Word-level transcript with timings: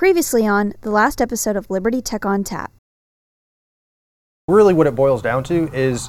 Previously 0.00 0.46
on 0.46 0.72
the 0.80 0.90
last 0.90 1.20
episode 1.20 1.56
of 1.56 1.68
Liberty 1.68 2.00
Tech 2.00 2.24
on 2.24 2.42
Tap. 2.42 2.72
Really, 4.48 4.72
what 4.72 4.86
it 4.86 4.94
boils 4.94 5.20
down 5.20 5.44
to 5.44 5.70
is 5.74 6.08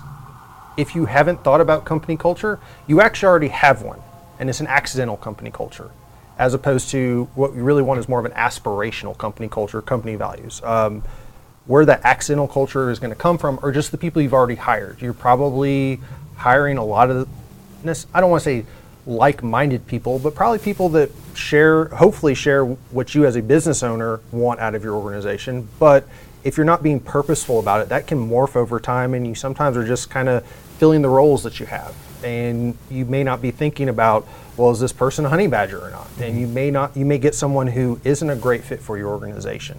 if 0.77 0.95
you 0.95 1.07
haven't 1.07 1.43
thought 1.43 1.59
about 1.59 1.83
company 1.83 2.15
culture, 2.15 2.57
you 2.87 3.01
actually 3.01 3.27
already 3.27 3.47
have 3.49 3.81
one, 3.81 3.99
and 4.39 4.49
it's 4.49 4.61
an 4.61 4.67
accidental 4.67 5.17
company 5.17 5.51
culture, 5.51 5.91
as 6.39 6.53
opposed 6.53 6.89
to 6.91 7.27
what 7.35 7.53
we 7.53 7.61
really 7.61 7.81
want 7.81 7.99
is 7.99 8.07
more 8.07 8.17
of 8.17 8.23
an 8.23 8.31
aspirational 8.31 9.17
company 9.17 9.49
culture, 9.49 9.81
company 9.81 10.15
values. 10.15 10.61
Um, 10.63 11.03
where 11.65 11.83
that 11.83 11.99
accidental 12.05 12.47
culture 12.47 12.91
is 12.91 12.97
going 12.97 13.11
to 13.11 13.19
come 13.19 13.37
from 13.37 13.59
are 13.61 13.73
just 13.73 13.91
the 13.91 13.97
people 13.97 14.21
you've 14.21 14.33
already 14.33 14.55
hired. 14.55 15.01
You're 15.01 15.11
probably 15.11 15.99
hiring 16.37 16.77
a 16.77 16.85
lot 16.85 17.09
of. 17.09 17.27
I 17.85 18.21
don't 18.21 18.31
want 18.31 18.41
to 18.41 18.45
say 18.45 18.65
like-minded 19.05 19.87
people, 19.87 20.19
but 20.19 20.35
probably 20.35 20.59
people 20.59 20.89
that 20.89 21.09
share, 21.33 21.85
hopefully 21.85 22.35
share 22.35 22.65
what 22.65 23.15
you 23.15 23.25
as 23.25 23.35
a 23.35 23.41
business 23.41 23.83
owner 23.83 24.19
want 24.31 24.59
out 24.59 24.75
of 24.75 24.83
your 24.83 24.95
organization. 24.95 25.67
But 25.79 26.07
if 26.43 26.57
you're 26.57 26.65
not 26.65 26.83
being 26.83 26.99
purposeful 26.99 27.59
about 27.59 27.81
it, 27.81 27.89
that 27.89 28.07
can 28.07 28.29
morph 28.29 28.55
over 28.55 28.79
time, 28.79 29.13
and 29.13 29.25
you 29.25 29.35
sometimes 29.35 29.77
are 29.77 29.85
just 29.85 30.09
kind 30.09 30.29
of 30.29 30.45
filling 30.45 31.01
the 31.01 31.09
roles 31.09 31.43
that 31.43 31.59
you 31.59 31.65
have. 31.67 31.95
And 32.23 32.77
you 32.89 33.05
may 33.05 33.23
not 33.23 33.41
be 33.41 33.51
thinking 33.51 33.89
about, 33.89 34.27
well, 34.57 34.71
is 34.71 34.79
this 34.79 34.93
person 34.93 35.25
a 35.25 35.29
honey 35.29 35.47
badger 35.47 35.79
or 35.79 35.89
not? 35.89 36.07
And 36.17 36.33
mm-hmm. 36.33 36.39
you 36.39 36.47
may 36.47 36.71
not, 36.71 36.95
you 36.95 37.05
may 37.05 37.17
get 37.17 37.33
someone 37.35 37.67
who 37.67 37.99
isn't 38.03 38.29
a 38.29 38.35
great 38.35 38.63
fit 38.63 38.79
for 38.79 38.97
your 38.97 39.09
organization. 39.09 39.77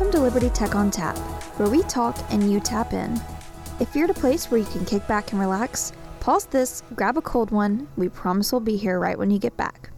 Welcome 0.00 0.18
to 0.18 0.24
Liberty 0.24 0.48
Tech 0.48 0.74
on 0.74 0.90
Tap, 0.90 1.18
where 1.58 1.68
we 1.68 1.82
talk 1.82 2.16
and 2.30 2.50
you 2.50 2.58
tap 2.58 2.94
in. 2.94 3.20
If 3.80 3.94
you're 3.94 4.04
at 4.04 4.10
a 4.10 4.18
place 4.18 4.50
where 4.50 4.58
you 4.58 4.64
can 4.64 4.86
kick 4.86 5.06
back 5.06 5.30
and 5.32 5.38
relax, 5.38 5.92
pause 6.20 6.46
this, 6.46 6.82
grab 6.94 7.18
a 7.18 7.20
cold 7.20 7.50
one. 7.50 7.86
We 7.98 8.08
promise 8.08 8.50
we'll 8.50 8.62
be 8.62 8.78
here 8.78 8.98
right 8.98 9.18
when 9.18 9.30
you 9.30 9.38
get 9.38 9.58
back. 9.58 9.90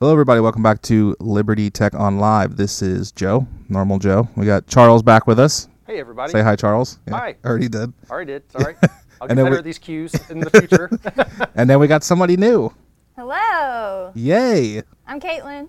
Hello, 0.00 0.10
everybody. 0.10 0.40
Welcome 0.40 0.64
back 0.64 0.82
to 0.82 1.14
Liberty 1.20 1.70
Tech 1.70 1.94
on 1.94 2.18
Live. 2.18 2.56
This 2.56 2.82
is 2.82 3.12
Joe, 3.12 3.46
normal 3.68 4.00
Joe. 4.00 4.28
We 4.34 4.46
got 4.46 4.66
Charles 4.66 5.04
back 5.04 5.28
with 5.28 5.38
us. 5.38 5.68
Hey, 5.86 6.00
everybody. 6.00 6.32
Say 6.32 6.42
hi, 6.42 6.56
Charles. 6.56 6.98
Yeah, 7.06 7.18
hi. 7.18 7.36
Already 7.44 7.68
did. 7.68 7.92
Already 8.10 8.32
did. 8.32 8.50
Sorry. 8.50 8.74
I'll 8.82 9.28
get 9.28 9.30
And 9.30 9.38
then 9.38 9.44
better 9.44 9.50
we- 9.52 9.58
at 9.58 9.64
these 9.64 9.78
cues 9.78 10.12
in 10.28 10.40
the 10.40 10.50
future. 10.50 10.90
And 11.54 11.70
then 11.70 11.78
we 11.78 11.86
got 11.86 12.02
somebody 12.02 12.36
new. 12.36 12.74
Hello, 13.16 14.10
Yay. 14.16 14.82
I'm 15.06 15.20
Kaitlyn, 15.20 15.68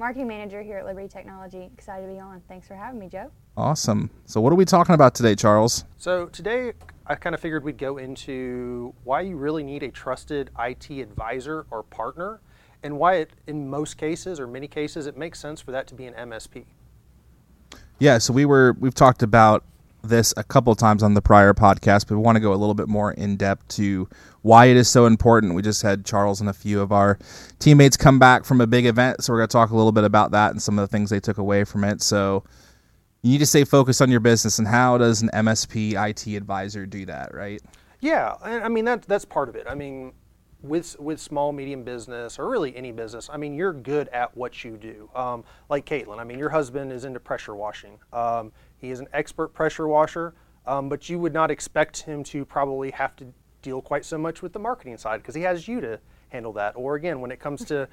marketing 0.00 0.26
manager 0.26 0.62
here 0.62 0.78
at 0.78 0.86
Liberty 0.86 1.06
Technology. 1.06 1.70
Excited 1.74 2.06
to 2.06 2.12
be 2.12 2.18
on. 2.18 2.40
Thanks 2.48 2.66
for 2.66 2.74
having 2.74 2.98
me, 2.98 3.08
Joe. 3.08 3.30
Awesome. 3.56 4.10
So, 4.24 4.40
what 4.40 4.50
are 4.50 4.56
we 4.56 4.64
talking 4.64 4.94
about 4.94 5.14
today, 5.14 5.34
Charles? 5.34 5.84
So 5.98 6.26
today, 6.26 6.72
I 7.06 7.14
kind 7.14 7.34
of 7.34 7.40
figured 7.40 7.62
we'd 7.62 7.76
go 7.76 7.98
into 7.98 8.94
why 9.04 9.20
you 9.20 9.36
really 9.36 9.62
need 9.62 9.82
a 9.82 9.90
trusted 9.90 10.50
IT 10.58 10.90
advisor 10.90 11.66
or 11.70 11.82
partner, 11.82 12.40
and 12.82 12.98
why 12.98 13.16
it, 13.16 13.30
in 13.46 13.68
most 13.68 13.98
cases 13.98 14.40
or 14.40 14.46
many 14.46 14.66
cases, 14.66 15.06
it 15.06 15.18
makes 15.18 15.38
sense 15.38 15.60
for 15.60 15.70
that 15.72 15.86
to 15.88 15.94
be 15.94 16.06
an 16.06 16.14
MSP. 16.14 16.64
Yeah, 17.98 18.16
so 18.16 18.32
we 18.32 18.46
were 18.46 18.74
we've 18.80 18.94
talked 18.94 19.22
about 19.22 19.62
this 20.02 20.34
a 20.36 20.44
couple 20.44 20.74
times 20.74 21.02
on 21.02 21.14
the 21.14 21.22
prior 21.22 21.54
podcast, 21.54 22.06
but 22.08 22.16
we 22.16 22.22
want 22.22 22.36
to 22.36 22.40
go 22.40 22.52
a 22.52 22.56
little 22.56 22.74
bit 22.74 22.88
more 22.88 23.12
in 23.12 23.36
depth 23.36 23.68
to 23.68 24.08
why 24.42 24.66
it 24.66 24.76
is 24.76 24.88
so 24.88 25.06
important. 25.06 25.54
We 25.54 25.62
just 25.62 25.82
had 25.82 26.04
Charles 26.04 26.40
and 26.40 26.48
a 26.48 26.52
few 26.52 26.80
of 26.80 26.92
our 26.92 27.18
teammates 27.58 27.96
come 27.96 28.18
back 28.18 28.44
from 28.44 28.60
a 28.60 28.66
big 28.66 28.86
event, 28.86 29.22
so 29.22 29.32
we're 29.32 29.40
going 29.40 29.48
to 29.48 29.52
talk 29.52 29.70
a 29.70 29.76
little 29.76 29.92
bit 29.92 30.04
about 30.04 30.30
that 30.32 30.52
and 30.52 30.62
some 30.62 30.78
of 30.78 30.88
the 30.88 30.96
things 30.96 31.10
they 31.10 31.20
took 31.20 31.38
away 31.38 31.64
from 31.64 31.84
it. 31.84 32.02
So 32.02 32.44
you 33.22 33.32
need 33.32 33.38
to 33.38 33.46
stay 33.46 33.64
focused 33.64 34.00
on 34.00 34.10
your 34.10 34.20
business, 34.20 34.58
and 34.58 34.66
how 34.66 34.98
does 34.98 35.22
an 35.22 35.30
MSP 35.34 35.92
IT 36.08 36.36
advisor 36.36 36.86
do 36.86 37.04
that, 37.06 37.34
right? 37.34 37.60
Yeah, 38.00 38.34
I 38.42 38.68
mean 38.68 38.86
that 38.86 39.02
that's 39.02 39.26
part 39.26 39.50
of 39.50 39.56
it. 39.56 39.66
I 39.68 39.74
mean, 39.74 40.12
with 40.62 40.98
with 40.98 41.20
small 41.20 41.52
medium 41.52 41.84
business 41.84 42.38
or 42.38 42.48
really 42.48 42.74
any 42.74 42.92
business, 42.92 43.28
I 43.30 43.36
mean 43.36 43.54
you're 43.54 43.74
good 43.74 44.08
at 44.08 44.34
what 44.36 44.64
you 44.64 44.78
do. 44.78 45.10
Um, 45.14 45.44
like 45.68 45.84
Kaitlyn, 45.84 46.18
I 46.18 46.24
mean 46.24 46.38
your 46.38 46.48
husband 46.48 46.92
is 46.92 47.04
into 47.04 47.20
pressure 47.20 47.54
washing. 47.54 47.98
Um, 48.12 48.52
he 48.80 48.90
is 48.90 49.00
an 49.00 49.08
expert 49.12 49.48
pressure 49.52 49.86
washer, 49.86 50.34
um, 50.66 50.88
but 50.88 51.08
you 51.08 51.18
would 51.18 51.32
not 51.32 51.50
expect 51.50 52.02
him 52.02 52.24
to 52.24 52.44
probably 52.44 52.90
have 52.92 53.14
to 53.16 53.32
deal 53.62 53.82
quite 53.82 54.04
so 54.04 54.16
much 54.16 54.42
with 54.42 54.52
the 54.52 54.58
marketing 54.58 54.96
side 54.96 55.18
because 55.18 55.34
he 55.34 55.42
has 55.42 55.68
you 55.68 55.80
to 55.80 56.00
handle 56.30 56.52
that. 56.54 56.74
Or 56.76 56.94
again, 56.94 57.20
when 57.20 57.30
it 57.30 57.40
comes 57.40 57.64
to 57.66 57.88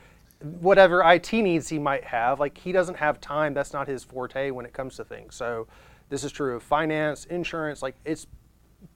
whatever 0.61 1.01
IT 1.01 1.33
needs 1.33 1.67
he 1.67 1.79
might 1.79 2.03
have, 2.03 2.39
like 2.39 2.57
he 2.57 2.71
doesn't 2.71 2.97
have 2.97 3.19
time. 3.19 3.53
That's 3.53 3.73
not 3.73 3.87
his 3.87 4.03
forte 4.03 4.51
when 4.51 4.65
it 4.65 4.73
comes 4.73 4.95
to 4.97 5.03
things. 5.03 5.35
So 5.35 5.67
this 6.09 6.23
is 6.23 6.31
true 6.31 6.55
of 6.55 6.63
finance, 6.63 7.25
insurance. 7.25 7.81
Like 7.81 7.95
it's 8.05 8.27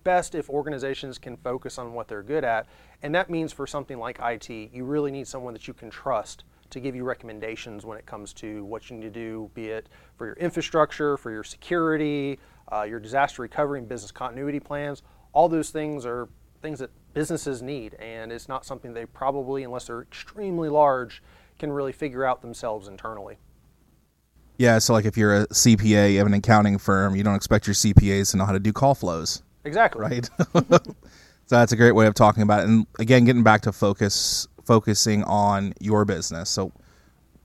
best 0.03 0.35
if 0.35 0.49
organizations 0.49 1.17
can 1.17 1.35
focus 1.37 1.77
on 1.77 1.93
what 1.93 2.07
they're 2.07 2.23
good 2.23 2.43
at. 2.43 2.67
And 3.01 3.13
that 3.15 3.29
means 3.29 3.51
for 3.51 3.65
something 3.65 3.97
like 3.97 4.19
IT, 4.21 4.49
you 4.49 4.83
really 4.85 5.11
need 5.11 5.27
someone 5.27 5.53
that 5.53 5.67
you 5.67 5.73
can 5.73 5.89
trust 5.89 6.43
to 6.71 6.79
give 6.79 6.95
you 6.95 7.03
recommendations 7.03 7.85
when 7.85 7.97
it 7.97 8.05
comes 8.05 8.33
to 8.33 8.63
what 8.65 8.89
you 8.89 8.97
need 8.97 9.03
to 9.03 9.09
do, 9.09 9.49
be 9.53 9.67
it 9.67 9.87
for 10.17 10.25
your 10.25 10.35
infrastructure, 10.35 11.17
for 11.17 11.31
your 11.31 11.43
security, 11.43 12.39
uh, 12.71 12.83
your 12.83 12.99
disaster 12.99 13.41
recovery 13.41 13.79
and 13.79 13.87
business 13.87 14.11
continuity 14.11 14.59
plans. 14.59 15.03
All 15.33 15.47
those 15.47 15.69
things 15.69 16.05
are 16.05 16.27
things 16.61 16.79
that 16.79 16.89
businesses 17.13 17.61
need, 17.61 17.95
and 17.95 18.31
it's 18.31 18.47
not 18.47 18.65
something 18.65 18.93
they 18.93 19.05
probably, 19.05 19.63
unless 19.63 19.87
they're 19.87 20.01
extremely 20.01 20.69
large, 20.69 21.21
can 21.59 21.71
really 21.71 21.91
figure 21.91 22.25
out 22.25 22.41
themselves 22.41 22.87
internally. 22.87 23.37
Yeah, 24.57 24.77
so 24.79 24.93
like 24.93 25.05
if 25.05 25.17
you're 25.17 25.41
a 25.41 25.47
CPA 25.47 26.21
of 26.21 26.27
an 26.27 26.33
accounting 26.33 26.77
firm, 26.77 27.15
you 27.15 27.23
don't 27.23 27.35
expect 27.35 27.67
your 27.67 27.73
CPAs 27.73 28.31
to 28.31 28.37
know 28.37 28.45
how 28.45 28.51
to 28.51 28.59
do 28.59 28.71
call 28.71 28.93
flows. 28.93 29.41
Exactly. 29.63 30.01
right? 30.01 30.29
so 30.53 30.95
that's 31.47 31.71
a 31.71 31.75
great 31.75 31.93
way 31.93 32.07
of 32.07 32.13
talking 32.13 32.43
about 32.43 32.61
it. 32.61 32.67
And 32.67 32.85
again, 32.99 33.25
getting 33.25 33.43
back 33.43 33.61
to 33.61 33.71
focus, 33.71 34.47
focusing 34.65 35.23
on 35.23 35.73
your 35.79 36.05
business. 36.05 36.49
So, 36.49 36.71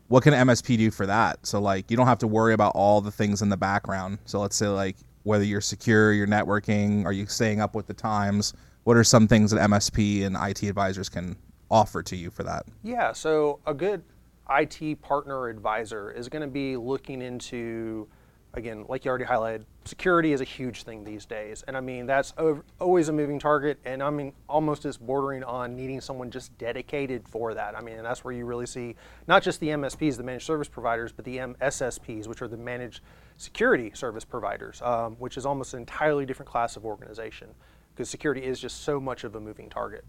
what 0.08 0.22
can 0.22 0.34
MSP 0.34 0.78
do 0.78 0.90
for 0.90 1.06
that? 1.06 1.44
So, 1.44 1.60
like, 1.60 1.90
you 1.90 1.96
don't 1.96 2.06
have 2.06 2.18
to 2.18 2.28
worry 2.28 2.54
about 2.54 2.72
all 2.74 3.00
the 3.00 3.10
things 3.10 3.42
in 3.42 3.48
the 3.48 3.56
background. 3.56 4.18
So, 4.24 4.40
let's 4.40 4.56
say, 4.56 4.68
like, 4.68 4.96
whether 5.24 5.42
you're 5.42 5.60
secure, 5.60 6.12
you're 6.12 6.28
networking, 6.28 7.04
are 7.04 7.12
you 7.12 7.26
staying 7.26 7.60
up 7.60 7.74
with 7.74 7.86
the 7.86 7.94
times? 7.94 8.54
What 8.84 8.96
are 8.96 9.02
some 9.02 9.26
things 9.26 9.50
that 9.50 9.68
MSP 9.68 10.24
and 10.24 10.36
IT 10.36 10.62
advisors 10.62 11.08
can 11.08 11.36
offer 11.70 12.02
to 12.04 12.14
you 12.14 12.30
for 12.30 12.44
that? 12.44 12.66
Yeah, 12.84 13.12
so 13.12 13.58
a 13.66 13.74
good 13.74 14.04
IT 14.50 15.02
partner 15.02 15.48
advisor 15.48 16.12
is 16.12 16.28
going 16.28 16.42
to 16.42 16.48
be 16.48 16.76
looking 16.76 17.20
into, 17.22 18.06
again, 18.56 18.84
like 18.88 19.04
you 19.04 19.10
already 19.10 19.24
highlighted, 19.24 19.64
security 19.84 20.32
is 20.32 20.40
a 20.40 20.44
huge 20.44 20.82
thing 20.82 21.04
these 21.04 21.24
days. 21.26 21.62
And 21.68 21.76
I 21.76 21.80
mean, 21.80 22.06
that's 22.06 22.32
always 22.80 23.08
a 23.08 23.12
moving 23.12 23.38
target. 23.38 23.78
And 23.84 24.02
I 24.02 24.10
mean, 24.10 24.32
almost 24.48 24.84
is 24.86 24.96
bordering 24.96 25.44
on 25.44 25.76
needing 25.76 26.00
someone 26.00 26.30
just 26.30 26.56
dedicated 26.58 27.28
for 27.28 27.54
that. 27.54 27.76
I 27.76 27.82
mean, 27.82 27.96
and 27.96 28.04
that's 28.04 28.24
where 28.24 28.34
you 28.34 28.46
really 28.46 28.66
see 28.66 28.96
not 29.28 29.42
just 29.42 29.60
the 29.60 29.68
MSPs, 29.68 30.16
the 30.16 30.22
managed 30.22 30.46
service 30.46 30.68
providers, 30.68 31.12
but 31.12 31.24
the 31.24 31.36
MSSPs, 31.36 32.26
which 32.26 32.42
are 32.42 32.48
the 32.48 32.56
managed 32.56 33.00
security 33.36 33.92
service 33.94 34.24
providers, 34.24 34.80
um, 34.82 35.16
which 35.16 35.36
is 35.36 35.44
almost 35.44 35.74
an 35.74 35.80
entirely 35.80 36.24
different 36.24 36.50
class 36.50 36.76
of 36.76 36.84
organization 36.84 37.48
because 37.94 38.08
security 38.08 38.42
is 38.42 38.58
just 38.58 38.82
so 38.84 38.98
much 38.98 39.24
of 39.24 39.34
a 39.34 39.40
moving 39.40 39.68
target. 39.70 40.04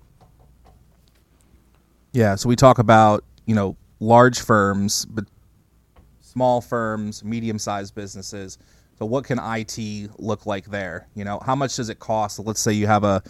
Yeah, 2.13 2.35
so 2.35 2.50
we 2.50 2.55
talk 2.55 2.79
about, 2.79 3.23
you 3.45 3.53
know, 3.53 3.75
large 4.00 4.39
firms, 4.39 5.05
but 5.05 5.25
small 6.38 6.62
firms, 6.62 7.24
medium-sized 7.24 7.95
businesses. 7.95 8.60
So 9.00 9.07
what 9.07 9.24
can 9.24 9.39
IT 9.42 10.12
look 10.19 10.45
like 10.45 10.66
there? 10.66 11.07
You 11.16 11.25
know, 11.25 11.39
how 11.44 11.56
much 11.56 11.75
does 11.78 11.89
it 11.89 11.98
cost? 11.98 12.38
Let's 12.38 12.60
say 12.60 12.74
you 12.74 12.86
have 12.86 13.04
a, 13.04 13.24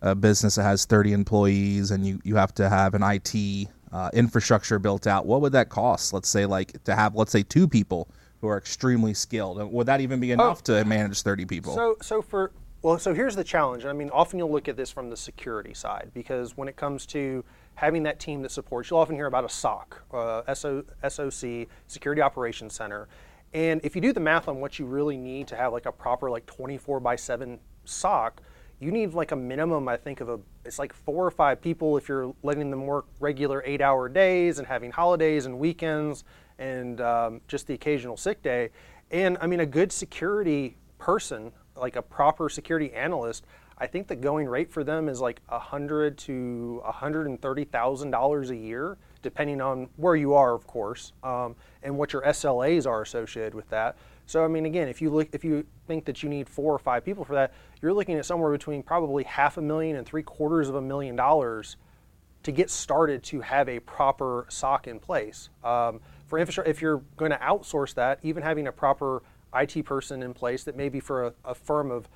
a 0.00 0.14
business 0.14 0.54
that 0.54 0.62
has 0.62 0.86
30 0.86 1.12
employees 1.12 1.90
and 1.90 2.06
you, 2.06 2.22
you 2.24 2.36
have 2.36 2.54
to 2.54 2.70
have 2.70 2.94
an 2.94 3.02
IT 3.02 3.68
uh, 3.92 4.08
infrastructure 4.14 4.78
built 4.78 5.06
out. 5.06 5.26
What 5.26 5.42
would 5.42 5.52
that 5.52 5.68
cost? 5.68 6.14
Let's 6.14 6.30
say 6.30 6.46
like 6.46 6.82
to 6.84 6.94
have, 6.94 7.14
let's 7.14 7.32
say 7.32 7.42
two 7.42 7.68
people 7.68 8.08
who 8.40 8.48
are 8.48 8.56
extremely 8.56 9.12
skilled. 9.12 9.62
Would 9.70 9.86
that 9.86 10.00
even 10.00 10.18
be 10.18 10.32
enough 10.32 10.62
to 10.64 10.82
manage 10.86 11.20
30 11.20 11.44
people? 11.44 11.74
So, 11.74 11.96
so 12.00 12.22
for 12.22 12.50
well, 12.80 12.98
so 12.98 13.12
here's 13.12 13.36
the 13.36 13.44
challenge. 13.44 13.84
I 13.84 13.92
mean, 13.92 14.08
often 14.08 14.38
you'll 14.38 14.52
look 14.52 14.68
at 14.68 14.76
this 14.76 14.90
from 14.90 15.10
the 15.10 15.16
security 15.18 15.74
side 15.74 16.12
because 16.14 16.56
when 16.56 16.68
it 16.68 16.76
comes 16.76 17.04
to 17.06 17.44
having 17.74 18.02
that 18.04 18.20
team 18.20 18.42
that 18.42 18.50
supports. 18.50 18.90
You'll 18.90 19.00
often 19.00 19.16
hear 19.16 19.26
about 19.26 19.44
a 19.44 19.48
SOC, 19.48 20.02
uh, 20.12 20.54
SOC, 20.54 21.66
Security 21.86 22.22
Operations 22.22 22.74
Center. 22.74 23.08
And 23.52 23.80
if 23.84 23.94
you 23.94 24.02
do 24.02 24.12
the 24.12 24.20
math 24.20 24.48
on 24.48 24.60
what 24.60 24.78
you 24.78 24.86
really 24.86 25.16
need 25.16 25.46
to 25.48 25.56
have 25.56 25.72
like 25.72 25.86
a 25.86 25.92
proper 25.92 26.30
like 26.30 26.46
24 26.46 27.00
by 27.00 27.16
7 27.16 27.58
SOC, 27.84 28.42
you 28.80 28.90
need 28.90 29.14
like 29.14 29.32
a 29.32 29.36
minimum, 29.36 29.88
I 29.88 29.96
think, 29.96 30.20
of 30.20 30.28
a 30.28 30.40
it's 30.64 30.78
like 30.78 30.92
four 30.92 31.24
or 31.24 31.30
five 31.30 31.60
people 31.60 31.96
if 31.96 32.08
you're 32.08 32.34
letting 32.42 32.70
them 32.70 32.86
work 32.86 33.06
regular 33.20 33.62
eight-hour 33.64 34.08
days 34.08 34.58
and 34.58 34.66
having 34.66 34.90
holidays 34.90 35.46
and 35.46 35.58
weekends 35.58 36.24
and 36.58 37.00
um, 37.00 37.40
just 37.48 37.66
the 37.66 37.74
occasional 37.74 38.16
sick 38.16 38.42
day. 38.42 38.70
And 39.10 39.38
I 39.40 39.46
mean, 39.46 39.60
a 39.60 39.66
good 39.66 39.92
security 39.92 40.76
person, 40.98 41.52
like 41.76 41.96
a 41.96 42.02
proper 42.02 42.48
security 42.48 42.92
analyst, 42.92 43.46
I 43.78 43.86
think 43.86 44.06
the 44.06 44.16
going 44.16 44.46
rate 44.46 44.70
for 44.70 44.84
them 44.84 45.08
is 45.08 45.20
like 45.20 45.40
a 45.48 45.58
hundred 45.58 46.16
to 46.18 46.80
hundred 46.84 47.26
and 47.26 47.40
thirty 47.40 47.64
thousand 47.64 48.10
dollars 48.10 48.50
a 48.50 48.56
year, 48.56 48.96
depending 49.22 49.60
on 49.60 49.88
where 49.96 50.16
you 50.16 50.34
are, 50.34 50.54
of 50.54 50.66
course, 50.66 51.12
um, 51.22 51.56
and 51.82 51.96
what 51.96 52.12
your 52.12 52.22
SLAs 52.22 52.86
are 52.86 53.02
associated 53.02 53.54
with 53.54 53.68
that. 53.70 53.96
So 54.26 54.44
I 54.44 54.48
mean, 54.48 54.64
again, 54.66 54.88
if 54.88 55.02
you 55.02 55.10
look, 55.10 55.28
if 55.32 55.44
you 55.44 55.66
think 55.86 56.04
that 56.04 56.22
you 56.22 56.28
need 56.28 56.48
four 56.48 56.72
or 56.72 56.78
five 56.78 57.04
people 57.04 57.24
for 57.24 57.34
that, 57.34 57.52
you're 57.82 57.92
looking 57.92 58.16
at 58.16 58.24
somewhere 58.24 58.52
between 58.52 58.82
probably 58.82 59.24
half 59.24 59.56
a 59.56 59.62
million 59.62 59.96
and 59.96 60.06
three 60.06 60.22
quarters 60.22 60.68
of 60.68 60.76
a 60.76 60.82
million 60.82 61.16
dollars 61.16 61.76
to 62.44 62.52
get 62.52 62.70
started 62.70 63.22
to 63.22 63.40
have 63.40 63.68
a 63.68 63.80
proper 63.80 64.46
SOC 64.48 64.86
in 64.86 65.00
place. 65.00 65.48
Um, 65.64 66.00
for 66.26 66.38
infrastructure, 66.38 66.70
if 66.70 66.80
you're 66.80 67.02
going 67.16 67.30
to 67.30 67.38
outsource 67.38 67.94
that, 67.94 68.18
even 68.22 68.42
having 68.42 68.66
a 68.66 68.72
proper 68.72 69.22
IT 69.54 69.84
person 69.84 70.22
in 70.22 70.34
place 70.34 70.64
that 70.64 70.76
maybe 70.76 71.00
for 71.00 71.26
a, 71.26 71.34
a 71.44 71.54
firm 71.54 71.90
of 71.90 72.08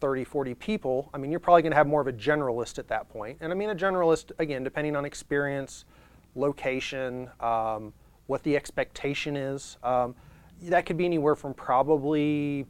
30, 0.00 0.24
40 0.24 0.54
people, 0.54 1.10
I 1.12 1.18
mean, 1.18 1.30
you're 1.30 1.40
probably 1.40 1.62
going 1.62 1.72
to 1.72 1.76
have 1.76 1.86
more 1.86 2.00
of 2.00 2.06
a 2.06 2.12
generalist 2.12 2.78
at 2.78 2.88
that 2.88 3.08
point. 3.08 3.38
And 3.40 3.52
I 3.52 3.54
mean, 3.54 3.70
a 3.70 3.74
generalist, 3.74 4.32
again, 4.38 4.64
depending 4.64 4.96
on 4.96 5.04
experience, 5.04 5.84
location, 6.34 7.30
um, 7.40 7.92
what 8.26 8.42
the 8.42 8.56
expectation 8.56 9.36
is. 9.36 9.76
Um, 9.82 10.14
that 10.62 10.86
could 10.86 10.96
be 10.96 11.04
anywhere 11.04 11.34
from 11.34 11.54
probably 11.54 12.66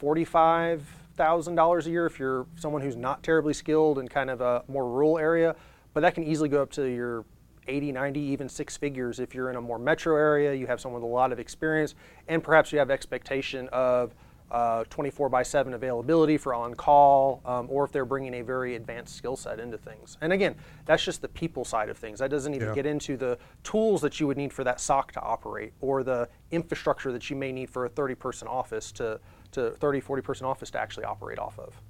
$45,000 0.00 1.86
a 1.86 1.90
year 1.90 2.06
if 2.06 2.18
you're 2.18 2.46
someone 2.56 2.82
who's 2.82 2.96
not 2.96 3.22
terribly 3.22 3.52
skilled 3.52 3.98
in 3.98 4.08
kind 4.08 4.30
of 4.30 4.40
a 4.40 4.64
more 4.68 4.88
rural 4.88 5.18
area, 5.18 5.54
but 5.92 6.00
that 6.00 6.14
can 6.14 6.24
easily 6.24 6.48
go 6.48 6.62
up 6.62 6.70
to 6.72 6.84
your 6.84 7.24
80, 7.68 7.92
90, 7.92 8.20
even 8.20 8.48
six 8.48 8.76
figures 8.76 9.20
if 9.20 9.34
you're 9.34 9.50
in 9.50 9.56
a 9.56 9.60
more 9.60 9.78
metro 9.78 10.16
area, 10.16 10.54
you 10.54 10.66
have 10.66 10.80
someone 10.80 11.00
with 11.00 11.08
a 11.08 11.12
lot 11.12 11.32
of 11.32 11.38
experience, 11.38 11.94
and 12.26 12.42
perhaps 12.42 12.72
you 12.72 12.78
have 12.78 12.90
expectation 12.90 13.68
of 13.72 14.14
uh, 14.52 14.84
24 14.90 15.30
by 15.30 15.42
7 15.42 15.72
availability 15.72 16.36
for 16.36 16.52
on 16.52 16.74
call, 16.74 17.40
um, 17.46 17.66
or 17.70 17.84
if 17.84 17.90
they're 17.90 18.04
bringing 18.04 18.34
a 18.34 18.42
very 18.42 18.76
advanced 18.76 19.16
skill 19.16 19.34
set 19.34 19.58
into 19.58 19.78
things. 19.78 20.18
And 20.20 20.30
again, 20.30 20.54
that's 20.84 21.02
just 21.02 21.22
the 21.22 21.28
people 21.28 21.64
side 21.64 21.88
of 21.88 21.96
things. 21.96 22.18
That 22.18 22.30
doesn't 22.30 22.52
even 22.52 22.68
Yeah. 22.68 22.74
get 22.74 22.84
into 22.84 23.16
the 23.16 23.38
tools 23.64 24.02
that 24.02 24.20
you 24.20 24.26
would 24.26 24.36
need 24.36 24.52
for 24.52 24.62
that 24.62 24.78
SOC 24.78 25.12
to 25.12 25.22
operate, 25.22 25.72
or 25.80 26.02
the 26.02 26.28
infrastructure 26.50 27.10
that 27.12 27.30
you 27.30 27.36
may 27.36 27.50
need 27.50 27.70
for 27.70 27.86
a 27.86 27.88
30 27.88 28.14
person 28.14 28.46
office 28.46 28.92
to, 28.92 29.18
to 29.52 29.70
30, 29.70 30.00
40 30.00 30.20
person 30.22 30.46
office 30.46 30.70
to 30.72 30.78
actually 30.78 31.04
operate 31.04 31.38
off 31.38 31.58
of. 31.58 31.80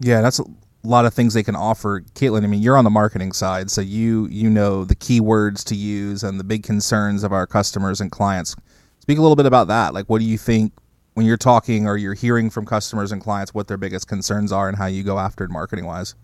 Yeah, 0.00 0.22
that's 0.22 0.38
a 0.38 0.44
lot 0.84 1.04
of 1.04 1.12
things 1.12 1.34
they 1.34 1.42
can 1.42 1.56
offer. 1.56 2.00
Kaitlyn, 2.14 2.44
I 2.44 2.46
mean, 2.46 2.62
you're 2.62 2.78
on 2.78 2.84
the 2.84 2.90
marketing 2.90 3.32
side, 3.32 3.70
so 3.70 3.82
you 3.82 4.26
you 4.30 4.48
know 4.48 4.84
the 4.84 4.96
keywords 4.96 5.64
to 5.64 5.74
use 5.74 6.22
and 6.22 6.40
the 6.40 6.44
big 6.44 6.62
concerns 6.62 7.24
of 7.24 7.32
our 7.32 7.46
customers 7.46 8.00
and 8.00 8.10
clients. 8.10 8.56
Speak 9.00 9.18
a 9.18 9.20
little 9.22 9.36
bit 9.36 9.46
about 9.46 9.68
that. 9.68 9.92
Like, 9.92 10.06
what 10.06 10.18
do 10.18 10.24
you 10.24 10.38
think 10.38 10.72
when 11.16 11.24
you're 11.24 11.38
talking 11.38 11.86
or 11.86 11.96
you're 11.96 12.12
hearing 12.12 12.50
from 12.50 12.66
customers 12.66 13.10
and 13.10 13.22
clients 13.22 13.54
what 13.54 13.66
their 13.66 13.78
biggest 13.78 14.06
concerns 14.06 14.52
are 14.52 14.68
and 14.68 14.76
how 14.76 14.84
you 14.84 15.02
go 15.02 15.18
after 15.18 15.44
it 15.44 15.50
marketing 15.50 15.86
wise? 15.86 16.14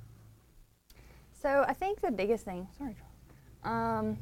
So 1.40 1.64
I 1.66 1.72
think 1.72 2.02
the 2.02 2.10
biggest 2.10 2.44
thing, 2.44 2.68
sorry, 2.76 2.94
um, 3.64 4.18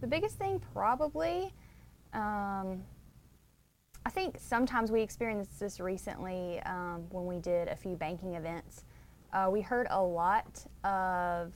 the 0.00 0.06
biggest 0.06 0.38
thing 0.38 0.58
probably, 0.72 1.52
um, 2.14 2.82
I 4.06 4.10
think 4.10 4.38
sometimes 4.40 4.90
we 4.90 5.02
experienced 5.02 5.60
this 5.60 5.80
recently 5.80 6.60
um, 6.60 7.04
when 7.10 7.26
we 7.26 7.38
did 7.38 7.68
a 7.68 7.76
few 7.76 7.94
banking 7.94 8.36
events. 8.36 8.84
Uh, 9.34 9.50
we 9.52 9.60
heard 9.60 9.86
a 9.90 10.02
lot 10.02 10.64
of 10.82 11.52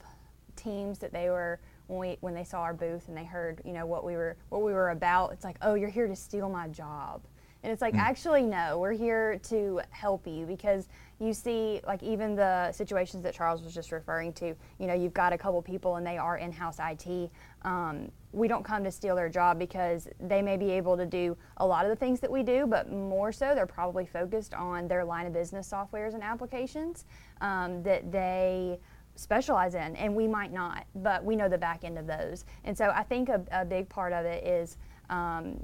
teams 0.55 0.99
that 0.99 1.11
they 1.11 1.31
were 1.31 1.59
when 1.87 1.97
we 1.97 2.17
when 2.21 2.35
they 2.35 2.43
saw 2.43 2.59
our 2.59 2.75
booth 2.75 3.07
and 3.07 3.17
they 3.17 3.23
heard 3.23 3.59
you 3.65 3.73
know 3.73 3.87
what 3.87 4.03
we 4.03 4.13
were 4.13 4.37
what 4.49 4.61
we 4.61 4.71
were 4.71 4.91
about. 4.91 5.31
It's 5.31 5.43
like, 5.43 5.57
oh, 5.63 5.73
you're 5.73 5.89
here 5.89 6.07
to 6.07 6.15
steal 6.15 6.47
my 6.47 6.67
job. 6.67 7.23
And 7.63 7.71
it's 7.71 7.81
like, 7.81 7.95
actually, 7.95 8.41
no, 8.41 8.79
we're 8.79 8.93
here 8.93 9.39
to 9.49 9.81
help 9.91 10.25
you 10.25 10.45
because 10.45 10.87
you 11.19 11.31
see, 11.31 11.79
like, 11.85 12.01
even 12.01 12.35
the 12.35 12.71
situations 12.71 13.21
that 13.21 13.35
Charles 13.35 13.61
was 13.61 13.73
just 13.73 13.91
referring 13.91 14.33
to, 14.33 14.55
you 14.79 14.87
know, 14.87 14.95
you've 14.95 15.13
got 15.13 15.31
a 15.31 15.37
couple 15.37 15.61
people 15.61 15.97
and 15.97 16.05
they 16.05 16.17
are 16.17 16.37
in 16.37 16.51
house 16.51 16.77
IT. 16.79 17.29
Um, 17.61 18.11
we 18.31 18.47
don't 18.47 18.63
come 18.63 18.83
to 18.83 18.89
steal 18.89 19.15
their 19.15 19.29
job 19.29 19.59
because 19.59 20.07
they 20.19 20.41
may 20.41 20.57
be 20.57 20.71
able 20.71 20.97
to 20.97 21.05
do 21.05 21.37
a 21.57 21.65
lot 21.65 21.85
of 21.85 21.89
the 21.89 21.95
things 21.95 22.19
that 22.21 22.31
we 22.31 22.41
do, 22.41 22.65
but 22.65 22.91
more 22.91 23.31
so, 23.31 23.53
they're 23.53 23.67
probably 23.67 24.07
focused 24.07 24.55
on 24.55 24.87
their 24.87 25.05
line 25.05 25.27
of 25.27 25.33
business 25.33 25.71
softwares 25.71 26.15
and 26.15 26.23
applications 26.23 27.05
um, 27.41 27.83
that 27.83 28.11
they 28.11 28.79
specialize 29.15 29.75
in, 29.75 29.95
and 29.97 30.15
we 30.15 30.27
might 30.27 30.51
not, 30.51 30.85
but 30.95 31.23
we 31.23 31.35
know 31.35 31.47
the 31.47 31.57
back 31.57 31.83
end 31.83 31.99
of 31.99 32.07
those. 32.07 32.45
And 32.63 32.75
so 32.75 32.91
I 32.95 33.03
think 33.03 33.29
a, 33.29 33.43
a 33.51 33.65
big 33.65 33.87
part 33.89 34.13
of 34.13 34.25
it 34.25 34.43
is 34.45 34.77
um, 35.11 35.59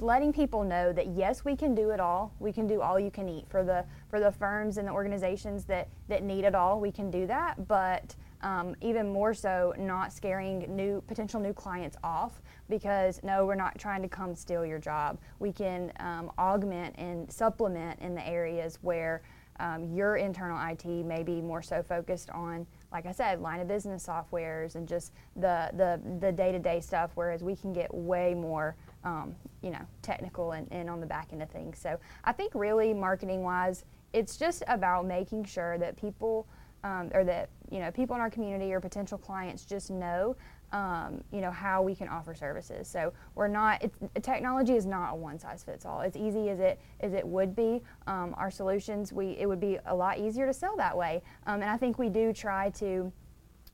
letting 0.00 0.32
people 0.32 0.64
know 0.64 0.92
that 0.92 1.14
yes, 1.14 1.44
we 1.44 1.56
can 1.56 1.74
do 1.74 1.90
it 1.90 2.00
all. 2.00 2.34
We 2.40 2.52
can 2.52 2.66
do 2.66 2.82
all 2.82 2.98
you 2.98 3.10
can 3.10 3.28
eat 3.28 3.46
for 3.48 3.62
the 3.62 3.84
for 4.10 4.20
the 4.20 4.32
firms 4.32 4.76
and 4.76 4.86
the 4.86 4.92
organizations 4.92 5.64
that 5.66 5.88
that 6.08 6.22
need 6.22 6.44
it 6.44 6.54
all. 6.54 6.80
We 6.80 6.90
can 6.90 7.10
do 7.10 7.26
that, 7.28 7.66
but 7.68 8.14
um, 8.42 8.74
even 8.80 9.08
more 9.08 9.34
so, 9.34 9.72
not 9.78 10.12
scaring 10.12 10.74
new 10.74 11.00
potential 11.06 11.40
new 11.40 11.52
clients 11.52 11.96
off 12.02 12.42
because 12.68 13.22
no, 13.22 13.46
we're 13.46 13.54
not 13.54 13.78
trying 13.78 14.02
to 14.02 14.08
come 14.08 14.34
steal 14.34 14.66
your 14.66 14.80
job. 14.80 15.18
We 15.38 15.52
can 15.52 15.92
um, 16.00 16.30
augment 16.38 16.96
and 16.98 17.32
supplement 17.32 18.00
in 18.00 18.16
the 18.16 18.26
areas 18.26 18.78
where 18.82 19.22
um, 19.60 19.84
your 19.94 20.16
internal 20.16 20.58
IT 20.70 20.84
may 20.84 21.22
be 21.22 21.40
more 21.40 21.62
so 21.62 21.82
focused 21.82 22.30
on, 22.30 22.66
like 22.92 23.06
I 23.06 23.12
said, 23.12 23.40
line 23.40 23.60
of 23.60 23.68
business 23.68 24.06
softwares 24.06 24.74
and 24.74 24.86
just 24.86 25.12
the 25.36 25.70
the, 25.74 26.00
the 26.20 26.32
day-to-day 26.32 26.80
stuff. 26.80 27.10
Whereas 27.14 27.42
we 27.42 27.56
can 27.56 27.72
get 27.72 27.92
way 27.92 28.34
more, 28.34 28.76
um, 29.04 29.34
you 29.62 29.70
know, 29.70 29.84
technical 30.02 30.52
and, 30.52 30.68
and 30.70 30.90
on 30.90 31.00
the 31.00 31.06
back 31.06 31.28
end 31.32 31.42
of 31.42 31.50
things. 31.50 31.78
So 31.78 31.98
I 32.24 32.32
think 32.32 32.54
really 32.54 32.92
marketing-wise, 32.92 33.84
it's 34.12 34.36
just 34.36 34.62
about 34.68 35.06
making 35.06 35.44
sure 35.44 35.78
that 35.78 35.96
people, 35.96 36.46
um, 36.84 37.10
or 37.14 37.24
that 37.24 37.48
you 37.70 37.80
know, 37.80 37.90
people 37.90 38.14
in 38.14 38.20
our 38.20 38.30
community 38.30 38.72
or 38.74 38.80
potential 38.80 39.16
clients 39.16 39.64
just 39.64 39.90
know 39.90 40.36
um, 40.72 41.22
you 41.30 41.40
know 41.40 41.50
how 41.50 41.82
we 41.82 41.94
can 41.94 42.08
offer 42.08 42.34
services. 42.34 42.88
So 42.88 43.12
we're 43.34 43.48
not. 43.48 43.84
Technology 44.22 44.74
is 44.74 44.86
not 44.86 45.12
a 45.12 45.14
one 45.14 45.38
size 45.38 45.62
fits 45.62 45.84
all. 45.84 46.00
As 46.00 46.16
easy 46.16 46.48
as 46.48 46.60
it 46.60 46.80
as 47.00 47.12
it 47.12 47.26
would 47.26 47.54
be, 47.54 47.82
um, 48.06 48.34
our 48.38 48.50
solutions 48.50 49.12
we 49.12 49.36
it 49.38 49.46
would 49.46 49.60
be 49.60 49.78
a 49.86 49.94
lot 49.94 50.18
easier 50.18 50.46
to 50.46 50.52
sell 50.52 50.76
that 50.76 50.96
way. 50.96 51.22
Um, 51.46 51.60
and 51.62 51.70
I 51.70 51.76
think 51.76 51.98
we 51.98 52.08
do 52.08 52.32
try 52.32 52.70
to, 52.70 53.12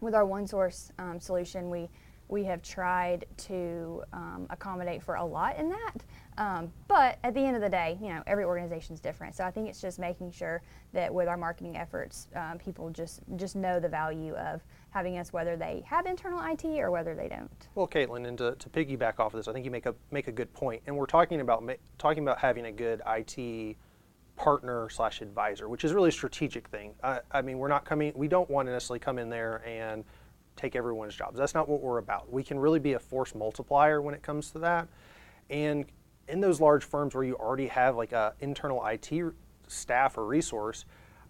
with 0.00 0.14
our 0.14 0.26
one 0.26 0.47
source 0.47 0.93
um, 0.99 1.21
solution, 1.21 1.71
we 1.71 1.88
we 2.28 2.45
have 2.45 2.62
tried 2.62 3.25
to 3.38 4.02
um, 4.12 4.47
accommodate 4.50 5.02
for 5.02 5.14
a 5.14 5.25
lot 5.25 5.57
in 5.57 5.71
that. 5.71 6.05
Um, 6.37 6.71
but 6.87 7.19
at 7.25 7.33
the 7.33 7.40
end 7.40 7.57
of 7.57 7.62
the 7.62 7.71
day, 7.71 7.97
you 8.02 8.09
know, 8.09 8.23
every 8.26 8.45
organization 8.45 8.93
is 8.93 9.00
different. 9.00 9.35
So 9.35 9.45
I 9.45 9.50
think 9.50 9.67
it's 9.67 9.81
just 9.81 9.99
making 9.99 10.33
sure 10.33 10.61
that 10.93 11.12
with 11.12 11.26
our 11.26 11.38
marketing 11.38 11.76
efforts, 11.76 12.28
people 12.59 12.90
just 12.90 13.21
just 13.37 13.57
know 13.57 13.81
the 13.81 13.88
value 13.88 14.35
of 14.35 14.62
having 14.99 15.17
us, 15.17 15.33
whether 15.33 15.57
they 15.57 15.85
have 15.87 16.07
internal 16.07 16.40
IT 16.45 16.64
or 16.81 16.90
whether 16.90 17.14
they 17.14 17.28
don't. 17.28 17.69
Well, 17.76 17.87
Kaitlyn, 17.87 18.26
and 18.26 18.37
to, 18.38 18.57
to 18.57 18.69
piggyback 18.69 19.21
off 19.21 19.33
of 19.33 19.38
this, 19.38 19.47
I 19.47 19.52
think 19.52 19.64
you 19.64 19.71
make 19.71 19.87
a 19.87 19.95
make 20.11 20.26
a 20.26 20.33
good 20.33 20.52
point. 20.52 20.83
and 20.87 20.97
we're 20.97 21.07
talking 21.07 21.40
about 21.40 21.62
ma- 21.62 21.75
talking 21.99 22.25
about 22.25 22.40
having 22.40 22.67
a 22.67 22.73
good 22.73 23.00
IT 23.07 23.76
partner 24.35 24.88
slash 24.88 25.21
advisor, 25.21 25.69
which 25.69 25.85
is 25.85 25.93
really 25.93 26.09
a 26.09 26.12
strategic 26.12 26.67
thing. 26.67 26.95
I, 27.05 27.21
I 27.31 27.43
mean, 27.43 27.59
we're 27.59 27.69
not 27.69 27.85
coming, 27.85 28.12
we 28.17 28.26
don't 28.26 28.50
want 28.50 28.67
to 28.67 28.73
necessarily 28.73 28.99
come 28.99 29.21
in 29.21 29.31
there 29.31 29.62
and 29.64 30.05
take 30.57 30.75
everyone's 30.75 31.14
jobs. 31.14 31.38
That's 31.38 31.55
not 31.55 31.69
what 31.69 31.81
we're 31.81 31.99
about. 31.99 32.33
We 32.33 32.43
can 32.43 32.59
really 32.59 32.81
be 32.81 32.95
a 32.95 32.99
force 32.99 33.37
multiplier 33.37 34.02
when 34.02 34.14
it 34.14 34.23
comes 34.23 34.50
to 34.50 34.59
that, 34.61 34.88
and 35.49 35.87
in 36.26 36.40
those 36.40 36.61
large 36.61 36.83
firms 36.83 37.14
where 37.14 37.25
you 37.25 37.37
already 37.37 37.69
have 37.69 37.95
like 37.95 38.11
a 38.11 38.35
internal 38.40 38.85
IT 38.85 39.12
staff 39.69 40.19
or 40.19 40.26
resource, 40.26 40.87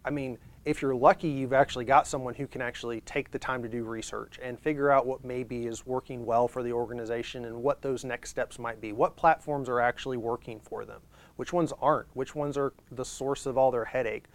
I 0.06 0.10
mean, 0.10 0.38
if 0.68 0.82
you're 0.82 0.94
lucky, 0.94 1.28
you've 1.28 1.54
actually 1.54 1.86
got 1.86 2.06
someone 2.06 2.34
who 2.34 2.46
can 2.46 2.60
actually 2.60 3.00
take 3.00 3.30
the 3.30 3.38
time 3.38 3.62
to 3.62 3.70
do 3.70 3.84
research 3.84 4.38
and 4.42 4.60
figure 4.60 4.90
out 4.90 5.06
what 5.06 5.24
maybe 5.24 5.66
is 5.66 5.86
working 5.86 6.26
well 6.26 6.46
for 6.46 6.62
the 6.62 6.70
organization 6.70 7.46
and 7.46 7.62
what 7.62 7.80
those 7.80 8.04
next 8.04 8.28
steps 8.28 8.58
might 8.58 8.78
be. 8.78 8.92
What 8.92 9.16
platforms 9.16 9.70
are 9.70 9.80
actually 9.80 10.18
working 10.18 10.60
for 10.60 10.84
them? 10.84 11.00
Which 11.36 11.54
ones 11.54 11.72
aren't? 11.80 12.08
Which 12.12 12.34
ones 12.34 12.58
are 12.58 12.74
the 12.90 13.04
source 13.06 13.46
of 13.46 13.56
all 13.56 13.70
their 13.70 13.86
headache? 13.86 14.26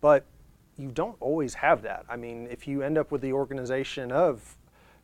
But 0.00 0.24
you 0.78 0.90
don't 0.90 1.16
always 1.20 1.52
have 1.52 1.82
that. 1.82 2.06
I 2.08 2.16
mean, 2.16 2.48
if 2.50 2.66
you 2.66 2.80
end 2.80 2.96
up 2.96 3.12
with 3.12 3.20
the 3.20 3.34
organization 3.34 4.10
of 4.10 4.56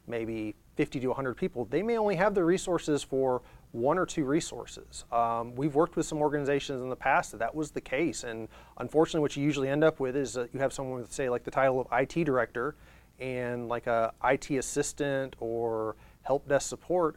maybe 0.07 0.55
50 0.77 1.01
to 1.01 1.09
100 1.09 1.35
people, 1.35 1.67
they 1.67 1.83
may 1.83 1.99
only 1.99 2.17
have 2.17 2.35
the 2.35 2.45
resources 2.45 3.03
for 3.03 3.43
one 3.73 3.99
or 3.99 4.07
two 4.07 4.25
resources. 4.25 5.05
Um, 5.13 5.55
we've 5.55 5.75
worked 5.75 5.97
with 5.97 6.07
some 6.07 6.19
organizations 6.19 6.81
in 6.81 6.89
the 6.89 6.97
past 6.97 7.33
that 7.33 7.39
that 7.39 7.55
was 7.55 7.71
the 7.71 7.81
case, 7.81 8.25
and 8.25 8.49
unfortunately, 8.79 9.21
what 9.21 9.37
you 9.37 9.45
usually 9.45 9.69
end 9.69 9.85
up 9.85 10.01
with 10.01 10.17
is 10.17 10.35
that 10.35 10.53
you 10.55 10.61
have 10.61 10.73
someone 10.73 11.01
with, 11.01 11.13
say, 11.13 11.29
like 11.29 11.45
the 11.45 11.51
title 11.51 11.81
of 11.81 11.87
IT 11.93 12.25
director, 12.25 12.75
and 13.19 13.69
like 13.69 13.87
a 13.87 14.13
IT 14.25 14.51
assistant 14.51 15.37
or 15.41 15.97
help 16.23 16.49
desk 16.49 16.69
support. 16.69 17.17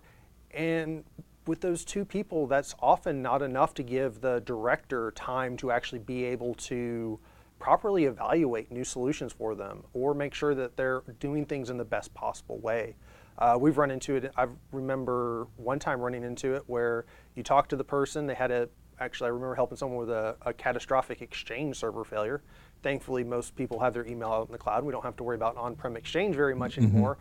And 0.52 1.04
with 1.48 1.62
those 1.62 1.86
two 1.86 2.06
people, 2.06 2.48
that's 2.48 2.76
often 2.80 3.22
not 3.22 3.42
enough 3.42 3.74
to 3.76 3.84
give 3.84 4.22
the 4.22 4.42
director 4.42 5.12
time 5.12 5.58
to 5.58 5.72
actually 5.72 6.00
be 6.00 6.24
able 6.26 6.54
to 6.56 7.20
properly 7.60 8.06
evaluate 8.06 8.72
new 8.72 8.84
solutions 8.84 9.32
for 9.32 9.54
them 9.54 9.84
or 9.94 10.14
make 10.14 10.34
sure 10.34 10.56
that 10.56 10.76
they're 10.76 11.04
doing 11.20 11.46
things 11.46 11.70
in 11.70 11.78
the 11.78 11.86
best 11.86 12.14
possible 12.14 12.58
way. 12.60 12.96
Uh, 13.42 13.58
we've 13.58 13.80
run 13.80 13.90
into 13.90 14.16
it. 14.16 14.32
I 14.38 14.46
remember 14.72 15.48
one 15.58 15.80
time 15.80 16.00
running 16.00 16.24
into 16.24 16.54
it 16.54 16.64
where 16.68 17.06
you 17.36 17.42
talk 17.42 17.68
to 17.70 17.76
the 17.76 17.84
person, 17.84 18.28
they 18.28 18.36
had 18.36 18.52
a, 18.52 18.70
actually, 19.00 19.28
I 19.28 19.30
remember 19.32 19.56
helping 19.56 19.78
someone 19.78 19.98
with 19.98 20.12
a, 20.12 20.36
a 20.44 20.54
catastrophic 20.54 21.24
exchange 21.24 21.78
server 21.78 22.04
failure. 22.04 22.44
Thankfully, 22.84 23.24
most 23.24 23.56
people 23.56 23.80
have 23.80 23.96
their 23.96 24.06
email 24.06 24.30
out 24.30 24.46
in 24.46 24.52
the 24.52 24.60
cloud. 24.60 24.84
We 24.84 24.92
don't 24.92 25.04
have 25.04 25.18
to 25.18 25.24
worry 25.24 25.38
about 25.38 25.58
on 25.58 25.76
prem 25.76 25.98
exchange 25.98 26.36
very 26.36 26.54
much 26.54 26.76
mm-hmm. 26.76 26.96
anymore 26.96 27.18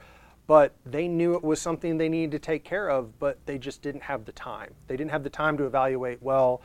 but 0.46 0.74
they 0.84 1.06
knew 1.06 1.36
it 1.36 1.44
was 1.44 1.60
something 1.60 1.96
they 1.96 2.08
needed 2.08 2.32
to 2.32 2.38
take 2.40 2.64
care 2.64 2.90
of, 2.90 3.20
but 3.20 3.38
they 3.46 3.56
just 3.56 3.82
didn't 3.82 4.00
have 4.00 4.24
the 4.24 4.32
time. 4.32 4.74
They 4.88 4.96
didn't 4.96 5.12
have 5.12 5.22
the 5.22 5.30
time 5.30 5.56
to 5.58 5.64
evaluate, 5.64 6.20
well, 6.20 6.60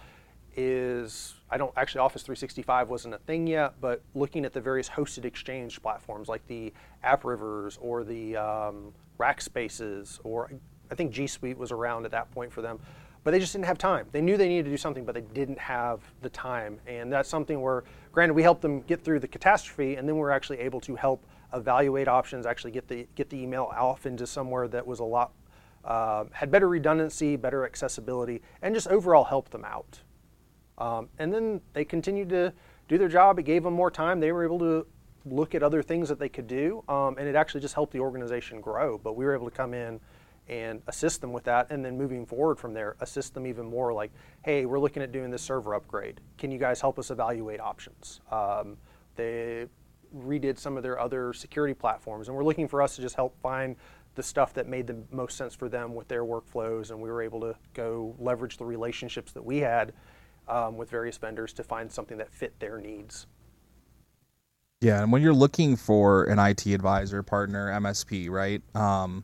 is, 0.56 1.36
I 1.52 1.58
don't, 1.58 1.72
actually 1.78 2.00
Office 2.00 2.24
365 2.24 2.90
wasn't 2.90 3.14
a 3.14 3.20
thing 3.20 3.46
yet, 3.46 3.76
but 3.80 4.02
looking 4.16 4.44
at 4.44 4.54
the 4.54 4.60
various 4.60 4.90
hosted 4.90 5.24
exchange 5.24 5.80
platforms 5.84 6.28
like 6.28 6.48
the 6.48 6.74
AppRivers 7.04 7.78
or 7.80 8.04
the 8.04 8.36
um, 8.36 8.92
Rackspaces, 9.18 10.20
or 10.24 10.52
I 10.92 10.96
think 10.96 11.12
G 11.12 11.28
Suite 11.28 11.58
was 11.58 11.72
around 11.72 12.06
at 12.06 12.12
that 12.12 12.32
point 12.32 12.52
for 12.52 12.62
them, 12.62 12.80
but 13.24 13.32
they 13.32 13.40
just 13.40 13.54
didn't 13.54 13.66
have 13.66 13.78
time. 13.78 14.08
They 14.12 14.22
knew 14.22 14.38
they 14.38 14.48
needed 14.48 14.66
to 14.66 14.72
do 14.72 14.78
something, 14.78 15.06
but 15.06 15.16
they 15.16 15.22
didn't 15.22 15.60
have 15.60 16.02
the 16.22 16.30
time. 16.30 16.80
And 16.86 17.12
that's 17.12 17.28
something 17.28 17.62
where, 17.62 17.84
granted, 18.12 18.34
we 18.34 18.44
helped 18.44 18.62
them 18.62 18.82
get 18.82 19.04
through 19.04 19.20
the 19.20 19.28
catastrophe, 19.28 19.96
and 19.96 20.08
then 20.08 20.18
we're 20.18 20.32
actually 20.32 20.60
able 20.60 20.80
to 20.82 20.96
help 20.96 21.26
evaluate 21.54 22.08
options, 22.08 22.46
actually 22.46 22.72
get 22.72 22.88
the 22.88 23.08
get 23.16 23.30
the 23.30 23.42
email 23.42 23.72
off 23.76 24.06
into 24.06 24.28
somewhere 24.28 24.68
that 24.68 24.86
was 24.86 25.00
a 25.00 25.04
lot 25.04 25.32
uh, 25.86 26.26
had 26.32 26.52
better 26.52 26.68
redundancy, 26.68 27.36
better 27.36 27.66
accessibility, 27.66 28.42
and 28.62 28.74
just 28.74 28.88
overall 28.88 29.24
help 29.24 29.50
them 29.50 29.64
out. 29.64 30.02
Um, 30.78 31.10
and 31.20 31.34
then 31.34 31.62
they 31.74 31.86
continued 31.86 32.30
to 32.30 32.54
do 32.88 32.98
their 32.98 33.08
job. 33.08 33.40
It 33.40 33.44
gave 33.44 33.64
them 33.64 33.74
more 33.74 33.92
time. 33.92 34.20
They 34.20 34.32
were 34.32 34.44
able 34.44 34.60
to 34.60 34.86
look 35.26 35.56
at 35.56 35.64
other 35.64 35.82
things 35.82 36.10
that 36.10 36.20
they 36.20 36.30
could 36.30 36.48
do, 36.48 36.84
um, 36.88 37.18
and 37.18 37.28
it 37.28 37.36
actually 37.36 37.62
just 37.62 37.74
helped 37.74 37.94
the 37.94 38.00
organization 38.00 38.62
grow. 38.62 38.98
But 38.98 39.16
we 39.16 39.26
were 39.26 39.34
able 39.34 39.50
to 39.50 39.56
come 39.56 39.74
in 39.74 40.00
and 40.48 40.82
assist 40.88 41.22
them 41.22 41.34
with 41.34 41.44
that, 41.46 41.72
and 41.72 41.84
then 41.84 41.98
moving 41.98 42.26
forward 42.26 42.60
from 42.60 42.74
there, 42.74 42.96
assist 43.00 43.34
them 43.34 43.48
even 43.48 43.66
more. 43.66 43.94
Like, 43.94 44.12
hey, 44.44 44.66
we're 44.66 44.80
looking 44.80 45.02
at 45.02 45.12
doing 45.12 45.32
this 45.32 45.42
server 45.42 45.74
upgrade. 45.74 46.22
Can 46.38 46.52
you 46.52 46.60
guys 46.60 46.80
help 46.80 47.00
us 47.00 47.10
evaluate 47.10 47.60
options? 47.60 48.22
Um, 48.32 48.78
they 49.16 49.66
redid 50.16 50.60
some 50.60 50.78
of 50.78 50.84
their 50.84 51.00
other 51.00 51.34
security 51.34 51.74
platforms, 51.74 52.28
and 52.28 52.38
we're 52.38 52.44
looking 52.44 52.68
for 52.68 52.82
us 52.82 52.96
to 52.96 53.02
just 53.02 53.16
help 53.16 53.36
find 53.42 53.76
the 54.14 54.24
stuff 54.24 54.54
that 54.54 54.68
made 54.68 54.88
the 54.88 54.96
most 55.12 55.36
sense 55.36 55.56
for 55.56 55.68
them 55.68 55.94
with 55.96 56.08
their 56.08 56.24
workflows, 56.24 56.92
and 56.92 57.02
we 57.02 57.10
were 57.10 57.22
able 57.22 57.42
to 57.42 57.56
go 57.74 58.16
leverage 58.20 58.58
the 58.58 58.66
relationships 58.66 59.32
that 59.32 59.44
we 59.44 59.58
had 59.58 59.94
um, 60.48 60.78
with 60.78 60.90
various 60.90 61.18
vendors 61.18 61.54
to 61.54 61.64
find 61.64 61.92
something 61.92 62.18
that 62.18 62.32
fit 62.32 62.58
their 62.60 62.78
needs. 62.78 63.28
Yeah, 64.82 65.02
and 65.02 65.12
when 65.12 65.22
you're 65.22 65.34
looking 65.34 65.76
for 65.76 66.26
an 66.26 66.38
IT 66.38 66.66
advisor, 66.68 67.24
partner, 67.24 67.72
MSP, 67.80 68.30
right? 68.30 68.62
Um, 68.76 69.24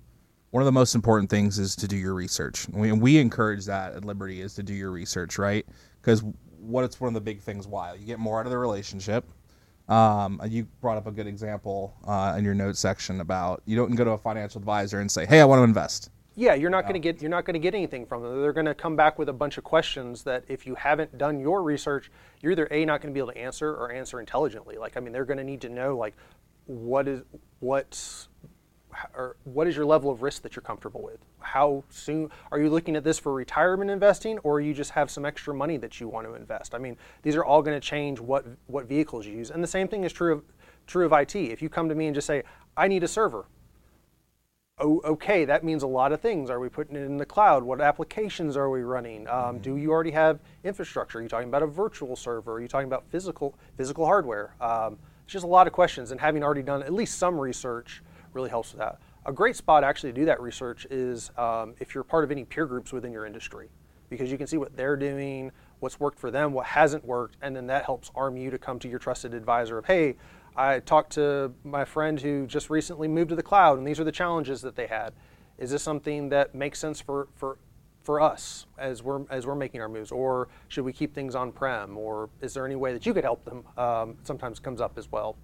one 0.50 0.62
of 0.62 0.66
the 0.66 0.72
most 0.72 0.96
important 0.96 1.30
things 1.30 1.60
is 1.60 1.76
to 1.78 1.88
do 1.88 1.96
your 1.96 2.14
research. 2.14 2.68
We, 2.70 2.92
we 2.92 3.18
encourage 3.20 3.66
that 3.66 3.94
at 3.94 4.06
Liberty 4.06 4.42
is 4.42 4.56
to 4.56 4.64
do 4.64 4.74
your 4.74 4.92
research, 4.92 5.38
right? 5.38 5.66
Because 6.02 6.24
what 6.58 6.84
it's 6.84 7.00
one 7.00 7.10
of 7.10 7.14
the 7.14 7.22
big 7.22 7.42
things. 7.42 7.68
Why 7.68 7.94
you 7.94 8.06
get 8.06 8.20
more 8.20 8.40
out 8.40 8.46
of 8.46 8.52
the 8.52 8.58
relationship 8.58 9.26
um, 9.92 10.42
you 10.48 10.64
brought 10.80 10.98
up 10.98 11.06
a 11.06 11.12
good 11.12 11.28
example 11.28 11.94
uh, 12.08 12.36
in 12.38 12.46
your 12.46 12.54
notes 12.54 12.80
section 12.80 13.20
about 13.20 13.62
you 13.66 13.76
don't 13.76 13.94
go 13.96 14.06
to 14.06 14.12
a 14.12 14.18
financial 14.18 14.60
advisor 14.60 15.02
and 15.02 15.12
say, 15.12 15.26
"Hey, 15.26 15.42
I 15.42 15.46
want 15.46 15.60
to 15.60 15.64
invest." 15.64 16.10
Yeah, 16.36 16.54
you're 16.54 16.70
not 16.70 16.84
going 16.84 16.94
to 16.94 17.00
get 17.00 17.22
you're 17.22 17.30
not 17.30 17.46
going 17.46 17.56
to 17.56 17.60
get 17.60 17.76
anything 17.76 18.06
from 18.06 18.24
them. 18.24 18.42
They're 18.42 18.54
going 18.54 18.66
to 18.66 18.74
come 18.74 18.96
back 18.96 19.20
with 19.20 19.28
a 19.28 19.34
bunch 19.34 19.58
of 19.58 19.64
questions 19.64 20.24
that 20.24 20.46
if 20.48 20.66
you 20.66 20.76
haven't 20.76 21.18
done 21.18 21.40
your 21.40 21.62
research, 21.62 22.10
you're 22.42 22.54
either 22.54 22.68
a 22.72 22.86
not 22.86 23.02
going 23.02 23.12
to 23.12 23.14
be 23.14 23.20
able 23.20 23.34
to 23.34 23.38
answer 23.38 23.70
or 23.70 23.92
answer 23.92 24.20
intelligently. 24.20 24.78
Like 24.78 24.96
I 24.96 25.02
mean, 25.02 25.12
they're 25.12 25.26
going 25.26 25.40
to 25.40 25.44
need 25.44 25.62
to 25.62 25.70
know 25.70 25.98
like 25.98 26.16
what 26.66 27.08
is 27.08 27.22
what's 27.60 28.30
or 29.14 29.38
what 29.44 29.68
is 29.68 29.76
your 29.76 29.86
level 29.86 30.12
of 30.12 30.22
risk 30.22 30.42
that 30.44 30.56
you're 30.56 30.64
comfortable 30.64 31.02
with? 31.02 31.20
How 31.40 31.84
soon 31.90 32.30
are 32.52 32.60
you 32.60 32.70
looking 32.70 32.96
at 32.96 33.04
this 33.04 33.20
for 33.20 33.34
retirement 33.34 33.90
investing, 33.90 34.38
or 34.40 34.60
you 34.60 34.74
just 34.74 34.92
have 34.92 35.10
some 35.10 35.26
extra 35.26 35.54
money 35.54 35.78
that 35.78 36.00
you 36.00 36.08
want 36.08 36.28
to 36.28 36.36
invest? 36.36 36.76
I 36.76 36.78
mean, 36.78 36.98
these 37.24 37.36
are 37.36 37.44
all 37.44 37.62
going 37.62 37.80
to 37.80 37.86
change 37.86 38.20
what 38.20 38.46
what 38.68 38.86
vehicles 38.88 39.26
you 39.26 39.34
use, 39.34 39.52
and 39.52 39.64
the 39.64 39.68
same 39.68 39.88
thing 39.88 40.04
is 40.04 40.14
true 40.14 40.34
of 40.34 40.44
true 40.88 41.06
of 41.06 41.14
IT. 41.14 41.36
If 41.36 41.62
you 41.62 41.70
come 41.70 41.90
to 41.90 41.96
me 41.96 42.08
and 42.08 42.16
just 42.16 42.28
say, 42.28 42.44
"I 42.78 42.88
need 42.88 43.04
a 43.04 43.08
server," 43.08 43.46
oh, 44.82 45.02
okay, 45.06 45.46
that 45.46 45.64
means 45.64 45.84
a 45.84 45.88
lot 45.88 46.12
of 46.12 46.20
things. 46.20 46.50
Are 46.50 46.60
we 46.60 46.68
putting 46.68 46.96
it 46.96 47.04
in 47.04 47.18
the 47.18 47.26
cloud? 47.26 47.64
What 47.64 47.80
applications 47.80 48.58
are 48.58 48.70
we 48.70 48.82
running? 48.82 49.28
Um, 49.28 49.34
mm-hmm. 49.36 49.58
Do 49.60 49.78
you 49.78 49.92
already 49.92 50.12
have 50.12 50.40
infrastructure? 50.64 51.20
Are 51.20 51.22
you 51.22 51.30
talking 51.30 51.48
about 51.48 51.64
a 51.64 51.68
virtual 51.68 52.16
server? 52.16 52.54
Are 52.54 52.62
you 52.62 52.68
talking 52.68 52.88
about 52.88 53.06
physical 53.10 53.56
physical 53.78 54.06
hardware? 54.06 54.56
Um, 54.60 54.98
it's 55.24 55.34
just 55.34 55.46
a 55.46 55.48
lot 55.48 55.68
of 55.68 55.74
questions, 55.74 56.12
and 56.12 56.20
having 56.20 56.44
already 56.44 56.64
done 56.64 56.84
at 56.84 56.92
least 56.92 57.18
some 57.18 57.40
research 57.40 58.02
really 58.34 58.50
helps 58.50 58.74
with 58.74 58.80
that. 58.80 59.00
A 59.26 59.32
great 59.32 59.56
spot 59.56 59.84
actually 59.84 60.12
to 60.12 60.20
do 60.20 60.26
that 60.26 60.42
research 60.42 60.88
is 60.90 61.30
um, 61.38 61.76
if 61.80 61.94
you're 61.94 62.04
part 62.04 62.24
of 62.24 62.32
any 62.32 62.44
peer 62.44 62.66
groups 62.66 62.92
within 62.92 63.12
your 63.12 63.26
industry, 63.26 63.70
because 64.10 64.32
you 64.32 64.38
can 64.38 64.48
see 64.48 64.58
what 64.58 64.76
they're 64.76 64.98
doing, 64.98 65.52
what's 65.80 66.00
worked 66.00 66.20
for 66.20 66.32
them, 66.32 66.54
what 66.54 66.66
hasn't 66.66 67.06
worked, 67.06 67.38
and 67.42 67.56
then 67.56 67.68
that 67.68 67.86
helps 67.86 68.12
arm 68.16 68.36
you 68.36 68.50
to 68.50 68.58
come 68.58 68.80
to 68.80 68.90
your 68.90 69.00
trusted 69.00 69.34
advisor 69.34 69.78
of, 69.78 69.86
hey, 69.86 70.16
I 70.56 70.80
talked 70.80 71.14
to 71.14 71.54
my 71.64 71.86
friend 71.86 72.20
who 72.20 72.46
just 72.46 72.70
recently 72.70 73.08
moved 73.08 73.30
to 73.30 73.36
the 73.36 73.44
cloud, 73.44 73.78
and 73.78 73.88
these 73.88 74.00
are 74.00 74.04
the 74.04 74.12
challenges 74.12 74.62
that 74.62 74.76
they 74.76 74.88
had. 74.88 75.14
Is 75.58 75.72
this 75.72 75.84
something 75.84 76.30
that 76.30 76.56
makes 76.56 76.80
sense 76.80 77.00
for, 77.00 77.28
for, 77.36 77.58
for 78.04 78.20
us 78.20 78.66
as 78.78 79.02
we're, 79.04 79.22
as 79.30 79.46
we're 79.46 79.56
making 79.56 79.82
our 79.82 79.90
moves? 79.90 80.12
Or 80.12 80.50
should 80.68 80.84
we 80.84 80.92
keep 80.92 81.14
things 81.14 81.36
on 81.36 81.52
prem? 81.52 81.98
Or 81.98 82.30
is 82.42 82.54
there 82.54 82.66
any 82.66 82.76
way 82.76 82.94
that 82.94 83.06
you 83.06 83.14
could 83.14 83.24
help 83.24 83.46
them? 83.46 83.64
Um, 83.78 84.18
sometimes 84.24 84.60
comes 84.60 84.82
up 84.82 84.98
as 84.98 85.12
well. 85.12 85.38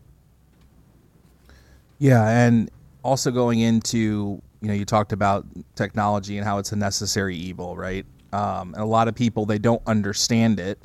Yeah, 1.99 2.27
and 2.27 2.69
also 3.03 3.31
going 3.31 3.59
into 3.59 4.41
you 4.61 4.67
know 4.67 4.73
you 4.73 4.85
talked 4.85 5.13
about 5.13 5.45
technology 5.75 6.37
and 6.37 6.45
how 6.45 6.57
it's 6.57 6.71
a 6.71 6.75
necessary 6.75 7.35
evil, 7.35 7.75
right? 7.75 8.05
Um, 8.33 8.73
and 8.73 8.83
a 8.83 8.85
lot 8.85 9.07
of 9.07 9.15
people 9.15 9.45
they 9.45 9.57
don't 9.57 9.81
understand 9.87 10.59
it, 10.59 10.79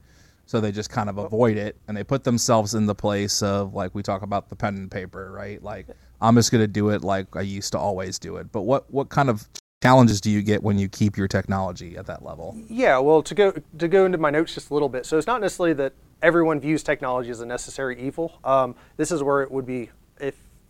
so 0.53 0.61
they 0.61 0.71
just 0.71 0.91
kind 0.91 1.09
of 1.09 1.17
avoid 1.17 1.57
it 1.57 1.79
and 1.89 1.97
they 1.97 2.05
put 2.05 2.25
themselves 2.25 2.75
in 2.75 2.85
the 2.85 2.95
place 2.95 3.43
of 3.43 3.73
like 3.73 3.95
we 3.95 4.03
talk 4.03 4.21
about 4.21 4.51
the 4.51 4.55
pen 4.55 4.77
and 4.77 4.91
paper, 4.91 5.33
right? 5.33 5.63
Like 5.63 5.87
I'm 6.21 6.35
just 6.35 6.53
going 6.53 6.61
to 6.61 6.69
do 6.69 6.91
it 6.91 7.03
like 7.03 7.35
I 7.35 7.41
used 7.41 7.73
to 7.73 7.79
always 7.79 8.19
do 8.19 8.37
it. 8.37 8.53
But 8.53 8.61
what 8.63 8.93
what 8.93 9.09
kind 9.09 9.31
of 9.31 9.49
challenges 9.83 10.21
do 10.21 10.31
you 10.31 10.43
get 10.43 10.63
when 10.63 10.79
you 10.79 10.91
keep 10.91 11.17
your 11.17 11.27
technology 11.27 11.97
at 11.97 12.05
that 12.05 12.23
level? 12.23 12.55
Yeah, 12.69 12.99
well, 12.99 13.23
to 13.23 13.35
go 13.35 13.55
to 13.79 13.89
go 13.89 14.05
into 14.05 14.19
my 14.19 14.29
notes 14.29 14.53
just 14.53 14.69
a 14.69 14.75
little 14.75 14.91
bit. 14.91 15.07
So 15.07 15.17
it's 15.17 15.27
not 15.27 15.41
necessarily 15.41 15.73
that 15.73 15.95
everyone 16.21 16.61
views 16.61 16.83
technology 16.83 17.31
as 17.31 17.41
a 17.41 17.47
necessary 17.47 17.99
evil. 17.99 18.39
Um, 18.45 18.75
this 18.99 19.11
is 19.11 19.23
where 19.23 19.41
it 19.41 19.51
would 19.51 19.65
be 19.65 19.89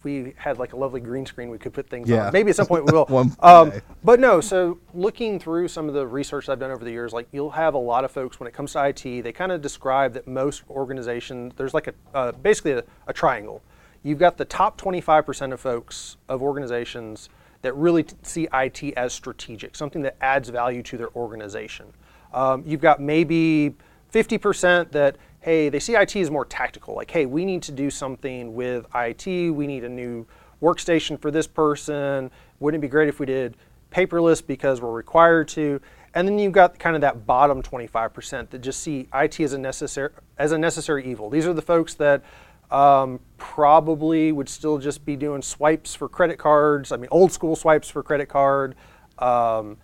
we 0.05 0.35
had 0.37 0.59
like 0.59 0.73
a 0.73 0.77
lovely 0.77 1.01
green 1.01 1.27
screen, 1.27 1.49
we 1.51 1.59
could 1.59 1.73
put 1.73 1.89
things 1.89 2.09
yeah. 2.09 2.27
on. 2.27 2.33
Maybe 2.33 2.51
at 2.51 2.57
some 2.57 2.67
point 2.67 2.85
we 2.85 2.93
will. 2.97 3.07
One 3.07 3.35
um, 3.41 3.73
but 4.05 4.21
no, 4.21 4.41
so 4.41 4.79
looking 4.95 5.39
through 5.39 5.69
some 5.69 5.89
of 5.89 5.95
the 5.95 6.07
research 6.07 6.49
I've 6.49 6.59
done 6.59 6.71
over 6.71 6.85
the 6.85 6.91
years, 6.91 7.13
like 7.13 7.29
you'll 7.33 7.51
have 7.51 7.75
a 7.75 7.79
lot 7.79 8.05
of 8.05 8.11
folks 8.11 8.41
when 8.41 8.47
it 8.47 8.53
comes 8.53 8.73
to 8.73 8.87
IT, 8.87 9.03
they 9.03 9.33
kind 9.33 9.53
of 9.53 9.61
describe 9.61 10.15
that 10.15 10.27
most 10.27 10.63
organizations, 10.71 11.53
there's 11.57 11.75
like 11.75 11.89
a 11.89 11.95
uh, 12.15 12.33
basically 12.33 12.73
a, 12.73 12.85
a, 13.07 13.13
triangle. 13.13 13.63
You've 14.03 14.19
got 14.19 14.37
the 14.37 14.45
top 14.45 14.81
25% 14.81 15.53
of 15.53 15.61
folks 15.61 16.17
of 16.29 16.43
organizations 16.43 17.29
that 17.63 17.75
really 17.77 18.03
t- 18.03 18.17
see 18.23 18.49
IT 18.53 18.83
as 18.97 19.13
strategic, 19.13 19.77
something 19.77 20.03
that 20.03 20.17
adds 20.21 20.49
value 20.49 20.83
to 20.83 20.99
their 20.99 21.15
organization. 21.15 21.87
Um, 22.35 22.65
you've 22.67 22.81
got 22.81 23.01
maybe 23.01 23.75
50% 24.13 24.91
that 24.93 25.17
hey, 25.43 25.69
they 25.69 25.81
see 25.81 25.97
IT 25.97 26.15
as 26.15 26.31
more 26.31 26.45
tactical. 26.45 26.95
Like, 26.95 27.11
hey, 27.11 27.27
we 27.27 27.45
need 27.45 27.63
to 27.65 27.73
do 27.73 27.91
something 27.91 28.55
with 28.55 28.87
IT. 28.95 29.27
We 29.27 29.67
need 29.67 29.83
a 29.83 29.89
new 29.89 30.25
workstation 30.63 31.21
for 31.21 31.33
this 31.33 31.49
person. 31.49 32.31
Wouldn't 32.61 32.81
it 32.81 32.87
be 32.87 32.89
great 32.89 33.09
if 33.09 33.19
we 33.19 33.27
did 33.27 33.57
paperless 33.91 34.45
because 34.47 34.81
we're 34.81 34.93
required 34.93 35.49
to? 35.49 35.81
And 36.15 36.29
then 36.29 36.39
you've 36.39 36.53
got 36.53 36.79
kind 36.79 36.95
of 36.95 37.01
that 37.03 37.27
bottom 37.27 37.61
25% 37.63 38.51
that 38.51 38.61
just 38.61 38.81
see 38.81 39.09
IT 39.13 39.41
as 39.41 39.53
a 39.53 39.59
necessary 39.59 40.13
as 40.39 40.53
a 40.53 40.59
necessary 40.59 41.05
evil. 41.11 41.29
These 41.29 41.47
are 41.47 41.55
the 41.55 41.63
folks 41.63 41.95
that 41.95 42.23
um, 42.71 43.19
probably 43.37 44.31
would 44.31 44.49
still 44.49 44.79
just 44.79 45.05
be 45.05 45.17
doing 45.17 45.43
swipes 45.43 45.95
for 45.95 46.09
credit 46.09 46.39
cards. 46.39 46.93
I 46.93 46.97
mean, 46.97 47.09
old 47.11 47.33
school 47.33 47.57
swipes 47.57 47.89
for 47.91 48.03
credit 48.03 48.29
card. 48.29 48.77
Um, 49.19 49.77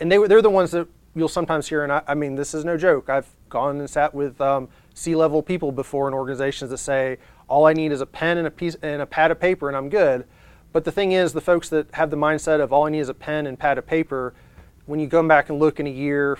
and 0.00 0.10
they, 0.10 0.18
they're 0.26 0.42
the 0.42 0.50
ones 0.50 0.70
that 0.72 0.86
you'll 1.18 1.28
sometimes 1.28 1.68
hear. 1.68 1.82
And 1.82 1.92
I, 1.92 2.02
I, 2.06 2.14
mean, 2.14 2.34
this 2.34 2.54
is 2.54 2.64
no 2.64 2.76
joke. 2.76 3.08
I've 3.08 3.28
gone 3.48 3.78
and 3.78 3.88
sat 3.88 4.14
with 4.14 4.40
um, 4.40 4.68
C-level 4.94 5.42
people 5.42 5.72
before 5.72 6.08
in 6.08 6.14
organizations 6.14 6.70
that 6.70 6.78
say, 6.78 7.18
all 7.48 7.66
I 7.66 7.72
need 7.72 7.92
is 7.92 8.00
a 8.00 8.06
pen 8.06 8.38
and 8.38 8.46
a 8.46 8.50
piece 8.50 8.76
and 8.82 9.02
a 9.02 9.06
pad 9.06 9.30
of 9.30 9.40
paper 9.40 9.68
and 9.68 9.76
I'm 9.76 9.88
good. 9.88 10.26
But 10.72 10.84
the 10.84 10.92
thing 10.92 11.12
is, 11.12 11.32
the 11.32 11.40
folks 11.40 11.68
that 11.70 11.92
have 11.94 12.10
the 12.10 12.16
mindset 12.16 12.60
of 12.60 12.72
all 12.72 12.86
I 12.86 12.90
need 12.90 13.00
is 13.00 13.08
a 13.08 13.14
pen 13.14 13.46
and 13.46 13.58
pad 13.58 13.78
of 13.78 13.86
paper, 13.86 14.34
when 14.86 15.00
you 15.00 15.08
come 15.08 15.26
back 15.28 15.48
and 15.48 15.58
look 15.58 15.80
in 15.80 15.86
a 15.86 15.90
year, 15.90 16.38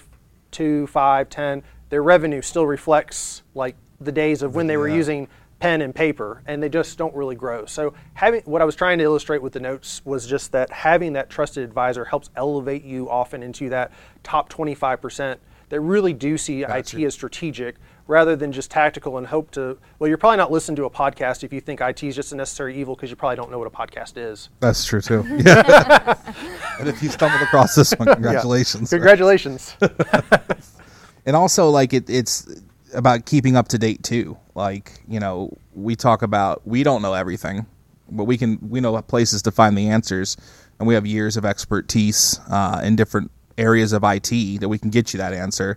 two, 0.50 0.86
five, 0.86 1.28
ten, 1.30 1.62
their 1.88 2.02
revenue 2.02 2.42
still 2.42 2.66
reflects 2.66 3.42
like 3.54 3.76
the 4.00 4.12
days 4.12 4.42
of 4.42 4.54
when 4.54 4.66
they 4.66 4.76
were 4.76 4.88
using 4.88 5.28
pen 5.60 5.82
and 5.82 5.94
paper 5.94 6.42
and 6.46 6.62
they 6.62 6.68
just 6.68 6.96
don't 6.98 7.14
really 7.14 7.34
grow. 7.34 7.66
So 7.66 7.94
having 8.14 8.42
what 8.42 8.62
I 8.62 8.64
was 8.64 8.76
trying 8.76 8.98
to 8.98 9.04
illustrate 9.04 9.42
with 9.42 9.52
the 9.52 9.60
notes 9.60 10.02
was 10.04 10.26
just 10.26 10.52
that 10.52 10.70
having 10.70 11.14
that 11.14 11.30
trusted 11.30 11.64
advisor 11.64 12.04
helps 12.04 12.30
elevate 12.36 12.84
you 12.84 13.10
often 13.10 13.42
into 13.42 13.68
that 13.70 13.90
top 14.22 14.52
25% 14.52 15.38
that 15.70 15.80
really 15.80 16.12
do 16.12 16.38
see 16.38 16.60
Gotcha. 16.60 16.98
IT 16.98 17.04
as 17.04 17.14
strategic 17.14 17.76
rather 18.06 18.36
than 18.36 18.52
just 18.52 18.70
tactical 18.70 19.18
and 19.18 19.26
hope 19.26 19.50
to 19.50 19.76
well 19.98 20.08
you're 20.08 20.16
probably 20.16 20.38
not 20.38 20.50
listening 20.50 20.76
to 20.76 20.84
a 20.84 20.90
podcast 20.90 21.44
if 21.44 21.52
you 21.52 21.60
think 21.60 21.80
IT 21.80 22.02
is 22.02 22.14
just 22.16 22.32
a 22.32 22.36
necessary 22.36 22.74
evil 22.78 22.94
because 22.94 23.10
you 23.10 23.16
probably 23.16 23.36
don't 23.36 23.50
know 23.50 23.58
what 23.58 23.66
a 23.66 23.70
podcast 23.70 24.16
is. 24.16 24.48
That's 24.60 24.84
true 24.84 25.00
too. 25.00 25.24
Yeah. 25.44 26.14
and 26.80 26.88
if 26.88 27.02
you 27.02 27.10
stumbled 27.10 27.42
across 27.42 27.74
this 27.74 27.92
one, 27.92 28.08
congratulations. 28.14 28.90
Congratulations. 28.90 29.76
and 31.26 31.36
also 31.36 31.68
like 31.68 31.92
it, 31.92 32.08
it's 32.08 32.48
about 32.94 33.26
keeping 33.26 33.56
up 33.56 33.68
to 33.68 33.78
date 33.78 34.02
too 34.02 34.36
like 34.54 34.92
you 35.08 35.20
know 35.20 35.56
we 35.74 35.94
talk 35.94 36.22
about 36.22 36.66
we 36.66 36.82
don't 36.82 37.02
know 37.02 37.14
everything 37.14 37.66
but 38.10 38.24
we 38.24 38.38
can 38.38 38.58
we 38.68 38.80
know 38.80 38.92
places 39.08 39.42
to 39.42 39.50
find 39.50 39.76
the 39.76 39.88
answers 39.88 40.36
and 40.78 40.86
we 40.88 40.94
have 40.94 41.04
years 41.06 41.36
of 41.36 41.44
expertise 41.44 42.40
uh, 42.50 42.80
in 42.82 42.96
different 42.96 43.30
areas 43.58 43.92
of 43.92 44.02
it 44.02 44.58
that 44.60 44.68
we 44.68 44.78
can 44.78 44.90
get 44.90 45.12
you 45.12 45.18
that 45.18 45.32
answer 45.32 45.76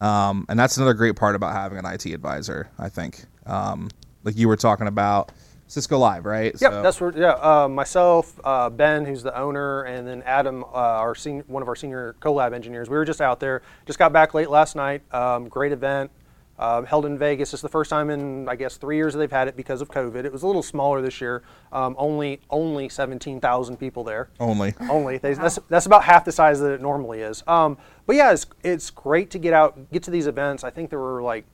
um, 0.00 0.44
and 0.48 0.58
that's 0.58 0.76
another 0.76 0.94
great 0.94 1.16
part 1.16 1.34
about 1.34 1.52
having 1.52 1.78
an 1.78 1.84
it 1.84 2.06
advisor 2.14 2.68
i 2.78 2.88
think 2.88 3.24
um, 3.46 3.88
like 4.24 4.36
you 4.36 4.46
were 4.46 4.56
talking 4.56 4.86
about 4.86 5.32
cisco 5.66 5.98
live 5.98 6.24
right 6.26 6.52
Yep, 6.60 6.72
So- 6.72 6.82
that's 6.82 7.00
where. 7.00 7.12
Yeah, 7.16 7.32
uh, 7.32 7.66
myself, 7.66 8.38
uh, 8.44 8.68
Ben, 8.68 9.04
who's 9.06 9.22
the 9.22 9.34
owner, 9.38 9.82
and 9.84 10.06
then 10.06 10.22
Adam, 10.26 10.64
uh, 10.64 10.66
our 10.76 11.14
senior, 11.14 11.44
one 11.46 11.62
of 11.62 11.68
our 11.68 11.74
senior 11.76 12.14
collab 12.20 12.52
engineers. 12.52 12.90
We 12.90 12.96
were 12.96 13.06
just 13.06 13.22
out 13.22 13.40
there. 13.40 13.62
Just 13.86 13.98
got 13.98 14.12
back 14.12 14.34
late 14.34 14.50
last 14.50 14.76
night. 14.76 15.00
Um, 15.14 15.48
great 15.48 15.72
event. 15.72 16.10
Uh, 16.58 16.82
held 16.82 17.06
in 17.06 17.18
Vegas. 17.18 17.52
It's 17.54 17.62
the 17.62 17.68
first 17.68 17.90
time 17.90 18.08
in 18.10 18.48
I 18.48 18.54
guess 18.56 18.76
three 18.76 18.96
years 18.96 19.14
that 19.14 19.18
they've 19.18 19.30
had 19.32 19.48
it 19.48 19.56
because 19.56 19.80
of 19.80 19.88
COVID. 19.90 20.24
It 20.24 20.32
was 20.32 20.42
a 20.42 20.46
little 20.46 20.62
smaller 20.62 21.00
this 21.02 21.20
year. 21.20 21.42
Um, 21.72 21.96
only 21.98 22.40
only 22.50 22.88
17,000 22.88 23.76
people 23.78 24.04
there. 24.04 24.28
only 24.38 24.74
Only 24.90 25.18
they, 25.18 25.34
that's 25.34 25.58
that's 25.68 25.86
about 25.86 26.04
half 26.04 26.24
the 26.24 26.30
size 26.32 26.60
that 26.60 26.70
it 26.72 26.80
normally 26.80 27.20
is. 27.20 27.42
Um, 27.48 27.78
but 28.06 28.16
yeah, 28.16 28.32
it's 28.32 28.46
it's 28.62 28.90
great 28.90 29.30
to 29.30 29.38
get 29.38 29.52
out, 29.54 29.90
get 29.92 30.02
to 30.04 30.10
these 30.10 30.26
events. 30.26 30.62
I 30.62 30.70
think 30.70 30.90
there 30.90 31.00
were 31.00 31.22
like 31.22 31.46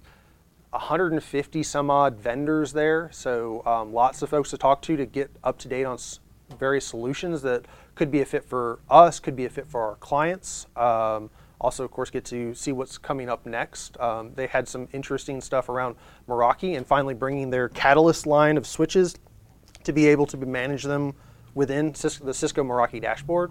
150 0.71 1.63
some 1.63 1.91
odd 1.91 2.19
vendors 2.19 2.73
there, 2.73 3.09
so 3.13 3.65
um, 3.65 3.93
lots 3.95 4.21
of 4.21 4.29
folks 4.29 4.51
to 4.51 4.59
talk 4.59 4.83
to 4.83 4.97
to 4.97 5.07
get 5.07 5.31
up 5.43 5.59
to 5.59 5.69
date 5.69 5.85
on 5.85 5.95
s- 5.95 6.21
various 6.59 6.85
solutions 6.85 7.41
that 7.43 7.65
could 7.95 8.11
be 8.11 8.21
a 8.21 8.27
fit 8.27 8.45
for 8.45 8.79
us, 8.91 9.19
could 9.21 9.35
be 9.37 9.45
a 9.47 9.51
fit 9.51 9.67
for 9.67 9.81
our 9.83 9.95
clients. 9.97 10.67
Um, 10.77 11.31
also, 11.61 11.85
of 11.85 11.91
course, 11.91 12.11
get 12.11 12.25
to 12.27 12.55
see 12.55 12.73
what's 12.73 12.99
coming 12.99 13.29
up 13.29 13.45
next. 13.45 13.99
Um, 14.01 14.33
they 14.35 14.47
had 14.47 14.69
some 14.69 14.89
interesting 14.93 15.41
stuff 15.41 15.69
around 15.69 15.97
Meraki 16.29 16.77
and 16.77 16.87
finally 16.87 17.15
bringing 17.15 17.51
their 17.51 17.69
Catalyst 17.69 18.27
line 18.27 18.57
of 18.57 18.67
switches 18.67 19.17
to 19.85 19.93
be 19.93 20.07
able 20.07 20.27
to 20.27 20.37
manage 20.37 20.85
them 20.85 21.15
within 21.55 21.95
Cis- 21.95 22.19
the 22.19 22.35
Cisco 22.35 22.63
Meraki 22.63 23.01
dashboard. 23.01 23.51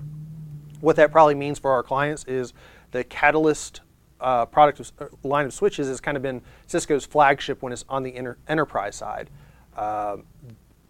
What 0.80 0.96
that 0.96 1.12
probably 1.12 1.36
means 1.36 1.60
for 1.60 1.72
our 1.72 1.84
clients 1.84 2.24
is 2.26 2.54
the 2.92 3.04
Catalyst 3.04 3.82
uh, 4.22 4.46
product 4.46 4.80
of, 4.80 4.92
uh, 5.00 5.06
line 5.24 5.46
of 5.46 5.54
switches 5.54 5.88
has 5.88 6.00
kind 6.00 6.16
of 6.16 6.24
been 6.24 6.42
Cisco's 6.66 7.06
flagship 7.06 7.62
when 7.62 7.74
it's 7.74 7.86
on 7.90 8.04
the 8.04 8.16
inter- 8.16 8.38
enterprise 8.48 8.96
side. 8.96 9.30
Um 9.76 10.24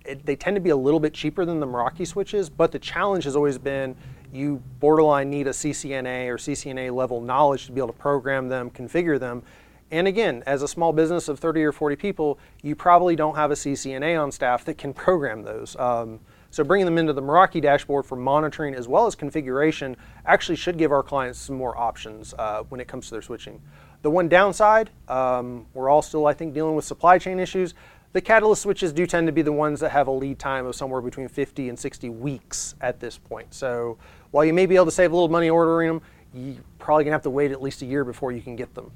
it, 0.08 0.26
they 0.26 0.36
tend 0.36 0.56
to 0.56 0.62
be 0.62 0.70
a 0.70 0.76
little 0.76 1.00
bit 1.00 1.14
cheaper 1.14 1.46
than 1.46 1.60
the 1.60 1.68
Meraki 1.68 2.08
switches, 2.08 2.50
but 2.50 2.72
the 2.72 2.80
challenge 2.80 3.26
has 3.26 3.36
always 3.36 3.58
been 3.58 3.96
you 4.32 4.62
borderline 4.80 5.30
need 5.30 5.48
a 5.48 5.52
CCNA 5.52 6.28
or 6.28 6.38
CCNA 6.38 6.94
level 6.94 7.22
knowledge 7.22 7.66
to 7.68 7.72
be 7.72 7.80
able 7.80 7.94
to 7.94 8.00
program 8.00 8.50
them, 8.50 8.70
configure 8.70 9.20
them. 9.20 9.44
And 9.90 10.08
again, 10.08 10.44
as 10.46 10.62
a 10.62 10.68
small 10.68 10.92
business 10.92 11.30
of 11.30 11.40
30 11.40 11.64
or 11.64 11.72
40 11.72 11.96
people, 11.96 12.40
you 12.62 12.76
probably 12.76 13.16
don't 13.16 13.36
have 13.36 13.52
a 13.52 13.56
CCNA 13.56 14.22
on 14.22 14.32
staff 14.32 14.66
that 14.66 14.78
can 14.78 14.94
program 14.94 15.44
those. 15.44 15.76
Um, 15.78 16.20
so 16.50 16.64
bringing 16.64 16.86
them 16.86 16.98
into 16.98 17.14
the 17.14 17.22
Meraki 17.22 17.62
dashboard 17.62 18.06
for 18.06 18.16
monitoring 18.16 18.74
as 18.74 18.88
well 18.88 19.06
as 19.06 19.16
configuration 19.16 19.96
actually 20.26 20.56
should 20.56 20.78
give 20.78 20.92
our 20.92 21.04
clients 21.04 21.40
some 21.40 21.56
more 21.56 21.78
options 21.78 22.34
uh, 22.38 22.64
when 22.64 22.82
it 22.82 22.88
comes 22.88 23.06
to 23.08 23.12
their 23.12 23.22
switching. 23.22 23.62
The 24.02 24.12
one 24.12 24.30
downside, 24.30 24.90
um, 25.08 25.66
we're 25.74 25.90
all 25.90 26.02
still, 26.02 26.28
I 26.28 26.34
think, 26.34 26.54
dealing 26.54 26.76
with 26.76 26.86
supply 26.86 27.18
chain 27.18 27.40
issues. 27.40 27.74
The 28.18 28.22
Catalyst 28.22 28.64
switches 28.64 28.92
do 28.94 29.06
tend 29.06 29.28
to 29.28 29.32
be 29.32 29.44
the 29.44 29.52
ones 29.52 29.80
that 29.82 29.90
have 29.90 30.08
a 30.08 30.12
lead 30.12 30.40
time 30.40 30.66
of 30.66 30.76
somewhere 30.76 31.02
between 31.02 31.28
50 31.28 31.70
and 31.70 31.78
60 31.78 32.10
weeks 32.10 32.74
at 32.82 33.00
this 33.00 33.16
point. 33.16 33.54
So 33.54 34.00
while 34.32 34.44
you 34.44 34.54
may 34.54 34.66
be 34.66 34.74
able 34.74 34.86
to 34.86 34.92
save 34.92 35.12
a 35.12 35.14
little 35.14 35.30
money 35.30 35.52
ordering 35.52 35.88
them, 35.88 36.02
you're 36.34 36.64
probably 36.80 37.04
gonna 37.04 37.14
have 37.14 37.22
to 37.22 37.30
wait 37.30 37.52
at 37.52 37.62
least 37.62 37.84
a 37.84 37.86
year 37.86 38.04
before 38.04 38.32
you 38.32 38.42
can 38.42 38.56
get 38.56 38.74
them. 38.74 38.92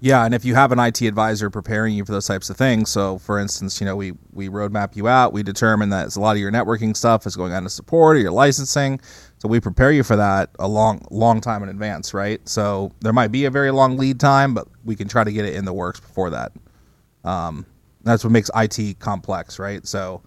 Yeah, 0.00 0.26
and 0.26 0.34
if 0.34 0.44
you 0.44 0.54
have 0.54 0.70
an 0.70 0.78
IT 0.78 1.00
advisor 1.00 1.48
preparing 1.48 1.94
you 1.94 2.04
for 2.04 2.12
those 2.12 2.26
types 2.26 2.50
of 2.50 2.58
things, 2.58 2.90
so 2.90 3.16
for 3.16 3.38
instance, 3.38 3.80
you 3.80 3.86
know, 3.86 3.96
we 3.96 4.12
we 4.34 4.50
roadmap 4.50 4.96
you 4.96 5.08
out, 5.08 5.32
we 5.32 5.42
determine 5.42 5.88
that 5.88 6.14
a 6.14 6.20
lot 6.20 6.32
of 6.32 6.38
your 6.38 6.52
networking 6.52 6.94
stuff 6.94 7.24
is 7.24 7.36
going 7.36 7.54
on 7.54 7.62
to 7.62 7.70
support 7.70 8.18
or 8.18 8.20
your 8.20 8.32
licensing, 8.32 9.00
so 9.38 9.48
we 9.48 9.60
prepare 9.60 9.92
you 9.92 10.02
for 10.02 10.16
that 10.16 10.50
a 10.58 10.68
long 10.68 11.00
long 11.10 11.40
time 11.40 11.62
in 11.62 11.70
advance, 11.70 12.12
right? 12.12 12.46
So 12.46 12.92
there 13.00 13.14
might 13.14 13.32
be 13.32 13.46
a 13.46 13.50
very 13.50 13.70
long 13.70 13.96
lead 13.96 14.20
time, 14.20 14.52
but 14.52 14.68
we 14.84 14.94
can 14.94 15.08
try 15.08 15.24
to 15.24 15.32
get 15.32 15.46
it 15.46 15.54
in 15.54 15.64
the 15.64 15.72
works 15.72 16.00
before 16.00 16.28
that. 16.28 16.52
Um, 17.24 17.64
that's 18.06 18.24
what 18.24 18.30
makes 18.32 18.50
IT 18.54 18.98
complex, 18.98 19.58
right? 19.58 19.86
So 19.86 20.22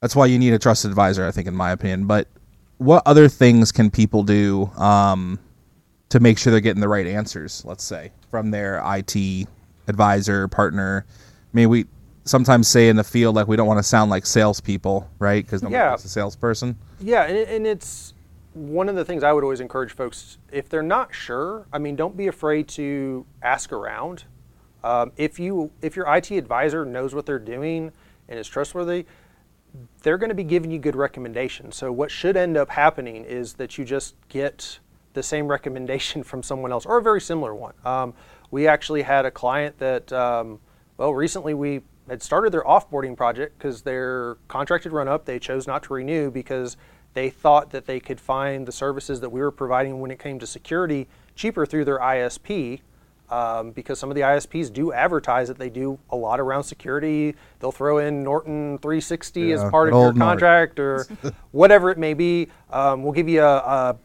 that's 0.00 0.16
why 0.16 0.26
you 0.26 0.38
need 0.38 0.52
a 0.52 0.58
trusted 0.58 0.90
advisor, 0.90 1.26
I 1.26 1.30
think, 1.30 1.46
in 1.46 1.54
my 1.54 1.70
opinion. 1.72 2.06
But 2.06 2.28
what 2.78 3.02
other 3.06 3.28
things 3.28 3.72
can 3.72 3.90
people 3.90 4.22
do? 4.22 4.66
Um, 4.76 5.38
to 6.08 6.18
make 6.18 6.38
sure 6.38 6.50
they're 6.50 6.60
getting 6.60 6.80
the 6.80 6.88
right 6.88 7.06
answers, 7.06 7.64
let's 7.64 7.84
say, 7.84 8.10
from 8.30 8.50
their 8.50 8.82
IT 8.84 9.46
advisor, 9.86 10.48
partner. 10.48 11.04
I 11.08 11.12
mean, 11.52 11.68
we 11.68 11.86
sometimes 12.24 12.66
say 12.66 12.88
in 12.88 12.96
the 12.96 13.04
field, 13.04 13.36
like, 13.36 13.46
we 13.46 13.54
don't 13.56 13.68
want 13.68 13.78
to 13.78 13.84
sound 13.84 14.10
like 14.10 14.26
salespeople, 14.26 15.08
right? 15.20 15.44
Because 15.44 15.62
nobody 15.62 15.76
Yeah. 15.78 15.90
wants 15.90 16.04
a 16.04 16.08
salesperson. 16.08 16.76
Yeah, 16.98 17.22
and, 17.26 17.36
it- 17.36 17.48
and 17.48 17.64
it's 17.66 18.12
one 18.54 18.88
of 18.88 18.96
the 18.96 19.04
things 19.04 19.22
I 19.22 19.32
would 19.32 19.44
always 19.44 19.60
encourage 19.60 19.92
folks 19.92 20.38
if 20.50 20.68
they're 20.68 20.82
not 20.82 21.14
sure. 21.14 21.66
I 21.72 21.78
mean, 21.78 21.94
don't 21.94 22.16
be 22.16 22.26
afraid 22.26 22.66
to 22.70 23.24
ask 23.40 23.72
around. 23.72 24.24
Um, 24.82 25.12
if 25.16 25.38
you 25.38 25.70
if 25.82 25.96
your 25.96 26.12
IT 26.14 26.30
advisor 26.30 26.84
knows 26.84 27.14
what 27.14 27.26
they're 27.26 27.38
doing 27.38 27.92
and 28.28 28.38
is 28.38 28.48
trustworthy, 28.48 29.06
they're 30.02 30.18
going 30.18 30.30
to 30.30 30.34
be 30.34 30.44
giving 30.44 30.70
you 30.70 30.78
good 30.78 30.96
recommendations. 30.96 31.76
So 31.76 31.92
what 31.92 32.10
should 32.10 32.36
end 32.36 32.56
up 32.56 32.70
happening 32.70 33.24
is 33.24 33.54
that 33.54 33.78
you 33.78 33.84
just 33.84 34.14
get 34.28 34.78
the 35.12 35.22
same 35.22 35.48
recommendation 35.48 36.22
from 36.30 36.42
someone 36.42 36.72
else 36.72 36.86
or 36.86 36.98
a 36.98 37.02
very 37.02 37.20
similar 37.20 37.54
one. 37.54 37.74
Um, 37.84 38.14
we 38.50 38.66
actually 38.66 39.02
had 39.02 39.26
a 39.26 39.30
client 39.30 39.78
that, 39.78 40.12
um, 40.12 40.58
well, 40.96 41.14
recently 41.14 41.54
we 41.54 41.82
had 42.08 42.22
started 42.22 42.52
their 42.52 42.64
offboarding 42.64 43.16
project 43.16 43.56
because 43.56 43.82
their 43.82 44.36
contract 44.48 44.84
had 44.84 44.92
run 44.92 45.06
up. 45.06 45.24
They 45.24 45.38
chose 45.38 45.66
not 45.66 45.84
to 45.84 45.94
renew 45.94 46.30
because 46.30 46.76
they 47.14 47.30
thought 47.30 47.70
that 47.70 47.86
they 47.86 48.00
could 48.00 48.20
find 48.20 48.66
the 48.66 48.72
services 48.72 49.20
that 49.20 49.30
we 49.30 49.40
were 49.40 49.50
providing 49.50 50.00
when 50.00 50.10
it 50.10 50.18
came 50.18 50.38
to 50.40 50.46
security 50.46 51.08
cheaper 51.34 51.66
through 51.66 51.84
their 51.84 51.98
ISP 51.98 52.80
um, 53.30 53.70
because 53.70 53.98
some 53.98 54.10
of 54.10 54.14
the 54.16 54.22
ISPs 54.22 54.72
do 54.72 54.92
advertise 54.92 55.48
that 55.48 55.58
they 55.58 55.70
do 55.70 55.98
a 56.10 56.16
lot 56.16 56.40
around 56.40 56.64
security. 56.64 57.34
They'll 57.60 57.72
throw 57.72 57.98
in 57.98 58.22
Norton 58.22 58.78
360 58.78 59.40
Yeah, 59.40 59.54
as 59.54 59.70
part 59.70 59.88
of 59.88 59.94
your 59.94 60.02
Norton. 60.04 60.20
contract 60.20 60.80
or 60.80 61.06
whatever 61.52 61.90
it 61.90 61.98
may 61.98 62.14
be. 62.14 62.48
Um, 62.70 63.02
we'll 63.02 63.12
give 63.12 63.28
you 63.28 63.42
a, 63.42 63.56
a 63.56 63.96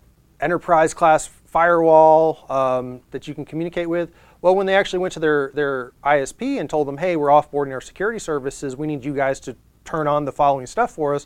enterprise 0.41 0.93
class 0.93 1.27
firewall 1.27 2.45
um, 2.49 3.01
that 3.11 3.27
you 3.27 3.33
can 3.33 3.45
communicate 3.45 3.89
with. 3.89 4.11
Well, 4.41 4.55
when 4.55 4.67
they 4.67 4.75
actually 4.75 4.99
went 4.99 5.13
to 5.13 5.19
their, 5.19 5.51
their 5.55 5.93
ISP 6.03 6.59
and 6.59 6.69
told 6.69 6.87
them, 6.87 6.97
hey, 6.97 7.15
we're 7.15 7.29
offboarding 7.29 7.71
our 7.71 7.81
security 7.81 8.19
services, 8.19 8.75
we 8.75 8.85
need 8.85 9.03
you 9.03 9.15
guys 9.15 9.39
to 9.41 9.55
turn 9.85 10.07
on 10.07 10.25
the 10.25 10.31
following 10.31 10.65
stuff 10.67 10.91
for 10.91 11.15
us, 11.15 11.25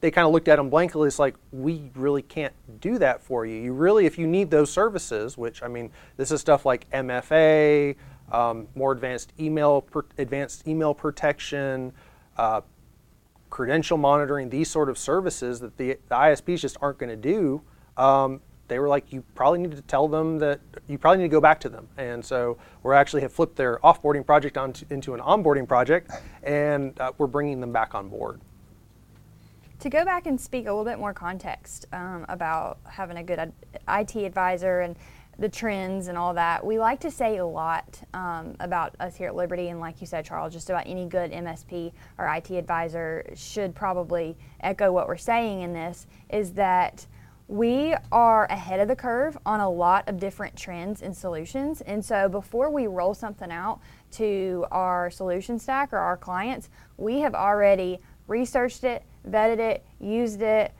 they 0.00 0.10
kind 0.10 0.26
of 0.26 0.32
looked 0.32 0.48
at 0.48 0.56
them 0.56 0.70
blankly. 0.70 1.08
It's 1.08 1.18
like, 1.18 1.34
we 1.50 1.90
really 1.94 2.22
can't 2.22 2.54
do 2.80 2.98
that 2.98 3.22
for 3.22 3.46
you. 3.46 3.56
You 3.60 3.72
really, 3.72 4.06
if 4.06 4.18
you 4.18 4.26
need 4.26 4.50
those 4.50 4.70
services, 4.70 5.36
which, 5.36 5.62
I 5.62 5.68
mean, 5.68 5.90
this 6.16 6.30
is 6.30 6.40
stuff 6.40 6.64
like 6.64 6.88
MFA, 6.90 7.96
um, 8.30 8.68
more 8.74 8.92
advanced 8.92 9.32
email, 9.40 9.82
per, 9.82 10.04
advanced 10.18 10.68
email 10.68 10.94
protection, 10.94 11.92
uh, 12.36 12.60
credential 13.50 13.98
monitoring, 13.98 14.50
these 14.50 14.70
sort 14.70 14.88
of 14.88 14.98
services 14.98 15.60
that 15.60 15.76
the, 15.78 15.98
the 16.08 16.14
ISPs 16.14 16.60
just 16.60 16.76
aren't 16.80 16.98
going 16.98 17.10
to 17.10 17.16
do, 17.16 17.62
um, 17.96 18.40
they 18.68 18.78
were 18.78 18.88
like, 18.88 19.12
you 19.12 19.24
probably 19.34 19.60
need 19.60 19.72
to 19.72 19.82
tell 19.82 20.06
them 20.06 20.38
that 20.38 20.60
you 20.86 20.98
probably 20.98 21.18
need 21.18 21.24
to 21.24 21.28
go 21.30 21.40
back 21.40 21.58
to 21.60 21.70
them. 21.70 21.88
And 21.96 22.22
so 22.22 22.58
we're 22.82 22.92
actually 22.92 23.22
have 23.22 23.32
flipped 23.32 23.56
their 23.56 23.78
offboarding 23.78 24.24
project 24.24 24.58
onto, 24.58 24.84
into 24.90 25.14
an 25.14 25.20
onboarding 25.20 25.66
project, 25.66 26.10
and 26.42 26.98
uh, 27.00 27.12
we're 27.16 27.26
bringing 27.26 27.60
them 27.60 27.72
back 27.72 27.94
on 27.94 28.08
board. 28.10 28.40
To 29.80 29.88
go 29.88 30.04
back 30.04 30.26
and 30.26 30.40
speak 30.40 30.66
a 30.66 30.70
little 30.70 30.84
bit 30.84 30.98
more 30.98 31.14
context 31.14 31.86
um, 31.92 32.26
about 32.28 32.78
having 32.84 33.18
a 33.18 33.22
good 33.22 33.52
IT 33.88 34.16
advisor 34.16 34.80
and 34.80 34.96
the 35.38 35.48
trends 35.48 36.08
and 36.08 36.18
all 36.18 36.34
that, 36.34 36.66
we 36.66 36.80
like 36.80 36.98
to 37.00 37.12
say 37.12 37.36
a 37.36 37.46
lot 37.46 38.00
um, 38.12 38.56
about 38.58 38.96
us 38.98 39.14
here 39.14 39.28
at 39.28 39.36
Liberty, 39.36 39.68
and 39.68 39.78
like 39.78 40.00
you 40.00 40.06
said, 40.08 40.24
Charles, 40.24 40.52
just 40.52 40.68
about 40.68 40.82
any 40.88 41.06
good 41.06 41.30
MSP 41.30 41.92
or 42.18 42.26
IT 42.26 42.50
advisor 42.50 43.24
should 43.36 43.72
probably 43.72 44.36
echo 44.62 44.90
what 44.90 45.06
we're 45.06 45.16
saying 45.16 45.60
in 45.60 45.72
this 45.72 46.08
is 46.28 46.54
that 46.54 47.06
we 47.46 47.94
are 48.10 48.46
ahead 48.46 48.80
of 48.80 48.88
the 48.88 48.96
curve 48.96 49.38
on 49.46 49.60
a 49.60 49.70
lot 49.70 50.08
of 50.08 50.18
different 50.18 50.56
trends 50.56 51.02
and 51.02 51.16
solutions. 51.16 51.82
And 51.82 52.04
so 52.04 52.28
before 52.28 52.68
we 52.68 52.88
roll 52.88 53.14
something 53.14 53.52
out 53.52 53.78
to 54.12 54.66
our 54.72 55.08
solution 55.08 55.56
stack 55.60 55.92
or 55.92 55.98
our 55.98 56.16
clients, 56.16 56.68
we 56.96 57.20
have 57.20 57.36
already 57.36 58.00
researched 58.26 58.84
it, 58.84 59.02
vetted 59.30 59.58
it, 59.58 59.84
used 60.00 60.42
it, 60.42 60.72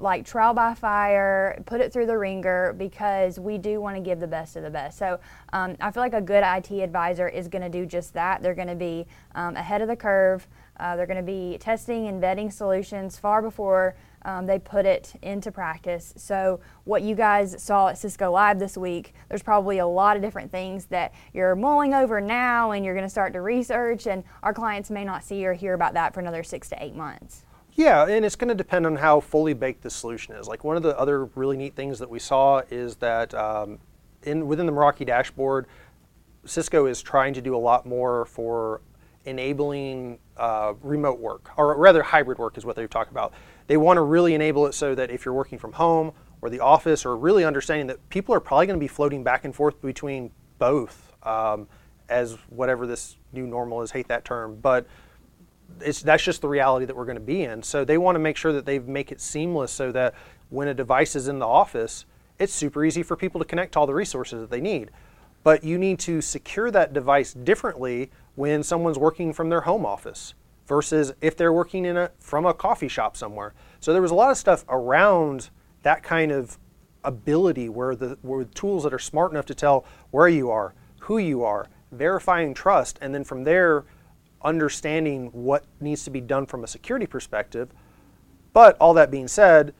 like 0.00 0.24
trial 0.24 0.54
by 0.54 0.74
fire, 0.74 1.62
put 1.66 1.80
it 1.80 1.92
through 1.92 2.06
the 2.06 2.16
ringer 2.16 2.74
because 2.76 3.38
we 3.38 3.58
do 3.58 3.80
want 3.80 3.96
to 3.96 4.00
give 4.00 4.20
the 4.20 4.26
best 4.26 4.56
of 4.56 4.62
the 4.62 4.70
best. 4.70 4.98
So 4.98 5.18
um, 5.52 5.76
I 5.80 5.90
feel 5.90 6.02
like 6.02 6.14
a 6.14 6.20
good 6.20 6.42
IT 6.44 6.70
advisor 6.82 7.28
is 7.28 7.48
going 7.48 7.62
to 7.62 7.68
do 7.68 7.86
just 7.86 8.12
that. 8.14 8.42
They're 8.42 8.54
going 8.54 8.68
to 8.68 8.74
be 8.74 9.06
um, 9.34 9.56
ahead 9.56 9.82
of 9.82 9.88
the 9.88 9.96
curve. 9.96 10.46
Uh, 10.78 10.96
they're 10.96 11.06
going 11.06 11.18
to 11.18 11.22
be 11.22 11.56
testing 11.58 12.08
and 12.08 12.22
vetting 12.22 12.52
solutions 12.52 13.18
far 13.18 13.40
before 13.42 13.94
um, 14.24 14.46
they 14.46 14.58
put 14.58 14.86
it 14.86 15.12
into 15.22 15.52
practice. 15.52 16.14
So, 16.16 16.60
what 16.84 17.02
you 17.02 17.14
guys 17.14 17.62
saw 17.62 17.88
at 17.88 17.98
Cisco 17.98 18.30
Live 18.32 18.58
this 18.58 18.76
week, 18.76 19.14
there's 19.28 19.42
probably 19.42 19.78
a 19.78 19.86
lot 19.86 20.16
of 20.16 20.22
different 20.22 20.50
things 20.50 20.86
that 20.86 21.12
you're 21.32 21.54
mulling 21.54 21.94
over 21.94 22.20
now 22.20 22.72
and 22.72 22.84
you're 22.84 22.94
going 22.94 23.06
to 23.06 23.10
start 23.10 23.34
to 23.34 23.42
research, 23.42 24.06
and 24.06 24.24
our 24.42 24.54
clients 24.54 24.90
may 24.90 25.04
not 25.04 25.22
see 25.22 25.44
or 25.46 25.52
hear 25.52 25.74
about 25.74 25.94
that 25.94 26.14
for 26.14 26.20
another 26.20 26.42
six 26.42 26.68
to 26.70 26.82
eight 26.82 26.96
months. 26.96 27.44
Yeah, 27.76 28.06
and 28.06 28.24
it's 28.24 28.36
going 28.36 28.48
to 28.48 28.54
depend 28.54 28.86
on 28.86 28.96
how 28.96 29.20
fully 29.20 29.52
baked 29.52 29.82
the 29.82 29.90
solution 29.90 30.34
is. 30.36 30.46
Like 30.46 30.62
one 30.62 30.76
of 30.76 30.82
the 30.82 30.96
other 30.98 31.24
really 31.34 31.56
neat 31.56 31.74
things 31.74 31.98
that 31.98 32.08
we 32.08 32.20
saw 32.20 32.62
is 32.70 32.96
that 32.96 33.34
um, 33.34 33.78
in 34.22 34.46
within 34.46 34.66
the 34.66 34.72
Meraki 34.72 35.04
dashboard, 35.04 35.66
Cisco 36.44 36.86
is 36.86 37.02
trying 37.02 37.34
to 37.34 37.40
do 37.40 37.56
a 37.56 37.58
lot 37.58 37.84
more 37.84 38.26
for 38.26 38.80
enabling 39.24 40.18
uh, 40.36 40.74
remote 40.82 41.18
work, 41.18 41.50
or 41.56 41.76
rather 41.76 42.02
hybrid 42.02 42.38
work 42.38 42.56
is 42.58 42.64
what 42.64 42.76
they've 42.76 42.90
talked 42.90 43.10
about. 43.10 43.32
They 43.66 43.76
want 43.76 43.96
to 43.96 44.02
really 44.02 44.34
enable 44.34 44.66
it 44.66 44.74
so 44.74 44.94
that 44.94 45.10
if 45.10 45.24
you're 45.24 45.34
working 45.34 45.58
from 45.58 45.72
home 45.72 46.12
or 46.42 46.50
the 46.50 46.60
office, 46.60 47.06
or 47.06 47.16
really 47.16 47.42
understanding 47.42 47.86
that 47.86 48.06
people 48.10 48.34
are 48.34 48.40
probably 48.40 48.66
going 48.66 48.78
to 48.78 48.84
be 48.84 48.88
floating 48.88 49.24
back 49.24 49.46
and 49.46 49.54
forth 49.54 49.80
between 49.80 50.30
both 50.58 51.12
um, 51.22 51.66
as 52.10 52.36
whatever 52.50 52.86
this 52.86 53.16
new 53.32 53.46
normal 53.46 53.80
is. 53.80 53.90
Hate 53.90 54.08
that 54.08 54.26
term, 54.26 54.58
but 54.60 54.86
it's 55.80 56.02
that's 56.02 56.22
just 56.22 56.40
the 56.40 56.48
reality 56.48 56.86
that 56.86 56.96
we're 56.96 57.04
going 57.04 57.16
to 57.16 57.20
be 57.20 57.42
in. 57.42 57.62
So 57.62 57.84
they 57.84 57.98
want 57.98 58.16
to 58.16 58.20
make 58.20 58.36
sure 58.36 58.52
that 58.52 58.66
they 58.66 58.78
make 58.78 59.12
it 59.12 59.20
seamless 59.20 59.72
so 59.72 59.92
that 59.92 60.14
when 60.50 60.68
a 60.68 60.74
device 60.74 61.16
is 61.16 61.28
in 61.28 61.38
the 61.38 61.46
office, 61.46 62.06
it's 62.38 62.52
super 62.52 62.84
easy 62.84 63.02
for 63.02 63.16
people 63.16 63.40
to 63.40 63.44
connect 63.44 63.72
to 63.72 63.80
all 63.80 63.86
the 63.86 63.94
resources 63.94 64.40
that 64.40 64.50
they 64.50 64.60
need. 64.60 64.90
But 65.42 65.62
you 65.62 65.78
need 65.78 65.98
to 66.00 66.20
secure 66.20 66.70
that 66.70 66.92
device 66.92 67.34
differently 67.34 68.10
when 68.34 68.62
someone's 68.62 68.98
working 68.98 69.32
from 69.32 69.50
their 69.50 69.62
home 69.62 69.84
office 69.84 70.34
versus 70.66 71.12
if 71.20 71.36
they're 71.36 71.52
working 71.52 71.84
in 71.84 71.96
a 71.96 72.10
from 72.18 72.46
a 72.46 72.54
coffee 72.54 72.88
shop 72.88 73.16
somewhere. 73.16 73.52
So 73.80 73.92
there 73.92 74.02
was 74.02 74.10
a 74.10 74.14
lot 74.14 74.30
of 74.30 74.38
stuff 74.38 74.64
around 74.68 75.50
that 75.82 76.02
kind 76.02 76.32
of 76.32 76.58
ability 77.04 77.68
where 77.68 77.94
the 77.94 78.18
where 78.22 78.44
tools 78.44 78.84
that 78.84 78.94
are 78.94 78.98
smart 78.98 79.32
enough 79.32 79.46
to 79.46 79.54
tell 79.54 79.84
where 80.10 80.28
you 80.28 80.50
are, 80.50 80.74
who 81.00 81.18
you 81.18 81.44
are, 81.44 81.68
verifying 81.92 82.54
trust, 82.54 82.98
and 83.02 83.14
then 83.14 83.24
from 83.24 83.44
there 83.44 83.84
understanding 84.44 85.30
what 85.32 85.64
needs 85.80 86.04
to 86.04 86.10
be 86.10 86.20
done 86.20 86.46
from 86.46 86.64
a 86.64 86.66
security 86.66 87.06
perspective. 87.06 87.70
But 88.52 88.76
all 88.78 88.94
that 88.94 89.10
being 89.10 89.28
said, 89.28 89.74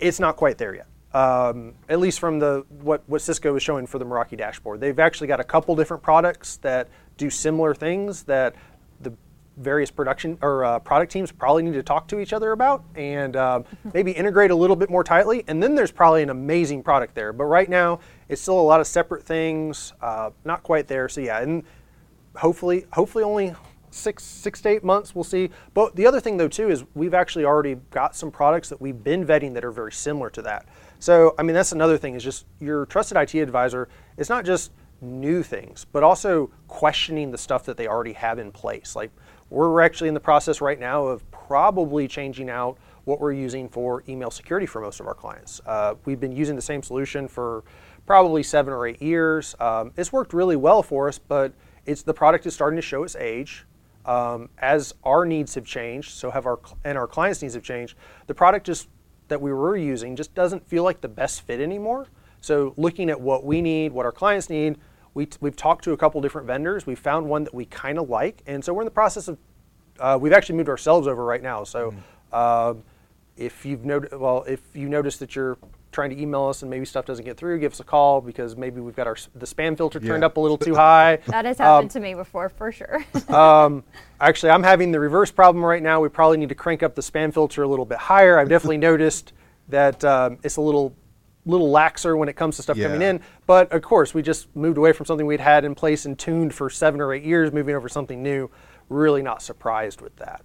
it's 0.00 0.20
not 0.20 0.36
quite 0.36 0.58
there 0.58 0.74
yet. 0.74 0.86
Um, 1.14 1.74
at 1.88 2.00
least 2.00 2.18
from 2.18 2.40
the 2.40 2.66
what, 2.68 3.02
what 3.06 3.22
Cisco 3.22 3.54
is 3.54 3.62
showing 3.62 3.86
for 3.86 3.98
the 3.98 4.04
Meraki 4.04 4.36
dashboard. 4.36 4.80
They've 4.80 4.98
actually 4.98 5.28
got 5.28 5.38
a 5.38 5.44
couple 5.44 5.76
different 5.76 6.02
products 6.02 6.56
that 6.58 6.88
do 7.16 7.30
similar 7.30 7.72
things 7.72 8.24
that 8.24 8.56
the 9.00 9.12
various 9.56 9.92
production 9.92 10.36
or 10.42 10.64
uh, 10.64 10.80
product 10.80 11.12
teams 11.12 11.30
probably 11.30 11.62
need 11.62 11.74
to 11.74 11.84
talk 11.84 12.08
to 12.08 12.18
each 12.18 12.32
other 12.32 12.50
about 12.50 12.82
and 12.96 13.36
um, 13.36 13.64
maybe 13.94 14.10
integrate 14.10 14.50
a 14.50 14.54
little 14.54 14.74
bit 14.74 14.90
more 14.90 15.04
tightly. 15.04 15.44
And 15.46 15.62
then 15.62 15.76
there's 15.76 15.92
probably 15.92 16.24
an 16.24 16.30
amazing 16.30 16.82
product 16.82 17.14
there. 17.14 17.32
But 17.32 17.44
right 17.44 17.68
now, 17.68 18.00
it's 18.28 18.42
still 18.42 18.58
a 18.58 18.62
lot 18.62 18.80
of 18.80 18.88
separate 18.88 19.22
things, 19.22 19.92
uh, 20.02 20.30
not 20.44 20.64
quite 20.64 20.88
there. 20.88 21.08
So 21.08 21.20
yeah, 21.20 21.40
and 21.40 21.62
hopefully, 22.36 22.86
hopefully 22.92 23.24
only 23.24 23.54
six 23.94 24.24
six 24.24 24.60
to 24.60 24.68
eight 24.68 24.84
months 24.84 25.14
we'll 25.14 25.24
see. 25.24 25.50
But 25.72 25.94
the 25.96 26.06
other 26.06 26.20
thing 26.20 26.36
though 26.36 26.48
too 26.48 26.68
is 26.68 26.84
we've 26.94 27.14
actually 27.14 27.44
already 27.44 27.76
got 27.90 28.16
some 28.16 28.30
products 28.30 28.68
that 28.68 28.80
we've 28.80 29.02
been 29.02 29.24
vetting 29.24 29.54
that 29.54 29.64
are 29.64 29.70
very 29.70 29.92
similar 29.92 30.30
to 30.30 30.42
that. 30.42 30.66
So 30.98 31.34
i 31.38 31.42
mean 31.42 31.54
that's 31.54 31.72
another 31.72 31.96
thing 31.96 32.14
is 32.14 32.24
just 32.24 32.46
your 32.60 32.86
trusted 32.86 33.16
it 33.16 33.34
advisor 33.36 33.88
is 34.16 34.28
not 34.28 34.44
just 34.44 34.72
new 35.00 35.42
things 35.42 35.84
but 35.92 36.02
also 36.02 36.50
questioning 36.66 37.30
the 37.30 37.38
stuff 37.38 37.64
that 37.64 37.76
they 37.76 37.86
already 37.86 38.12
have 38.14 38.38
in 38.38 38.50
place. 38.50 38.96
Like 38.96 39.10
we're 39.50 39.80
actually 39.80 40.08
in 40.08 40.14
the 40.14 40.20
process 40.20 40.60
right 40.60 40.80
now 40.80 41.06
of 41.06 41.28
probably 41.30 42.08
changing 42.08 42.50
out 42.50 42.78
what 43.04 43.20
we're 43.20 43.32
using 43.32 43.68
for 43.68 44.02
email 44.08 44.30
security 44.30 44.66
for 44.66 44.80
most 44.80 44.98
of 44.98 45.06
our 45.06 45.14
clients. 45.14 45.60
Uh, 45.66 45.94
we've 46.06 46.20
been 46.20 46.32
using 46.32 46.56
the 46.56 46.62
same 46.62 46.82
solution 46.82 47.28
for 47.28 47.62
probably 48.06 48.42
seven 48.42 48.72
or 48.72 48.86
eight 48.86 49.00
years. 49.00 49.54
Um, 49.60 49.92
it's 49.96 50.12
worked 50.12 50.32
really 50.32 50.56
well 50.56 50.82
for 50.82 51.06
us 51.06 51.18
but 51.18 51.52
it's 51.86 52.02
the 52.02 52.14
product 52.14 52.46
is 52.46 52.54
starting 52.54 52.76
to 52.76 52.82
show 52.82 53.02
its 53.02 53.16
age. 53.16 53.64
Um, 54.04 54.50
as 54.58 54.94
our 55.02 55.24
needs 55.24 55.54
have 55.54 55.64
changed, 55.64 56.10
so 56.10 56.30
have 56.30 56.44
our 56.44 56.58
and 56.84 56.98
our 56.98 57.06
clients' 57.06 57.40
needs 57.40 57.54
have 57.54 57.62
changed. 57.62 57.96
The 58.26 58.34
product 58.34 58.66
just 58.66 58.88
that 59.28 59.40
we 59.40 59.52
were 59.52 59.76
using 59.76 60.14
just 60.14 60.34
doesn't 60.34 60.68
feel 60.68 60.84
like 60.84 61.00
the 61.00 61.08
best 61.08 61.42
fit 61.42 61.60
anymore. 61.60 62.08
So 62.42 62.74
looking 62.76 63.08
at 63.08 63.18
what 63.18 63.44
we 63.44 63.62
need, 63.62 63.92
what 63.92 64.04
our 64.04 64.12
clients 64.12 64.50
need, 64.50 64.76
we 65.14 65.28
we've 65.40 65.56
talked 65.56 65.84
to 65.84 65.92
a 65.92 65.96
couple 65.96 66.20
different 66.20 66.46
vendors. 66.46 66.86
We 66.86 66.94
found 66.94 67.28
one 67.30 67.44
that 67.44 67.54
we 67.54 67.64
kind 67.64 67.98
of 67.98 68.10
like, 68.10 68.42
and 68.46 68.62
so 68.62 68.74
we're 68.74 68.82
in 68.82 68.86
the 68.86 68.90
process 68.90 69.28
of. 69.28 69.38
Uh, 69.98 70.18
we've 70.20 70.32
actually 70.32 70.56
moved 70.56 70.68
ourselves 70.68 71.06
over 71.06 71.24
right 71.24 71.42
now. 71.42 71.64
So. 71.64 71.92
Mm. 71.92 71.98
Uh, 72.32 72.74
if 73.36 73.64
you've 73.64 73.84
noticed, 73.84 74.16
well, 74.16 74.44
if 74.46 74.60
you 74.74 74.88
notice 74.88 75.16
that 75.18 75.34
your 75.34 75.58
trying 75.94 76.10
to 76.10 76.20
email 76.20 76.44
us 76.44 76.62
and 76.62 76.70
maybe 76.70 76.84
stuff 76.84 77.06
doesn't 77.06 77.24
get 77.24 77.36
through, 77.36 77.58
give 77.60 77.72
us 77.72 77.80
a 77.80 77.84
call 77.84 78.20
because 78.20 78.56
maybe 78.56 78.80
we've 78.80 78.96
got 78.96 79.06
our 79.06 79.16
the 79.34 79.46
spam 79.46 79.76
filter 79.76 80.00
turned 80.00 80.22
yeah. 80.22 80.26
up 80.26 80.36
a 80.36 80.40
little 80.40 80.58
too 80.58 80.74
high. 80.74 81.20
That 81.26 81.44
has 81.44 81.58
happened 81.58 81.86
um, 81.86 81.88
to 81.90 82.00
me 82.00 82.14
before, 82.14 82.48
for 82.48 82.70
sure. 82.72 83.04
um, 83.28 83.84
actually, 84.20 84.50
I'm 84.50 84.62
having 84.62 84.92
the 84.92 85.00
reverse 85.00 85.30
problem 85.30 85.64
right 85.64 85.82
now. 85.82 86.00
We 86.00 86.08
probably 86.08 86.36
need 86.36 86.48
to 86.50 86.54
crank 86.54 86.82
up 86.82 86.94
the 86.94 87.02
spam 87.02 87.32
filter 87.32 87.62
a 87.62 87.68
little 87.68 87.84
bit 87.84 87.98
higher. 87.98 88.38
I've 88.38 88.48
definitely 88.48 88.76
noticed 88.90 89.32
that 89.68 90.04
um, 90.04 90.38
it's 90.42 90.56
a 90.56 90.60
little 90.60 90.94
little 91.46 91.70
laxer 91.70 92.16
when 92.16 92.28
it 92.28 92.36
comes 92.36 92.56
to 92.56 92.62
stuff 92.62 92.76
yeah. 92.76 92.86
coming 92.86 93.02
in. 93.02 93.20
But 93.46 93.70
of 93.72 93.82
course, 93.82 94.14
we 94.14 94.22
just 94.22 94.54
moved 94.56 94.78
away 94.78 94.92
from 94.92 95.06
something 95.06 95.26
we'd 95.26 95.40
had 95.40 95.64
in 95.64 95.74
place 95.74 96.06
and 96.06 96.18
tuned 96.18 96.54
for 96.54 96.68
seven 96.68 97.00
or 97.00 97.12
eight 97.12 97.22
years, 97.24 97.52
moving 97.52 97.74
over 97.74 97.88
something 97.88 98.22
new. 98.22 98.50
Really 98.88 99.22
not 99.22 99.42
surprised 99.42 100.00
with 100.00 100.16
that. 100.16 100.42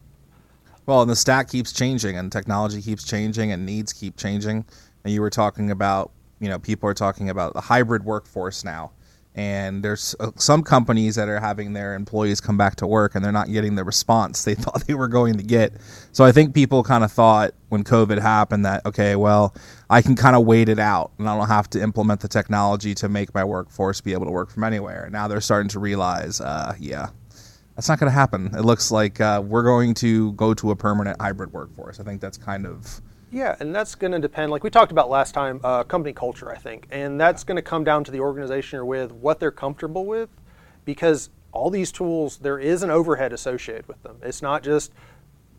Well, 0.86 1.02
and 1.02 1.12
the 1.12 1.16
stack 1.16 1.50
keeps 1.50 1.72
changing, 1.72 2.18
and 2.18 2.32
technology 2.32 2.82
keeps 2.82 3.04
changing, 3.04 3.52
and 3.52 3.66
needs 3.66 3.94
keep 3.94 4.18
changing 4.18 4.66
and 5.04 5.14
you 5.14 5.22
were 5.22 5.30
talking 5.30 5.72
about 5.72 6.12
you 6.40 6.50
know 6.50 6.60
people 6.60 6.90
are 6.90 6.94
talking 6.94 7.30
about 7.30 7.54
the 7.54 7.62
hybrid 7.62 8.04
workforce 8.04 8.64
now. 8.64 8.92
And 9.36 9.84
there's 9.84 10.16
uh, 10.20 10.32
some 10.36 10.64
companies 10.64 11.16
that 11.16 11.30
are 11.30 11.40
having 11.40 11.72
their 11.72 11.94
employees 11.94 12.42
come 12.42 12.58
back 12.58 12.76
to 12.78 12.88
work 12.88 13.14
and 13.14 13.24
they're 13.24 13.32
not 13.32 13.48
getting 13.48 13.76
the 13.76 13.84
response 13.84 14.44
they 14.46 14.56
thought 14.56 14.86
they 14.88 14.96
were 14.96 15.08
going 15.08 15.38
to 15.38 15.44
get. 15.44 15.74
So 16.12 16.26
i 16.26 16.32
think 16.32 16.54
people 16.54 16.84
kind 16.84 17.04
of 17.04 17.12
thought 17.12 17.54
when 17.70 17.84
covid 17.84 18.20
happened 18.20 18.66
that 18.66 18.86
okay 18.86 19.16
well 19.16 19.56
i 19.90 20.02
can 20.02 20.16
kind 20.16 20.36
of 20.36 20.46
wait 20.46 20.68
it 20.68 20.80
out 20.80 21.12
and 21.20 21.30
i 21.30 21.38
don't 21.38 21.48
have 21.48 21.70
to 21.70 21.82
implement 21.82 22.22
the 22.22 22.28
technology 22.28 22.96
to 22.96 23.08
make 23.08 23.34
my 23.34 23.44
workforce 23.44 24.02
be 24.02 24.14
able 24.14 24.26
to 24.26 24.32
work 24.32 24.50
from 24.50 24.64
anywhere. 24.64 25.08
Now 25.12 25.28
they're 25.28 25.42
starting 25.42 25.70
to 25.70 25.80
realize 25.80 26.42
uh, 26.42 26.74
yeah 26.80 27.10
that's 27.80 27.88
not 27.88 27.98
going 27.98 28.12
to 28.12 28.14
happen. 28.14 28.48
It 28.58 28.66
looks 28.66 28.92
like 28.92 29.22
uh, 29.22 29.42
we're 29.42 29.64
going 29.64 29.94
to 29.96 30.34
go 30.34 30.54
to 30.54 30.72
a 30.72 30.76
permanent 30.76 31.16
hybrid 31.22 31.54
workforce. 31.54 32.02
I 32.02 32.04
think 32.04 32.20
that's 32.20 32.38
kind 32.38 32.66
of 32.66 33.00
yeah, 33.32 33.56
and 33.60 33.74
that's 33.76 33.96
going 33.96 34.12
to 34.12 34.20
depend, 34.20 34.52
like 34.52 34.64
we 34.64 34.70
talked 34.70 34.92
about 34.92 35.10
last 35.10 35.34
time, 35.34 35.60
uh, 35.64 35.84
company 35.84 36.14
culture, 36.14 36.52
I 36.52 36.58
think. 36.58 36.88
And 36.92 37.20
that's 37.20 37.44
going 37.44 37.58
to 37.58 37.62
come 37.62 37.84
down 37.84 38.04
to 38.06 38.12
the 38.12 38.20
organization 38.20 38.78
you're 38.78 38.86
with, 38.86 39.12
what 39.12 39.40
they're 39.40 39.52
comfortable 39.52 40.06
with, 40.06 40.30
because 40.86 41.30
all 41.52 41.70
these 41.70 41.92
tools, 41.92 42.38
there 42.38 42.60
is 42.60 42.84
an 42.84 42.90
overhead 42.90 43.34
associated 43.34 43.88
with 43.88 44.02
them. 44.04 44.18
It's 44.24 44.42
not 44.42 44.64
just 44.64 44.92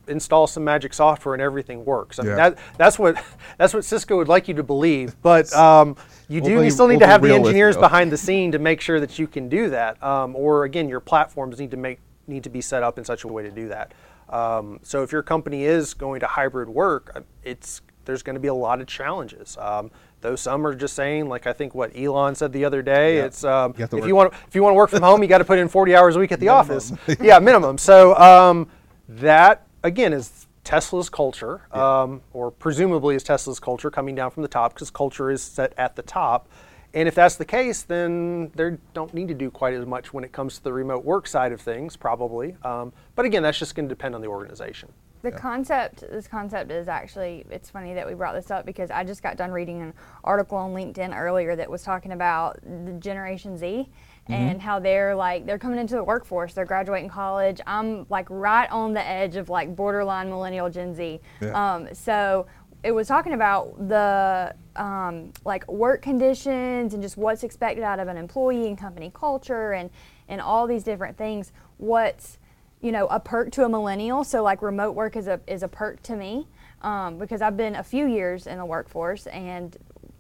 install 0.08 0.46
some 0.46 0.64
magic 0.64 0.92
software 0.92 1.34
and 1.34 1.42
everything 1.42 1.84
works. 1.84 2.18
I 2.18 2.22
mean, 2.24 2.36
that, 2.36 2.58
that's 2.76 2.98
what 2.98 3.22
that's 3.58 3.72
what 3.72 3.84
Cisco 3.84 4.16
would 4.16 4.28
like 4.28 4.48
you 4.48 4.54
to 4.54 4.62
believe. 4.62 5.20
But 5.22 5.52
um, 5.54 5.96
you 6.28 6.40
do 6.40 6.54
we'll 6.54 6.64
you 6.64 6.70
still 6.70 6.88
need 6.88 6.94
we'll 6.94 7.00
to 7.00 7.06
have 7.06 7.22
the 7.22 7.34
engineers 7.34 7.76
behind 7.76 8.10
the 8.10 8.16
scene 8.16 8.52
to 8.52 8.58
make 8.58 8.80
sure 8.80 9.00
that 9.00 9.18
you 9.18 9.26
can 9.26 9.48
do 9.48 9.70
that. 9.70 10.02
Um, 10.02 10.34
or 10.34 10.64
again, 10.64 10.88
your 10.88 11.00
platforms 11.00 11.60
need 11.60 11.70
to 11.70 11.76
make 11.76 12.00
need 12.26 12.44
to 12.44 12.50
be 12.50 12.60
set 12.60 12.82
up 12.82 12.98
in 12.98 13.04
such 13.04 13.24
a 13.24 13.28
way 13.28 13.42
to 13.42 13.50
do 13.50 13.68
that. 13.68 13.92
Um, 14.30 14.78
so 14.82 15.02
if 15.02 15.12
your 15.12 15.22
company 15.22 15.64
is 15.64 15.92
going 15.92 16.20
to 16.20 16.26
hybrid 16.26 16.68
work, 16.68 17.10
uh, 17.14 17.20
it's 17.42 17.82
there's 18.04 18.22
going 18.22 18.34
to 18.34 18.40
be 18.40 18.48
a 18.48 18.54
lot 18.54 18.80
of 18.80 18.86
challenges. 18.86 19.56
Um, 19.58 19.90
though 20.20 20.36
some 20.36 20.66
are 20.66 20.74
just 20.74 20.94
saying, 20.94 21.28
like 21.28 21.46
I 21.46 21.52
think 21.52 21.74
what 21.74 21.96
Elon 21.96 22.34
said 22.34 22.52
the 22.52 22.64
other 22.64 22.82
day, 22.82 23.16
yep. 23.16 23.26
it's 23.26 23.44
um, 23.44 23.74
you 23.76 23.84
if 23.84 23.92
work. 23.92 24.06
you 24.06 24.14
want 24.14 24.34
if 24.48 24.54
you 24.54 24.62
want 24.62 24.72
to 24.72 24.76
work 24.76 24.90
from 24.90 25.02
home, 25.02 25.22
you 25.22 25.28
got 25.28 25.38
to 25.38 25.44
put 25.44 25.58
in 25.58 25.68
40 25.68 25.94
hours 25.94 26.16
a 26.16 26.18
week 26.18 26.32
at 26.32 26.40
the 26.40 26.48
office. 26.48 26.92
yeah, 27.20 27.38
minimum. 27.38 27.78
So 27.78 28.14
um, 28.16 28.68
that 29.08 29.66
again 29.82 30.12
is 30.12 30.46
Tesla's 30.64 31.08
culture, 31.08 31.62
yeah. 31.74 32.02
Um, 32.02 32.22
or 32.32 32.50
presumably 32.50 33.16
is 33.16 33.22
Tesla's 33.22 33.58
culture 33.58 33.90
coming 33.90 34.14
down 34.14 34.30
from 34.30 34.42
the 34.42 34.48
top 34.48 34.74
because 34.74 34.90
culture 34.90 35.30
is 35.30 35.42
set 35.42 35.72
at 35.76 35.96
the 35.96 36.02
top. 36.02 36.48
And 36.92 37.06
if 37.06 37.14
that's 37.14 37.36
the 37.36 37.44
case, 37.44 37.82
then 37.82 38.50
they 38.54 38.76
don't 38.94 39.14
need 39.14 39.28
to 39.28 39.34
do 39.34 39.50
quite 39.50 39.74
as 39.74 39.86
much 39.86 40.12
when 40.12 40.24
it 40.24 40.32
comes 40.32 40.56
to 40.58 40.64
the 40.64 40.72
remote 40.72 41.04
work 41.04 41.26
side 41.26 41.52
of 41.52 41.60
things, 41.60 41.96
probably. 41.96 42.56
Um, 42.64 42.92
but 43.14 43.24
again, 43.24 43.42
that's 43.42 43.58
just 43.58 43.74
going 43.74 43.88
to 43.88 43.94
depend 43.94 44.14
on 44.14 44.20
the 44.20 44.26
organization. 44.26 44.92
The 45.22 45.30
concept, 45.30 46.00
this 46.00 46.26
concept 46.26 46.70
is 46.70 46.88
actually, 46.88 47.44
it's 47.50 47.68
funny 47.68 47.92
that 47.92 48.06
we 48.06 48.14
brought 48.14 48.34
this 48.34 48.50
up 48.50 48.64
because 48.64 48.90
I 48.90 49.04
just 49.04 49.22
got 49.22 49.36
done 49.36 49.52
reading 49.52 49.82
an 49.82 49.92
article 50.24 50.56
on 50.56 50.72
LinkedIn 50.72 51.14
earlier 51.14 51.54
that 51.56 51.70
was 51.70 51.82
talking 51.82 52.12
about 52.12 52.58
the 52.62 52.92
Generation 52.98 53.58
Z 53.58 53.86
and 54.28 54.62
how 54.62 54.78
they're 54.78 55.14
like, 55.14 55.44
they're 55.44 55.58
coming 55.58 55.78
into 55.78 55.94
the 55.94 56.04
workforce, 56.04 56.54
they're 56.54 56.64
graduating 56.64 57.10
college. 57.10 57.60
I'm 57.66 58.06
like 58.08 58.28
right 58.30 58.70
on 58.70 58.94
the 58.94 59.04
edge 59.04 59.36
of 59.36 59.48
like 59.48 59.74
borderline 59.74 60.28
millennial 60.28 60.70
Gen 60.70 60.94
Z. 60.94 61.20
Yeah. 61.40 61.74
Um, 61.74 61.88
so 61.92 62.46
it 62.82 62.92
was 62.92 63.08
talking 63.08 63.34
about 63.34 63.88
the 63.88 64.54
um, 64.76 65.32
like 65.44 65.68
work 65.68 66.02
conditions 66.02 66.94
and 66.94 67.02
just 67.02 67.16
what's 67.16 67.44
expected 67.44 67.84
out 67.84 67.98
of 67.98 68.08
an 68.08 68.16
employee 68.16 68.68
and 68.68 68.78
company 68.78 69.10
culture 69.14 69.72
and 69.72 69.90
and 70.28 70.40
all 70.40 70.66
these 70.66 70.84
different 70.84 71.16
things. 71.16 71.52
What's 71.76 72.38
you 72.80 72.92
know 72.92 73.06
a 73.08 73.20
perk 73.20 73.52
to 73.52 73.64
a 73.64 73.68
millennial? 73.68 74.24
So 74.24 74.42
like 74.42 74.62
remote 74.62 74.92
work 74.92 75.16
is 75.16 75.26
a 75.26 75.40
is 75.46 75.62
a 75.62 75.68
perk 75.68 76.02
to 76.04 76.16
me 76.16 76.46
um, 76.82 77.18
because 77.18 77.42
I've 77.42 77.56
been 77.56 77.76
a 77.76 77.84
few 77.84 78.06
years 78.06 78.46
in 78.46 78.58
the 78.58 78.64
workforce 78.64 79.26
and 79.26 79.76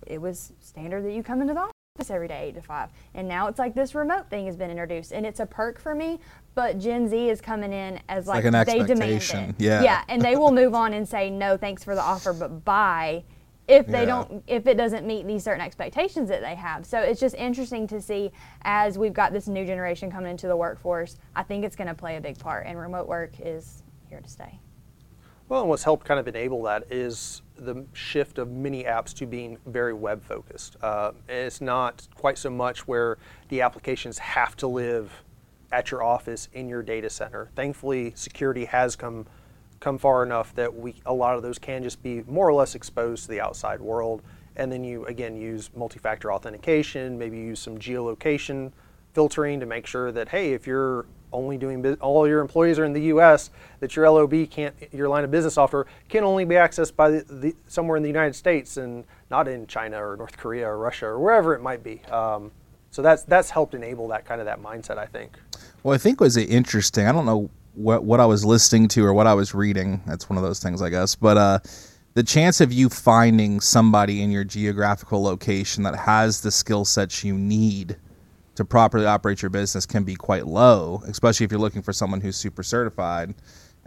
it 0.06 0.20
was 0.20 0.52
standard 0.60 1.04
that 1.04 1.12
you 1.12 1.22
come 1.22 1.40
into 1.40 1.54
the 1.54 1.60
office 1.60 2.10
every 2.10 2.28
day 2.28 2.48
eight 2.48 2.54
to 2.54 2.62
five 2.62 2.88
and 3.14 3.28
now 3.28 3.46
it's 3.46 3.58
like 3.58 3.74
this 3.74 3.94
remote 3.94 4.28
thing 4.30 4.46
has 4.46 4.56
been 4.56 4.70
introduced 4.70 5.12
and 5.12 5.26
it's 5.26 5.38
a 5.38 5.46
perk 5.46 5.78
for 5.78 5.94
me 5.94 6.18
but 6.54 6.78
gen 6.78 7.08
z 7.08 7.28
is 7.28 7.40
coming 7.40 7.72
in 7.72 8.00
as 8.08 8.26
like, 8.26 8.44
like 8.44 8.54
an 8.54 8.66
they 8.66 8.82
demand 8.82 9.22
it 9.22 9.54
Yeah. 9.58 9.82
yeah 9.82 10.04
and 10.08 10.20
they 10.22 10.36
will 10.36 10.52
move 10.52 10.74
on 10.74 10.92
and 10.92 11.08
say 11.08 11.30
no 11.30 11.56
thanks 11.56 11.84
for 11.84 11.94
the 11.94 12.02
offer 12.02 12.32
but 12.32 12.64
bye 12.64 13.24
if 13.68 13.86
they 13.86 14.00
Yeah. 14.00 14.04
don't 14.06 14.42
if 14.46 14.66
it 14.66 14.76
doesn't 14.76 15.06
meet 15.06 15.26
these 15.26 15.44
certain 15.44 15.60
expectations 15.60 16.28
that 16.28 16.40
they 16.40 16.54
have 16.54 16.84
so 16.84 16.98
it's 17.00 17.20
just 17.20 17.34
interesting 17.36 17.86
to 17.88 18.00
see 18.00 18.32
as 18.62 18.98
we've 18.98 19.12
got 19.12 19.32
this 19.32 19.46
new 19.48 19.64
generation 19.64 20.10
coming 20.10 20.30
into 20.30 20.48
the 20.48 20.56
workforce 20.56 21.18
i 21.36 21.42
think 21.42 21.64
it's 21.64 21.76
going 21.76 21.88
to 21.88 21.94
play 21.94 22.16
a 22.16 22.20
big 22.20 22.38
part 22.38 22.66
and 22.66 22.78
remote 22.78 23.06
work 23.06 23.32
is 23.40 23.82
here 24.08 24.20
to 24.20 24.28
stay 24.28 24.58
Well, 25.48 25.60
and 25.60 25.68
what's 25.68 25.84
helped 25.84 26.04
kind 26.06 26.18
of 26.20 26.26
enable 26.28 26.62
that 26.64 26.84
is 26.90 27.42
the 27.56 27.84
shift 27.92 28.38
of 28.38 28.50
many 28.50 28.84
apps 28.84 29.12
to 29.18 29.26
being 29.26 29.58
very 29.66 29.92
web 29.92 30.22
focused. 30.24 30.76
Uh, 30.82 31.12
it's 31.28 31.60
not 31.60 32.06
quite 32.14 32.38
so 32.38 32.48
much 32.48 32.88
where 32.88 33.18
the 33.50 33.60
applications 33.60 34.16
have 34.18 34.56
to 34.56 34.66
live 34.66 35.12
at 35.72 35.90
your 35.90 36.02
office 36.02 36.48
in 36.52 36.68
your 36.68 36.82
data 36.82 37.10
center. 37.10 37.50
Thankfully, 37.54 38.12
security 38.14 38.64
has 38.66 38.96
come 38.96 39.26
come 39.78 39.96
far 39.96 40.22
enough 40.22 40.54
that 40.54 40.74
we 40.74 40.94
a 41.06 41.12
lot 41.12 41.36
of 41.36 41.42
those 41.42 41.58
can 41.58 41.82
just 41.82 42.02
be 42.02 42.22
more 42.26 42.46
or 42.46 42.52
less 42.52 42.74
exposed 42.74 43.24
to 43.24 43.30
the 43.30 43.40
outside 43.40 43.80
world. 43.80 44.22
And 44.56 44.70
then 44.70 44.84
you 44.84 45.06
again 45.06 45.36
use 45.36 45.70
multi-factor 45.74 46.32
authentication, 46.32 47.18
maybe 47.18 47.38
use 47.38 47.60
some 47.60 47.78
geolocation 47.78 48.72
filtering 49.14 49.58
to 49.60 49.66
make 49.66 49.86
sure 49.86 50.12
that 50.12 50.28
hey, 50.28 50.52
if 50.52 50.66
you're 50.66 51.06
only 51.32 51.56
doing 51.56 51.94
all 52.00 52.26
your 52.26 52.40
employees 52.40 52.78
are 52.78 52.84
in 52.84 52.92
the 52.92 53.02
U.S. 53.02 53.50
that 53.78 53.94
your 53.94 54.10
LOB 54.10 54.50
can't 54.50 54.74
your 54.92 55.08
line 55.08 55.24
of 55.24 55.30
business 55.30 55.56
offer 55.56 55.86
can 56.08 56.24
only 56.24 56.44
be 56.44 56.56
accessed 56.56 56.96
by 56.96 57.10
the, 57.10 57.24
the, 57.28 57.56
somewhere 57.66 57.96
in 57.96 58.02
the 58.02 58.08
United 58.08 58.34
States 58.34 58.76
and 58.76 59.04
not 59.30 59.46
in 59.46 59.66
China 59.66 60.04
or 60.04 60.16
North 60.16 60.36
Korea 60.36 60.68
or 60.68 60.78
Russia 60.78 61.06
or 61.06 61.18
wherever 61.20 61.54
it 61.54 61.62
might 61.62 61.82
be. 61.82 62.02
Um, 62.06 62.50
so 62.90 63.02
that's 63.02 63.22
that's 63.24 63.50
helped 63.50 63.74
enable 63.74 64.08
that 64.08 64.24
kind 64.24 64.40
of 64.40 64.46
that 64.46 64.60
mindset, 64.60 64.98
I 64.98 65.06
think. 65.06 65.32
Well, 65.82 65.94
I 65.94 65.98
think 65.98 66.20
was 66.20 66.36
it 66.36 66.50
interesting. 66.50 67.06
I 67.06 67.12
don't 67.12 67.26
know 67.26 67.50
what 67.74 68.04
what 68.04 68.20
I 68.20 68.26
was 68.26 68.44
listening 68.44 68.88
to 68.88 69.04
or 69.04 69.14
what 69.14 69.26
I 69.26 69.34
was 69.34 69.54
reading. 69.54 70.02
That's 70.06 70.28
one 70.28 70.36
of 70.36 70.42
those 70.42 70.60
things, 70.60 70.82
I 70.82 70.90
guess. 70.90 71.14
But 71.14 71.36
uh, 71.36 71.58
the 72.14 72.22
chance 72.22 72.60
of 72.60 72.72
you 72.72 72.88
finding 72.88 73.60
somebody 73.60 74.22
in 74.22 74.30
your 74.30 74.44
geographical 74.44 75.22
location 75.22 75.84
that 75.84 75.94
has 75.94 76.40
the 76.40 76.50
skill 76.50 76.84
sets 76.84 77.22
you 77.22 77.34
need 77.34 77.96
to 78.56 78.64
properly 78.64 79.06
operate 79.06 79.40
your 79.40 79.50
business 79.50 79.86
can 79.86 80.02
be 80.02 80.16
quite 80.16 80.46
low, 80.46 81.02
especially 81.06 81.44
if 81.44 81.52
you're 81.52 81.60
looking 81.60 81.82
for 81.82 81.92
someone 81.92 82.20
who's 82.20 82.36
super 82.36 82.62
certified 82.62 83.32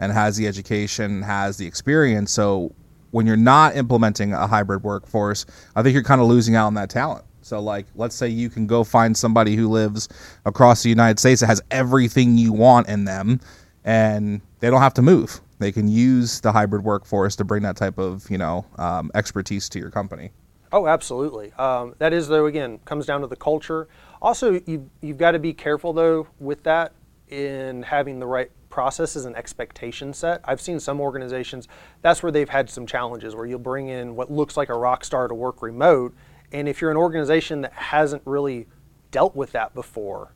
and 0.00 0.10
has 0.10 0.36
the 0.36 0.48
education, 0.48 1.22
has 1.22 1.58
the 1.58 1.66
experience. 1.66 2.32
So 2.32 2.72
when 3.10 3.26
you're 3.26 3.36
not 3.36 3.76
implementing 3.76 4.32
a 4.32 4.46
hybrid 4.46 4.82
workforce, 4.82 5.46
I 5.76 5.82
think 5.82 5.92
you're 5.92 6.02
kind 6.02 6.20
of 6.20 6.26
losing 6.26 6.56
out 6.56 6.66
on 6.66 6.74
that 6.74 6.90
talent. 6.90 7.24
So 7.44 7.60
like 7.60 7.86
let's 7.94 8.14
say 8.14 8.28
you 8.28 8.48
can 8.48 8.66
go 8.66 8.84
find 8.84 9.16
somebody 9.16 9.56
who 9.56 9.68
lives 9.68 10.08
across 10.44 10.82
the 10.82 10.88
United 10.88 11.18
States 11.18 11.40
that 11.40 11.46
has 11.46 11.62
everything 11.70 12.38
you 12.38 12.52
want 12.52 12.88
in 12.88 13.04
them 13.04 13.40
and 13.84 14.40
they 14.60 14.70
don't 14.70 14.80
have 14.80 14.94
to 14.94 15.02
move. 15.02 15.40
They 15.58 15.70
can 15.70 15.88
use 15.88 16.40
the 16.40 16.52
hybrid 16.52 16.84
workforce 16.84 17.36
to 17.36 17.44
bring 17.44 17.62
that 17.62 17.76
type 17.76 17.98
of, 17.98 18.28
you 18.30 18.38
know, 18.38 18.64
um, 18.76 19.10
expertise 19.14 19.68
to 19.70 19.78
your 19.78 19.90
company. 19.90 20.30
Oh, 20.72 20.88
absolutely. 20.88 21.52
Um, 21.52 21.94
that 21.98 22.12
is, 22.12 22.26
though, 22.26 22.46
again, 22.46 22.80
comes 22.84 23.06
down 23.06 23.20
to 23.20 23.26
the 23.28 23.36
culture. 23.36 23.86
Also, 24.20 24.60
you, 24.66 24.90
you've 25.00 25.18
got 25.18 25.32
to 25.32 25.38
be 25.38 25.52
careful, 25.52 25.92
though, 25.92 26.26
with 26.40 26.64
that 26.64 26.92
in 27.28 27.82
having 27.84 28.18
the 28.18 28.26
right 28.26 28.50
processes 28.70 29.24
and 29.24 29.36
expectation 29.36 30.12
set. 30.12 30.40
I've 30.44 30.60
seen 30.60 30.80
some 30.80 31.00
organizations, 31.00 31.68
that's 32.02 32.22
where 32.24 32.32
they've 32.32 32.48
had 32.48 32.68
some 32.68 32.86
challenges 32.86 33.36
where 33.36 33.46
you'll 33.46 33.60
bring 33.60 33.88
in 33.88 34.16
what 34.16 34.32
looks 34.32 34.56
like 34.56 34.68
a 34.68 34.74
rock 34.74 35.04
star 35.04 35.28
to 35.28 35.34
work 35.34 35.62
remote. 35.62 36.12
And 36.54 36.68
if 36.68 36.80
you're 36.80 36.92
an 36.92 36.96
organization 36.96 37.62
that 37.62 37.72
hasn't 37.72 38.22
really 38.24 38.68
dealt 39.10 39.34
with 39.34 39.50
that 39.52 39.74
before, 39.74 40.32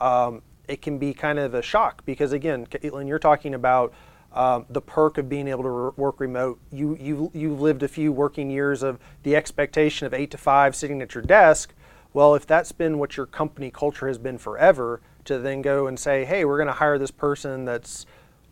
um, 0.00 0.42
it 0.68 0.82
can 0.82 0.98
be 0.98 1.14
kind 1.14 1.38
of 1.38 1.54
a 1.54 1.62
shock 1.62 2.04
because, 2.04 2.32
again, 2.32 2.66
Kaitlyn, 2.66 3.08
you're 3.08 3.18
talking 3.18 3.54
about 3.54 3.94
um, 4.32 4.66
the 4.68 4.82
perk 4.82 5.16
of 5.16 5.30
being 5.30 5.48
able 5.48 5.62
to 5.62 5.70
re- 5.70 5.90
work 5.96 6.20
remote. 6.20 6.60
You 6.70 6.96
you 7.00 7.30
you 7.34 7.54
lived 7.54 7.82
a 7.82 7.88
few 7.88 8.12
working 8.12 8.50
years 8.50 8.82
of 8.82 8.98
the 9.22 9.34
expectation 9.34 10.06
of 10.06 10.12
eight 10.12 10.30
to 10.32 10.38
five 10.38 10.76
sitting 10.76 11.00
at 11.00 11.14
your 11.14 11.24
desk. 11.24 11.74
Well, 12.12 12.34
if 12.34 12.46
that's 12.46 12.72
been 12.72 12.98
what 12.98 13.16
your 13.16 13.24
company 13.24 13.70
culture 13.70 14.08
has 14.08 14.18
been 14.18 14.36
forever, 14.36 15.00
to 15.24 15.38
then 15.38 15.62
go 15.62 15.86
and 15.86 15.98
say, 15.98 16.26
hey, 16.26 16.44
we're 16.44 16.58
going 16.58 16.66
to 16.66 16.74
hire 16.74 16.98
this 16.98 17.10
person 17.10 17.64
that's 17.64 18.04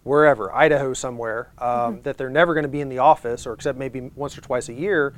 wherever 0.04 0.54
Idaho 0.54 0.94
somewhere 0.94 1.52
um, 1.58 2.00
that 2.02 2.16
they're 2.16 2.30
never 2.30 2.54
going 2.54 2.62
to 2.62 2.70
be 2.70 2.80
in 2.80 2.88
the 2.88 2.98
office 2.98 3.46
or 3.46 3.52
except 3.52 3.78
maybe 3.78 4.10
once 4.14 4.38
or 4.38 4.40
twice 4.40 4.70
a 4.70 4.72
year. 4.72 5.12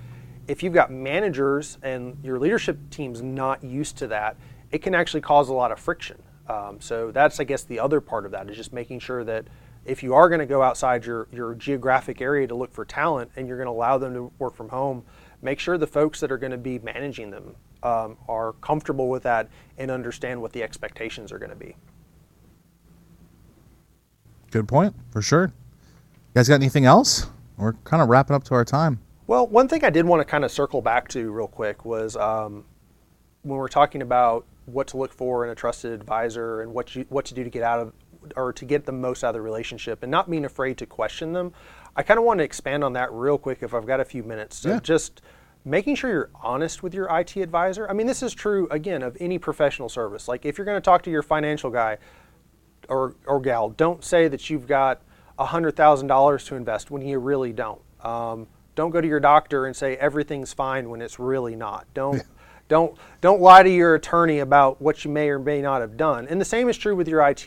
If 0.53 0.63
you've 0.63 0.75
got 0.75 0.91
managers 0.91 1.79
and 1.83 2.19
your 2.23 2.39
leadership 2.39 2.79
team's 2.91 3.23
not 3.23 3.65
used 3.65 3.97
to 3.97 4.07
that, 4.09 4.37
it 4.71 4.83
can 4.83 4.95
actually 4.95 5.23
cause 5.23 5.49
a 5.49 5.55
lot 5.55 5.73
of 5.73 5.81
friction. 5.81 6.23
Um, 6.47 6.79
so 6.79 7.11
that's, 7.11 7.41
I 7.41 7.45
guess, 7.45 7.63
the 7.63 7.81
other 7.81 8.03
part 8.03 8.27
of 8.27 8.33
that 8.33 8.51
is 8.51 8.57
just 8.59 8.71
making 8.71 9.01
sure 9.01 9.25
that 9.25 9.47
if 9.87 10.03
you 10.03 10.13
are 10.13 10.29
going 10.29 10.41
to 10.41 10.47
go 10.47 10.63
outside 10.63 11.07
your, 11.07 11.27
your 11.33 11.55
geographic 11.55 12.21
area 12.21 12.47
to 12.47 12.55
look 12.55 12.71
for 12.71 12.85
talent 12.85 13.31
and 13.35 13.49
you're 13.49 13.57
going 13.57 13.67
to 13.67 13.73
allow 13.73 13.97
them 13.97 14.13
to 14.13 14.31
work 14.39 14.55
from 14.55 14.69
home, 14.69 15.05
make 15.41 15.59
sure 15.59 15.79
the 15.79 15.87
folks 15.87 16.21
that 16.21 16.31
are 16.31 16.37
going 16.37 16.53
to 16.53 16.59
be 16.59 16.79
managing 16.81 17.31
them 17.31 17.57
um, 17.83 18.19
are 18.29 18.53
comfortable 18.61 19.09
with 19.09 19.23
that 19.23 19.49
and 19.79 19.91
understand 19.91 20.43
what 20.43 20.53
the 20.53 20.63
expectations 20.63 21.33
are 21.33 21.39
going 21.39 21.49
to 21.49 21.57
be. 21.57 21.75
Good 24.51 24.69
point, 24.69 24.95
for 25.13 25.23
sure. 25.23 25.45
You 25.47 26.35
guys 26.35 26.47
got 26.47 26.57
anything 26.57 26.85
else? 26.85 27.29
We're 27.57 27.73
kind 27.85 28.03
of 28.03 28.11
wrapping 28.11 28.37
up 28.37 28.45
to 28.45 28.55
our 28.55 28.67
time. 28.67 29.01
Well, 29.33 29.47
one 29.47 29.67
thing 29.67 29.83
I 29.83 29.89
did 29.89 30.05
want 30.05 30.21
to 30.21 30.27
kind 30.27 30.45
of 30.45 30.51
circle 30.51 30.83
back 30.83 31.09
to 31.09 31.33
real 31.33 31.47
quick 31.47 31.87
was 31.87 32.19
um, 32.19 32.67
when 33.41 33.59
we're 33.59 33.67
talking 33.67 34.03
about 34.03 34.45
what 34.67 34.89
to 34.89 34.99
look 34.99 35.11
for 35.11 35.43
in 35.47 35.51
a 35.51 35.55
trusted 35.55 35.91
advisor 35.95 36.61
and 36.61 36.75
what 36.75 36.95
you 36.95 37.07
what 37.09 37.25
to 37.25 37.35
do 37.35 37.43
to 37.43 37.49
get 37.49 37.63
out 37.63 37.81
of 37.81 37.95
or 38.37 38.53
to 38.53 38.67
get 38.67 38.85
the 38.85 38.93
most 38.93 39.25
out 39.25 39.29
of 39.29 39.35
the 39.37 39.41
relationship 39.41 40.03
and 40.03 40.11
not 40.11 40.29
being 40.29 40.45
afraid 40.45 40.77
to 40.77 40.85
question 40.85 41.33
them. 41.33 41.55
I 41.97 42.03
kind 42.03 42.19
of 42.19 42.25
want 42.25 42.41
to 42.41 42.45
expand 42.45 42.85
on 42.85 42.93
that 42.93 43.11
real 43.11 43.39
quick 43.39 43.63
if 43.63 43.73
I've 43.73 43.87
got 43.87 44.01
a 44.01 44.05
few 44.05 44.23
minutes. 44.23 44.59
So 44.59 44.69
Yeah. 44.69 44.81
just 44.81 45.23
making 45.65 45.95
sure 45.95 46.11
you're 46.11 46.31
honest 46.35 46.83
with 46.83 46.93
your 46.93 47.09
IT 47.11 47.35
advisor. 47.39 47.89
I 47.89 47.95
mean, 47.95 48.07
this 48.07 48.23
is 48.23 48.35
true 48.35 48.69
again 48.71 49.01
of 49.03 49.17
any 49.19 49.39
professional 49.39 49.89
service. 49.89 50.29
Like 50.29 50.45
if 50.45 50.59
you're 50.59 50.67
going 50.67 50.77
to 50.77 50.85
talk 50.85 51.01
to 51.05 51.11
your 51.11 51.23
financial 51.23 51.71
guy, 51.71 51.97
or, 52.87 53.15
or 53.27 53.41
gal, 53.41 53.71
don't 53.71 54.05
say 54.05 54.29
that 54.29 54.51
you've 54.51 54.67
got 54.67 55.01
$100,000 55.39 56.47
to 56.49 56.55
invest 56.55 56.91
when 56.91 57.01
you 57.01 57.19
really 57.19 57.55
don't. 57.55 57.81
Um, 58.03 58.47
don't 58.75 58.91
go 58.91 59.01
to 59.01 59.09
your 59.09 59.21
doctor 59.21 59.67
and 59.67 59.75
say 59.77 59.97
everything's 59.97 60.53
fine 60.53 60.89
when 60.89 61.03
it's 61.03 61.19
really 61.19 61.57
not. 61.57 61.87
Don't, 61.95 62.23
don't, 62.69 62.97
don't 63.21 63.41
lie 63.41 63.63
to 63.63 63.71
your 63.71 63.95
attorney 63.95 64.39
about 64.39 64.81
what 64.81 65.05
you 65.05 65.11
may 65.11 65.29
or 65.29 65.39
may 65.39 65.61
not 65.61 65.81
have 65.81 65.97
done. 65.97 66.27
And 66.29 66.41
the 66.41 66.45
same 66.45 66.69
is 66.69 66.77
true 66.77 66.97
with 66.97 67.09
your 67.09 67.27
IT, 67.29 67.47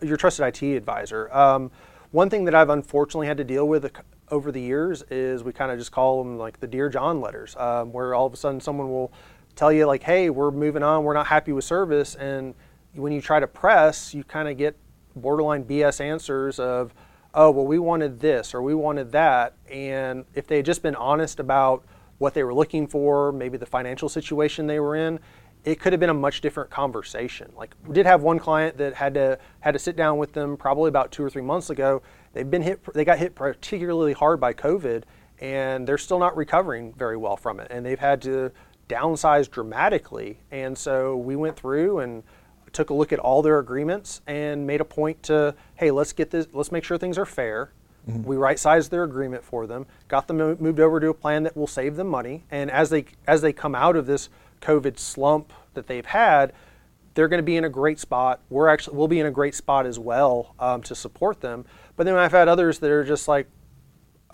your 0.00 0.16
trusted 0.16 0.46
IT 0.46 0.76
advisor. 0.76 1.32
Um, 1.34 1.70
one 2.10 2.28
thing 2.28 2.44
that 2.44 2.54
I've 2.54 2.70
unfortunately 2.70 3.26
had 3.26 3.38
to 3.38 3.44
deal 3.44 3.66
with 3.66 3.90
over 4.30 4.52
the 4.52 4.60
years 4.60 5.02
is 5.10 5.42
we 5.44 5.52
kind 5.52 5.72
of 5.72 5.78
just 5.78 5.92
call 5.92 6.22
them 6.22 6.38
like 6.38 6.60
the 6.60 6.66
Dear 6.66 6.88
John 6.88 7.20
letters, 7.20 7.56
um, 7.56 7.92
where 7.92 8.14
all 8.14 8.26
of 8.26 8.32
a 8.32 8.36
sudden 8.36 8.60
someone 8.60 8.90
will 8.90 9.12
tell 9.56 9.72
you 9.72 9.86
like, 9.86 10.02
"Hey, 10.02 10.30
we're 10.30 10.50
moving 10.50 10.82
on. 10.82 11.04
We're 11.04 11.14
not 11.14 11.26
happy 11.26 11.52
with 11.52 11.64
service," 11.64 12.14
and 12.14 12.54
when 12.94 13.12
you 13.12 13.20
try 13.20 13.40
to 13.40 13.46
press, 13.46 14.14
you 14.14 14.24
kind 14.24 14.48
of 14.48 14.56
get 14.56 14.76
borderline 15.16 15.64
BS 15.64 16.00
answers 16.00 16.58
of, 16.58 16.94
"Oh, 17.34 17.50
well, 17.50 17.66
we 17.66 17.78
wanted 17.78 18.20
this 18.20 18.54
or 18.54 18.62
we 18.62 18.74
wanted 18.74 19.12
that," 19.12 19.54
and 19.70 20.24
if 20.34 20.46
they 20.46 20.56
had 20.56 20.66
just 20.66 20.82
been 20.82 20.96
honest 20.96 21.40
about 21.40 21.84
what 22.18 22.34
they 22.34 22.44
were 22.44 22.54
looking 22.54 22.86
for, 22.86 23.32
maybe 23.32 23.58
the 23.58 23.66
financial 23.66 24.08
situation 24.08 24.66
they 24.66 24.78
were 24.78 24.94
in, 24.94 25.18
it 25.64 25.80
could 25.80 25.92
have 25.92 26.00
been 26.00 26.10
a 26.10 26.14
much 26.14 26.40
different 26.40 26.70
conversation. 26.70 27.52
Like 27.56 27.74
we 27.86 27.94
did 27.94 28.06
have 28.06 28.22
one 28.22 28.38
client 28.38 28.76
that 28.78 28.94
had 28.94 29.14
to 29.14 29.38
had 29.60 29.72
to 29.72 29.78
sit 29.78 29.96
down 29.96 30.18
with 30.18 30.32
them 30.32 30.56
probably 30.56 30.88
about 30.88 31.12
two 31.12 31.24
or 31.24 31.30
three 31.30 31.42
months 31.42 31.70
ago. 31.70 32.02
They've 32.32 32.50
been 32.50 32.62
hit. 32.62 32.80
They 32.94 33.04
got 33.04 33.18
hit 33.18 33.34
particularly 33.34 34.12
hard 34.12 34.40
by 34.40 34.54
COVID, 34.54 35.04
and 35.40 35.86
they're 35.86 35.98
still 35.98 36.18
not 36.18 36.36
recovering 36.36 36.92
very 36.94 37.16
well 37.16 37.36
from 37.36 37.60
it. 37.60 37.68
And 37.70 37.84
they've 37.84 37.98
had 37.98 38.22
to 38.22 38.52
downsize 38.88 39.50
dramatically. 39.50 40.40
And 40.50 40.76
so 40.76 41.16
we 41.16 41.36
went 41.36 41.56
through 41.56 42.00
and 42.00 42.22
took 42.72 42.90
a 42.90 42.94
look 42.94 43.12
at 43.12 43.18
all 43.18 43.42
their 43.42 43.58
agreements 43.58 44.20
and 44.26 44.66
made 44.66 44.80
a 44.80 44.84
point 44.84 45.22
to, 45.24 45.54
hey, 45.74 45.90
let's 45.90 46.12
get 46.12 46.30
this. 46.30 46.46
Let's 46.52 46.72
make 46.72 46.84
sure 46.84 46.98
things 46.98 47.18
are 47.18 47.26
fair. 47.26 47.72
We 48.24 48.36
right 48.36 48.58
sized 48.58 48.90
their 48.90 49.04
agreement 49.04 49.44
for 49.44 49.66
them, 49.66 49.86
got 50.08 50.26
them 50.26 50.38
moved 50.58 50.80
over 50.80 50.98
to 50.98 51.08
a 51.10 51.14
plan 51.14 51.44
that 51.44 51.56
will 51.56 51.68
save 51.68 51.94
them 51.94 52.08
money. 52.08 52.44
And 52.50 52.68
as 52.68 52.90
they 52.90 53.04
as 53.28 53.42
they 53.42 53.52
come 53.52 53.76
out 53.76 53.94
of 53.94 54.06
this 54.06 54.28
COVID 54.60 54.98
slump 54.98 55.52
that 55.74 55.86
they've 55.86 56.04
had, 56.06 56.52
they're 57.14 57.28
going 57.28 57.38
to 57.38 57.44
be 57.44 57.56
in 57.56 57.64
a 57.64 57.68
great 57.68 58.00
spot. 58.00 58.40
We're 58.50 58.68
actually 58.68 58.96
we'll 58.96 59.06
be 59.06 59.20
in 59.20 59.26
a 59.26 59.30
great 59.30 59.54
spot 59.54 59.86
as 59.86 60.00
well 60.00 60.54
um, 60.58 60.82
to 60.82 60.96
support 60.96 61.40
them. 61.40 61.64
But 61.94 62.06
then 62.06 62.16
I've 62.16 62.32
had 62.32 62.48
others 62.48 62.80
that 62.80 62.90
are 62.90 63.04
just 63.04 63.28
like, 63.28 63.46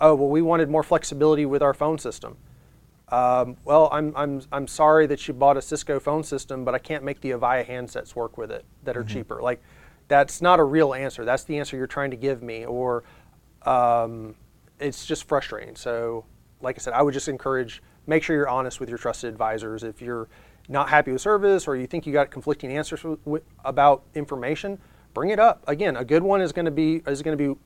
oh 0.01 0.15
well, 0.15 0.29
we 0.29 0.41
wanted 0.41 0.67
more 0.67 0.83
flexibility 0.83 1.45
with 1.45 1.61
our 1.61 1.75
phone 1.75 1.99
system. 1.99 2.37
Um, 3.11 3.57
well, 3.65 3.89
I'm, 3.91 4.13
I'm, 4.15 4.41
I'm 4.51 4.67
sorry 4.67 5.07
that 5.07 5.27
you 5.27 5.33
bought 5.33 5.57
a 5.57 5.61
Cisco 5.61 5.99
phone 5.99 6.23
system, 6.23 6.63
but 6.63 6.75
I 6.75 6.79
can't 6.79 7.03
make 7.03 7.21
the 7.21 7.31
Avaya 7.31 7.65
handsets 7.67 8.15
work 8.15 8.37
with 8.37 8.51
it 8.51 8.65
that 8.83 8.95
are 8.95 9.03
cheaper. 9.03 9.41
Like, 9.41 9.61
that's 10.07 10.41
not 10.41 10.59
a 10.59 10.63
real 10.63 10.93
answer. 10.93 11.25
That's 11.25 11.43
the 11.43 11.57
answer 11.57 11.77
you're 11.77 11.87
trying 11.87 12.11
to 12.11 12.17
give 12.17 12.41
me, 12.43 12.65
or 12.65 13.03
um, 13.63 14.35
it's 14.79 15.05
just 15.05 15.27
frustrating. 15.27 15.75
So, 15.75 16.25
like 16.61 16.77
I 16.77 16.79
said, 16.79 16.93
I 16.93 17.01
would 17.01 17.13
just 17.13 17.27
encourage 17.27 17.81
make 18.07 18.23
sure 18.23 18.35
you're 18.35 18.49
honest 18.49 18.79
with 18.79 18.89
your 18.89 18.97
trusted 18.97 19.29
advisors. 19.29 19.83
If 19.83 20.01
you're 20.01 20.27
not 20.67 20.89
happy 20.89 21.11
with 21.11 21.21
service 21.21 21.67
or 21.67 21.75
you 21.75 21.87
think 21.87 22.05
you 22.05 22.13
got 22.13 22.31
conflicting 22.31 22.71
answers 22.71 23.03
with, 23.25 23.43
about 23.63 24.03
information, 24.15 24.79
bring 25.13 25.29
it 25.29 25.39
up. 25.39 25.63
Again, 25.67 25.95
a 25.95 26.05
good 26.05 26.23
one 26.23 26.41
is 26.41 26.51
going 26.51 26.65
to 26.65 26.71
be 26.71 27.01
is 27.07 27.21
going 27.21 27.37
to 27.37 27.55
be 27.55 27.59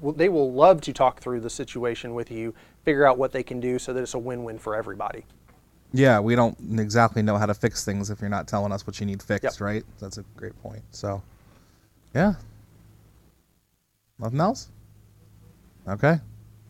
w- 0.00 0.16
they 0.16 0.28
will 0.28 0.52
love 0.52 0.80
to 0.82 0.92
talk 0.92 1.20
through 1.20 1.40
the 1.40 1.50
situation 1.50 2.14
with 2.14 2.30
you, 2.30 2.54
figure 2.84 3.06
out 3.06 3.18
what 3.18 3.32
they 3.32 3.42
can 3.42 3.60
do 3.60 3.78
so 3.78 3.92
that 3.92 4.02
it's 4.02 4.14
a 4.14 4.18
win-win 4.18 4.58
for 4.58 4.74
everybody. 4.74 5.24
Yeah, 5.92 6.20
we 6.20 6.34
don't 6.34 6.56
exactly 6.80 7.22
know 7.22 7.36
how 7.36 7.46
to 7.46 7.54
fix 7.54 7.84
things 7.84 8.08
if 8.10 8.20
you're 8.20 8.30
not 8.30 8.48
telling 8.48 8.72
us 8.72 8.86
what 8.86 8.98
you 8.98 9.06
need 9.06 9.22
fixed, 9.22 9.44
Yep. 9.44 9.60
right? 9.60 9.84
That's 10.00 10.18
a 10.18 10.24
great 10.36 10.60
point. 10.62 10.82
So, 10.90 11.22
yeah. 12.14 12.34
Nothing 14.18 14.40
else? 14.40 14.68
Okay. 15.86 16.20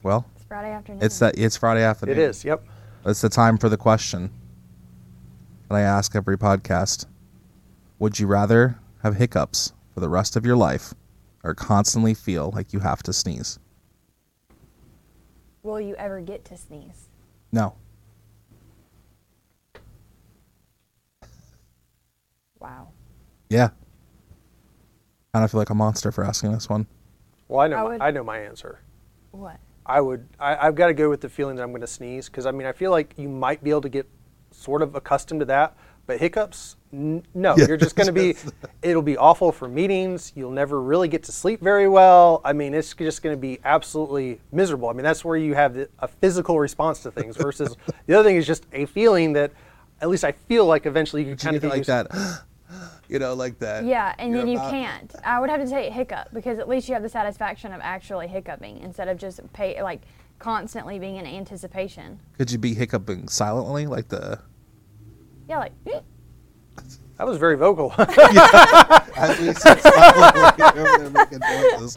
Well, 0.02 0.26
It's 0.36 0.44
Friday 0.44 0.72
afternoon. 0.72 1.02
it's 1.04 1.18
that 1.20 1.38
it's 1.38 1.56
Friday 1.56 1.82
afternoon. 1.82 2.18
It 2.18 2.22
is. 2.22 2.44
Yep. 2.44 2.64
It's 3.06 3.20
the 3.20 3.28
time 3.28 3.58
for 3.58 3.68
the 3.68 3.76
question 3.76 4.30
that 5.68 5.76
I 5.76 5.80
ask 5.82 6.16
every 6.16 6.36
podcast. 6.38 7.06
Would 7.98 8.18
you 8.18 8.26
rather 8.26 8.78
have 9.02 9.16
hiccups 9.16 9.72
for 9.94 10.00
the 10.00 10.08
rest 10.08 10.34
of 10.34 10.44
your 10.44 10.56
life 10.56 10.94
or 11.44 11.54
constantly 11.54 12.14
feel 12.14 12.50
like 12.54 12.72
you 12.72 12.80
have 12.80 13.02
to 13.04 13.12
sneeze? 13.12 13.58
Will 15.62 15.80
you 15.80 15.94
ever 15.96 16.20
get 16.20 16.44
to 16.46 16.56
sneeze? 16.56 17.08
No. 17.52 17.74
Wow. 22.58 22.88
Yeah. 23.48 23.70
I 25.34 25.38
don't 25.38 25.50
feel 25.50 25.60
like 25.60 25.70
a 25.70 25.74
monster 25.74 26.12
for 26.12 26.24
asking 26.24 26.52
this 26.52 26.68
one. 26.68 26.86
Well, 27.48 27.60
I 27.60 27.68
know. 27.68 27.88
I 27.88 27.98
my, 27.98 28.06
I 28.06 28.10
know 28.10 28.24
my 28.24 28.38
answer. 28.38 28.80
What? 29.30 29.58
I 29.86 30.00
would. 30.00 30.28
I, 30.38 30.66
I've 30.66 30.74
got 30.74 30.88
to 30.88 30.94
go 30.94 31.08
with 31.08 31.20
the 31.20 31.28
feeling 31.28 31.56
that 31.56 31.62
I'm 31.62 31.70
going 31.70 31.80
to 31.80 31.86
sneeze 31.86 32.28
because 32.28 32.46
I 32.46 32.50
mean 32.50 32.66
I 32.66 32.72
feel 32.72 32.90
like 32.90 33.14
you 33.16 33.28
might 33.28 33.62
be 33.62 33.70
able 33.70 33.80
to 33.82 33.88
get 33.88 34.08
sort 34.50 34.82
of 34.82 34.94
accustomed 34.94 35.40
to 35.40 35.46
that, 35.46 35.76
but 36.06 36.20
hiccups, 36.20 36.76
n- 36.92 37.22
no. 37.34 37.54
Yeah, 37.56 37.66
You're 37.68 37.76
just 37.76 37.96
going 37.96 38.06
to 38.06 38.12
be. 38.12 38.34
It'll 38.82 39.02
be 39.02 39.16
awful 39.16 39.52
for 39.52 39.68
meetings. 39.68 40.32
You'll 40.34 40.50
never 40.50 40.80
really 40.82 41.08
get 41.08 41.22
to 41.24 41.32
sleep 41.32 41.60
very 41.60 41.88
well. 41.88 42.40
I 42.44 42.52
mean, 42.52 42.74
it's 42.74 42.94
just 42.94 43.22
going 43.22 43.34
to 43.36 43.40
be 43.40 43.58
absolutely 43.64 44.40
miserable. 44.52 44.88
I 44.88 44.92
mean, 44.92 45.04
that's 45.04 45.24
where 45.24 45.36
you 45.36 45.54
have 45.54 45.76
a 45.98 46.08
physical 46.08 46.58
response 46.58 47.02
to 47.04 47.10
things 47.10 47.36
versus 47.36 47.76
the 48.06 48.14
other 48.14 48.28
thing 48.28 48.36
is 48.36 48.46
just 48.46 48.66
a 48.72 48.86
feeling 48.86 49.32
that, 49.34 49.52
at 50.00 50.08
least 50.08 50.24
I 50.24 50.32
feel 50.32 50.66
like 50.66 50.86
eventually 50.86 51.22
you 51.22 51.28
can 51.28 51.36
kind 51.38 51.56
of 51.56 51.62
get 51.62 51.68
get 51.68 51.70
like 51.70 51.78
used- 51.78 51.88
that, 51.90 52.42
you 53.08 53.18
know, 53.18 53.34
like 53.34 53.58
that. 53.60 53.84
Yeah, 53.84 54.14
and 54.18 54.30
You're 54.30 54.38
then 54.40 54.48
you 54.48 54.56
about- 54.58 54.70
can't. 54.70 55.14
I 55.24 55.38
would 55.40 55.50
have 55.50 55.62
to 55.62 55.68
take 55.68 55.92
hiccup 55.92 56.28
because 56.32 56.58
at 56.58 56.68
least 56.68 56.88
you 56.88 56.94
have 56.94 57.02
the 57.02 57.08
satisfaction 57.08 57.72
of 57.72 57.80
actually 57.82 58.26
hiccuping 58.28 58.78
instead 58.78 59.08
of 59.08 59.18
just 59.18 59.40
pay 59.52 59.80
like 59.82 60.00
constantly 60.38 60.98
being 60.98 61.16
in 61.16 61.26
anticipation. 61.26 62.18
Could 62.36 62.50
you 62.50 62.58
be 62.58 62.74
hiccuping 62.74 63.28
silently, 63.28 63.86
like 63.86 64.08
the? 64.08 64.40
Yeah, 65.48 65.58
like 65.58 65.72
That 67.22 67.28
was 67.28 67.38
very 67.38 67.56
vocal. 67.56 67.94
As 69.16 69.38
we 69.38 69.52
said 69.52 69.80
silently, 69.80 70.64
over 70.64 70.98
there 70.98 71.10
making 71.10 71.38
noises. 71.38 71.96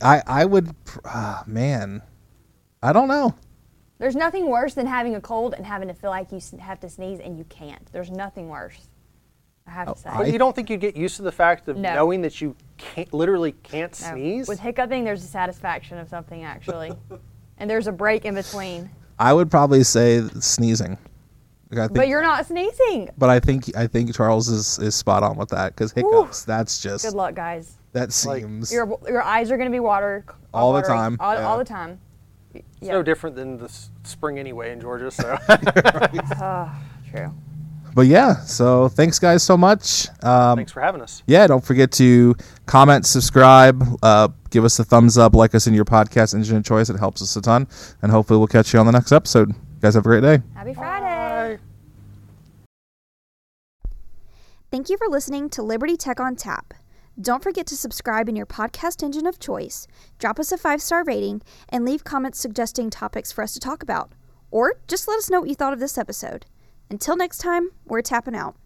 I 0.00 0.22
I 0.28 0.44
would, 0.44 0.72
ah, 1.04 1.42
man, 1.44 2.02
I 2.84 2.92
don't 2.92 3.08
know. 3.08 3.34
there's 3.98 4.14
nothing 4.14 4.48
worse 4.48 4.74
than 4.74 4.86
having 4.86 5.16
a 5.16 5.20
cold 5.20 5.54
and 5.54 5.66
having 5.66 5.88
to 5.88 5.94
feel 5.94 6.10
like 6.10 6.30
you 6.30 6.38
have 6.60 6.78
to 6.80 6.88
sneeze 6.88 7.18
and 7.18 7.36
you 7.36 7.42
can't. 7.48 7.84
There's 7.90 8.12
nothing 8.12 8.48
worse. 8.48 8.86
I 9.66 9.72
have 9.72 9.88
Oh, 9.88 9.94
to 9.94 9.98
say. 9.98 10.08
I- 10.10 10.16
But 10.18 10.32
you 10.32 10.38
don't 10.38 10.54
think 10.54 10.70
you 10.70 10.76
get 10.76 10.94
used 10.96 11.16
to 11.16 11.22
the 11.22 11.32
fact 11.32 11.66
of 11.66 11.76
No. 11.76 11.92
knowing 11.92 12.22
that 12.22 12.40
you 12.40 12.54
can't 12.76 13.12
literally 13.12 13.50
can't 13.64 14.00
No. 14.02 14.08
sneeze? 14.12 14.46
With 14.46 14.60
hiccuping, 14.60 15.02
there's 15.02 15.24
a 15.24 15.26
satisfaction 15.26 15.98
of 15.98 16.08
something 16.08 16.44
actually, 16.44 16.92
and 17.58 17.68
there's 17.68 17.88
a 17.88 17.92
break 17.92 18.24
in 18.24 18.36
between. 18.36 18.88
I 19.18 19.32
would 19.32 19.50
probably 19.50 19.82
say 19.82 20.22
sneezing. 20.38 20.96
Like, 21.72 21.78
I 21.80 21.86
think, 21.88 21.96
But 21.96 22.08
you're 22.08 22.22
not 22.22 22.46
sneezing. 22.46 23.08
but 23.18 23.30
I 23.30 23.40
think 23.40 23.74
I 23.76 23.86
think 23.86 24.14
Charles 24.14 24.48
is, 24.48 24.78
is 24.78 24.94
spot 24.94 25.22
on 25.22 25.36
with 25.36 25.48
that 25.48 25.74
because 25.74 25.90
hiccups. 25.92 26.44
That's 26.44 26.80
just 26.82 27.04
Good 27.04 27.14
luck, 27.14 27.34
guys. 27.34 27.78
that 27.92 28.08
Like, 28.26 28.42
seems. 28.42 28.70
Your 28.72 28.98
your 29.08 29.22
eyes 29.22 29.50
are 29.50 29.56
going 29.56 29.70
to 29.70 29.74
be 29.74 29.80
water 29.80 30.24
All 30.52 30.72
the 30.74 30.82
time, 30.82 31.16
All, 31.18 31.34
yeah. 31.34 31.46
all 31.46 31.56
the 31.58 31.64
time. 31.64 31.98
It's 32.54 32.66
no 32.82 33.02
different 33.02 33.34
than 33.36 33.56
the 33.56 33.72
spring 34.04 34.38
anyway 34.38 34.72
in 34.72 34.80
Georgia. 34.80 35.10
So 35.10 35.36
True. 37.10 37.32
but 37.94 38.06
yeah, 38.06 38.36
so 38.40 38.88
thanks 38.88 39.18
guys 39.18 39.42
so 39.42 39.56
much. 39.56 40.08
Um, 40.22 40.56
thanks 40.58 40.72
for 40.72 40.80
having 40.82 41.00
us. 41.00 41.22
yeah, 41.26 41.46
don't 41.46 41.64
forget 41.64 41.90
to 41.92 42.34
comment, 42.66 43.06
subscribe, 43.06 43.82
uh, 44.02 44.28
give 44.50 44.64
us 44.66 44.78
a 44.78 44.84
thumbs 44.84 45.16
up, 45.16 45.34
like 45.34 45.54
us 45.54 45.66
in 45.66 45.72
your 45.72 45.84
podcast 45.86 46.34
engine 46.34 46.56
of 46.58 46.64
choice. 46.64 46.90
It 46.90 46.98
helps 46.98 47.22
us 47.22 47.34
a 47.36 47.40
ton, 47.40 47.66
and 48.02 48.12
hopefully 48.12 48.38
we'll 48.38 48.46
catch 48.48 48.74
you 48.74 48.80
on 48.80 48.84
the 48.86 48.92
next 48.92 49.12
episode. 49.12 49.48
You 49.50 49.54
guys 49.80 49.94
have 49.94 50.04
a 50.04 50.08
great 50.08 50.22
day. 50.22 50.42
Happy 50.54 50.74
Friday. 50.74 51.11
Thank 54.72 54.88
you 54.88 54.96
for 54.96 55.06
listening 55.06 55.50
to 55.50 55.62
Liberty 55.62 55.98
Tech 55.98 56.18
on 56.18 56.34
Tap. 56.34 56.72
Don't 57.20 57.42
forget 57.42 57.66
to 57.66 57.76
subscribe 57.76 58.26
in 58.26 58.36
your 58.36 58.46
podcast 58.46 59.02
engine 59.02 59.26
of 59.26 59.38
choice, 59.38 59.86
drop 60.18 60.40
us 60.40 60.50
a 60.50 60.56
five 60.56 60.80
star 60.80 61.04
rating, 61.04 61.42
and 61.68 61.84
leave 61.84 62.04
comments 62.04 62.38
suggesting 62.38 62.88
topics 62.88 63.30
for 63.30 63.44
us 63.44 63.52
to 63.52 63.60
talk 63.60 63.82
about. 63.82 64.12
Or 64.50 64.76
just 64.88 65.06
let 65.06 65.18
us 65.18 65.28
know 65.28 65.40
what 65.40 65.50
you 65.50 65.54
thought 65.54 65.74
of 65.74 65.78
this 65.78 65.98
episode. 65.98 66.46
Until 66.88 67.18
next 67.18 67.36
time, 67.36 67.72
we're 67.84 68.00
tapping 68.00 68.34
out. 68.34 68.56